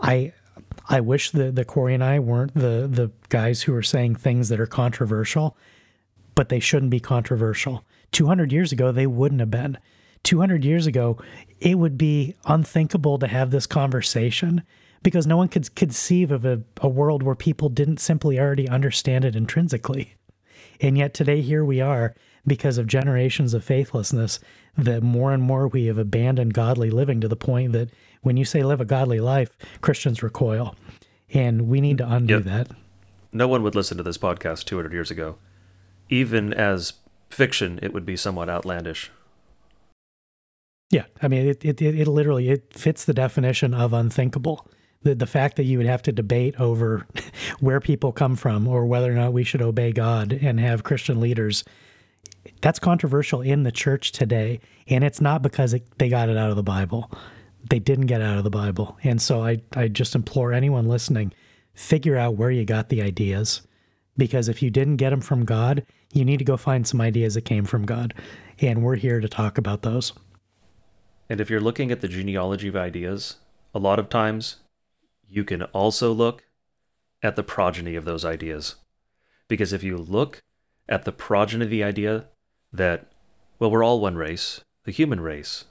I 0.00 0.32
I 0.88 1.00
wish 1.00 1.30
that 1.30 1.54
the 1.54 1.64
Corey 1.64 1.94
and 1.94 2.04
I 2.04 2.18
weren't 2.18 2.54
the 2.54 2.88
the 2.90 3.10
guys 3.28 3.62
who 3.62 3.74
are 3.74 3.82
saying 3.82 4.16
things 4.16 4.48
that 4.48 4.60
are 4.60 4.66
controversial, 4.66 5.56
but 6.34 6.48
they 6.48 6.60
shouldn't 6.60 6.90
be 6.90 7.00
controversial. 7.00 7.84
200 8.12 8.52
years 8.52 8.72
ago, 8.72 8.92
they 8.92 9.06
wouldn't 9.06 9.40
have 9.40 9.50
been. 9.50 9.78
200 10.22 10.64
years 10.64 10.86
ago, 10.86 11.18
it 11.58 11.78
would 11.78 11.98
be 11.98 12.34
unthinkable 12.46 13.18
to 13.18 13.26
have 13.26 13.50
this 13.50 13.66
conversation 13.66 14.62
because 15.02 15.26
no 15.26 15.36
one 15.36 15.48
could 15.48 15.74
conceive 15.74 16.30
of 16.30 16.44
a, 16.44 16.62
a 16.80 16.88
world 16.88 17.22
where 17.22 17.34
people 17.34 17.68
didn't 17.68 17.98
simply 17.98 18.38
already 18.38 18.68
understand 18.68 19.24
it 19.24 19.34
intrinsically. 19.34 20.14
And 20.80 20.96
yet 20.96 21.12
today, 21.14 21.40
here 21.40 21.64
we 21.64 21.80
are 21.80 22.14
because 22.46 22.78
of 22.78 22.86
generations 22.86 23.54
of 23.54 23.64
faithlessness 23.64 24.40
that 24.76 25.02
more 25.02 25.32
and 25.32 25.42
more 25.42 25.68
we 25.68 25.86
have 25.86 25.98
abandoned 25.98 26.54
godly 26.54 26.90
living 26.90 27.20
to 27.20 27.28
the 27.28 27.36
point 27.36 27.72
that 27.72 27.90
when 28.22 28.36
you 28.36 28.44
say 28.44 28.62
live 28.62 28.80
a 28.80 28.84
godly 28.84 29.20
life, 29.20 29.56
Christians 29.80 30.22
recoil. 30.22 30.74
And 31.34 31.68
we 31.68 31.80
need 31.80 31.98
to 31.98 32.08
undo 32.08 32.34
yep. 32.34 32.44
that. 32.44 32.68
No 33.32 33.48
one 33.48 33.62
would 33.62 33.74
listen 33.74 33.96
to 33.96 34.02
this 34.02 34.18
podcast 34.18 34.64
200 34.64 34.92
years 34.92 35.10
ago. 35.10 35.36
Even 36.08 36.52
as 36.52 36.94
fiction, 37.32 37.78
it 37.82 37.92
would 37.92 38.06
be 38.06 38.16
somewhat 38.16 38.48
outlandish. 38.48 39.10
Yeah, 40.90 41.04
I 41.22 41.28
mean, 41.28 41.48
it, 41.48 41.64
it, 41.64 41.80
it, 41.80 42.06
literally 42.06 42.50
it 42.50 42.74
fits 42.74 43.04
the 43.04 43.14
definition 43.14 43.72
of 43.72 43.92
unthinkable. 43.92 44.68
The, 45.02 45.14
the 45.14 45.26
fact 45.26 45.56
that 45.56 45.64
you 45.64 45.78
would 45.78 45.86
have 45.86 46.02
to 46.02 46.12
debate 46.12 46.54
over 46.60 47.06
where 47.60 47.80
people 47.80 48.12
come 48.12 48.36
from 48.36 48.68
or 48.68 48.86
whether 48.86 49.10
or 49.10 49.14
not 49.14 49.32
we 49.32 49.42
should 49.42 49.62
obey 49.62 49.92
God 49.92 50.32
and 50.32 50.60
have 50.60 50.84
Christian 50.84 51.18
leaders 51.18 51.64
that's 52.60 52.78
controversial 52.78 53.40
in 53.40 53.62
the 53.62 53.72
church 53.72 54.12
today. 54.12 54.60
And 54.88 55.04
it's 55.04 55.20
not 55.20 55.42
because 55.42 55.74
it, 55.74 55.86
they 55.98 56.08
got 56.08 56.28
it 56.28 56.36
out 56.36 56.50
of 56.50 56.56
the 56.56 56.62
Bible. 56.62 57.10
They 57.70 57.78
didn't 57.78 58.06
get 58.06 58.22
out 58.22 58.38
of 58.38 58.44
the 58.44 58.50
Bible. 58.50 58.98
And 59.02 59.20
so 59.20 59.44
I, 59.44 59.60
I 59.76 59.88
just 59.88 60.14
implore 60.14 60.52
anyone 60.52 60.88
listening 60.88 61.32
figure 61.74 62.18
out 62.18 62.36
where 62.36 62.50
you 62.50 62.64
got 62.64 62.90
the 62.90 63.00
ideas. 63.00 63.62
Because 64.16 64.48
if 64.48 64.60
you 64.60 64.70
didn't 64.70 64.96
get 64.96 65.10
them 65.10 65.22
from 65.22 65.46
God, 65.46 65.86
you 66.12 66.24
need 66.24 66.38
to 66.38 66.44
go 66.44 66.56
find 66.56 66.86
some 66.86 67.00
ideas 67.00 67.34
that 67.34 67.44
came 67.44 67.64
from 67.64 67.86
God. 67.86 68.14
And 68.60 68.82
we're 68.82 68.96
here 68.96 69.20
to 69.20 69.28
talk 69.28 69.58
about 69.58 69.82
those. 69.82 70.12
And 71.28 71.40
if 71.40 71.48
you're 71.48 71.60
looking 71.60 71.90
at 71.90 72.00
the 72.00 72.08
genealogy 72.08 72.68
of 72.68 72.76
ideas, 72.76 73.36
a 73.74 73.78
lot 73.78 73.98
of 73.98 74.08
times 74.08 74.56
you 75.28 75.44
can 75.44 75.62
also 75.64 76.12
look 76.12 76.44
at 77.22 77.36
the 77.36 77.42
progeny 77.42 77.94
of 77.96 78.04
those 78.04 78.24
ideas. 78.24 78.76
Because 79.48 79.72
if 79.72 79.82
you 79.82 79.96
look 79.96 80.42
at 80.88 81.04
the 81.04 81.12
progeny 81.12 81.64
of 81.64 81.70
the 81.70 81.82
idea 81.82 82.26
that, 82.72 83.06
well, 83.58 83.70
we're 83.70 83.84
all 83.84 84.00
one 84.00 84.16
race, 84.16 84.60
the 84.84 84.90
human 84.90 85.20
race. 85.20 85.64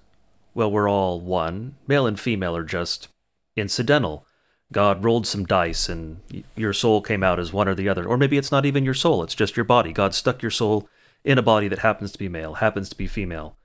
Well, 0.54 0.72
we're 0.72 0.90
all 0.90 1.22
one. 1.22 1.76
Male 1.88 2.08
and 2.08 2.20
female 2.20 2.56
are 2.56 2.64
just 2.64 3.08
incidental. 3.56 4.26
God 4.72 5.04
rolled 5.04 5.28
some 5.28 5.46
dice 5.46 5.90
and 5.90 6.22
your 6.56 6.74
soul 6.74 7.02
came 7.02 7.24
out 7.24 7.40
as 7.40 7.52
one 7.52 7.68
or 7.68 7.76
the 7.76 7.90
other. 7.90 8.06
Or 8.06 8.18
maybe 8.18 8.38
it's 8.38 8.52
not 8.52 8.66
even 8.66 8.86
your 8.86 8.94
soul, 8.94 9.24
it's 9.24 9.36
just 9.36 9.58
your 9.58 9.66
body. 9.66 9.92
God 9.92 10.14
stuck 10.14 10.42
your 10.42 10.52
soul 10.52 10.88
in 11.24 11.38
a 11.38 11.44
body 11.44 11.68
that 11.68 11.80
happens 11.80 12.12
to 12.12 12.18
be 12.18 12.30
male, 12.30 12.56
happens 12.56 12.90
to 12.90 12.96
be 12.96 13.08
female. 13.08 13.56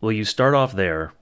Well, 0.00 0.12
you 0.12 0.24
start 0.24 0.54
off 0.54 0.72
there 0.72 1.12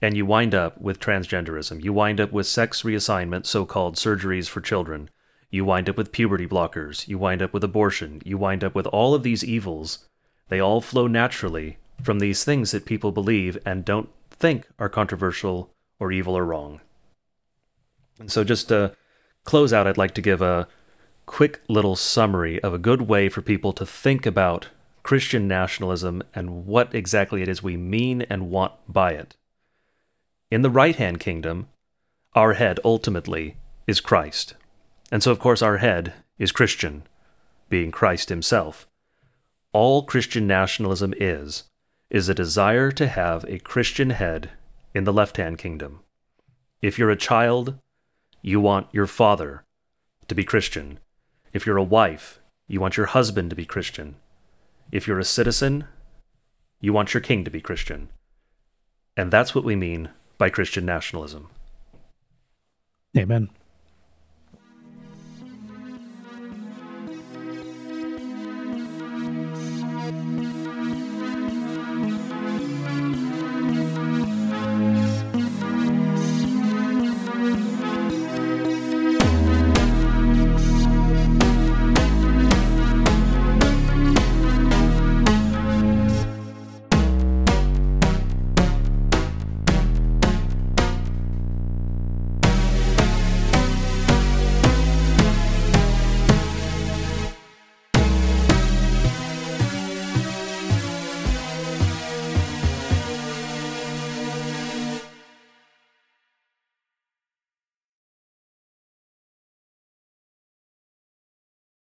and 0.00 0.16
you 0.16 0.26
wind 0.26 0.54
up 0.54 0.80
with 0.80 1.00
transgenderism. 1.00 1.82
You 1.82 1.92
wind 1.92 2.20
up 2.20 2.32
with 2.32 2.46
sex 2.46 2.82
reassignment, 2.82 3.46
so 3.46 3.64
called 3.64 3.96
surgeries 3.96 4.48
for 4.48 4.60
children. 4.60 5.10
You 5.50 5.64
wind 5.64 5.88
up 5.88 5.96
with 5.96 6.12
puberty 6.12 6.46
blockers. 6.46 7.08
You 7.08 7.18
wind 7.18 7.42
up 7.42 7.52
with 7.52 7.64
abortion. 7.64 8.22
You 8.24 8.38
wind 8.38 8.62
up 8.62 8.74
with 8.74 8.86
all 8.86 9.14
of 9.14 9.22
these 9.22 9.44
evils. 9.44 10.06
They 10.48 10.60
all 10.60 10.80
flow 10.80 11.06
naturally 11.06 11.78
from 12.02 12.18
these 12.18 12.44
things 12.44 12.70
that 12.70 12.86
people 12.86 13.12
believe 13.12 13.58
and 13.64 13.84
don't 13.84 14.08
think 14.30 14.66
are 14.78 14.88
controversial 14.88 15.72
or 15.98 16.12
evil 16.12 16.36
or 16.36 16.44
wrong. 16.44 16.80
And 18.18 18.30
so, 18.30 18.44
just 18.44 18.68
to 18.68 18.94
close 19.44 19.72
out, 19.72 19.86
I'd 19.86 19.98
like 19.98 20.14
to 20.14 20.22
give 20.22 20.42
a 20.42 20.68
quick 21.26 21.60
little 21.68 21.96
summary 21.96 22.62
of 22.62 22.72
a 22.72 22.78
good 22.78 23.02
way 23.02 23.28
for 23.28 23.42
people 23.42 23.72
to 23.74 23.86
think 23.86 24.26
about 24.26 24.68
Christian 25.02 25.46
nationalism 25.46 26.22
and 26.34 26.66
what 26.66 26.94
exactly 26.94 27.42
it 27.42 27.48
is 27.48 27.62
we 27.62 27.76
mean 27.76 28.22
and 28.22 28.50
want 28.50 28.72
by 28.88 29.12
it. 29.12 29.36
In 30.50 30.62
the 30.62 30.70
right 30.70 30.96
hand 30.96 31.20
kingdom, 31.20 31.68
our 32.34 32.54
head 32.54 32.80
ultimately 32.84 33.56
is 33.86 34.00
Christ. 34.00 34.54
And 35.10 35.22
so, 35.22 35.30
of 35.30 35.38
course, 35.38 35.62
our 35.62 35.78
head 35.78 36.14
is 36.38 36.52
Christian, 36.52 37.04
being 37.68 37.90
Christ 37.90 38.28
himself. 38.28 38.86
All 39.72 40.02
Christian 40.02 40.46
nationalism 40.46 41.14
is, 41.18 41.64
is 42.10 42.28
a 42.28 42.34
desire 42.34 42.90
to 42.92 43.06
have 43.06 43.44
a 43.44 43.58
Christian 43.58 44.10
head 44.10 44.50
in 44.94 45.04
the 45.04 45.12
left 45.12 45.36
hand 45.36 45.58
kingdom. 45.58 46.00
If 46.80 46.98
you're 46.98 47.10
a 47.10 47.16
child, 47.16 47.78
you 48.42 48.60
want 48.60 48.88
your 48.92 49.06
father 49.06 49.64
to 50.28 50.34
be 50.34 50.44
Christian. 50.44 50.98
If 51.52 51.66
you're 51.66 51.76
a 51.76 51.82
wife, 51.82 52.40
you 52.66 52.80
want 52.80 52.96
your 52.96 53.06
husband 53.06 53.50
to 53.50 53.56
be 53.56 53.64
Christian. 53.64 54.16
If 54.92 55.06
you're 55.06 55.18
a 55.18 55.24
citizen, 55.24 55.84
you 56.80 56.92
want 56.92 57.14
your 57.14 57.20
king 57.20 57.44
to 57.44 57.50
be 57.50 57.60
Christian. 57.60 58.08
And 59.16 59.30
that's 59.30 59.54
what 59.54 59.64
we 59.64 59.74
mean 59.74 60.10
by 60.36 60.50
Christian 60.50 60.86
nationalism. 60.86 61.48
Amen. 63.16 63.50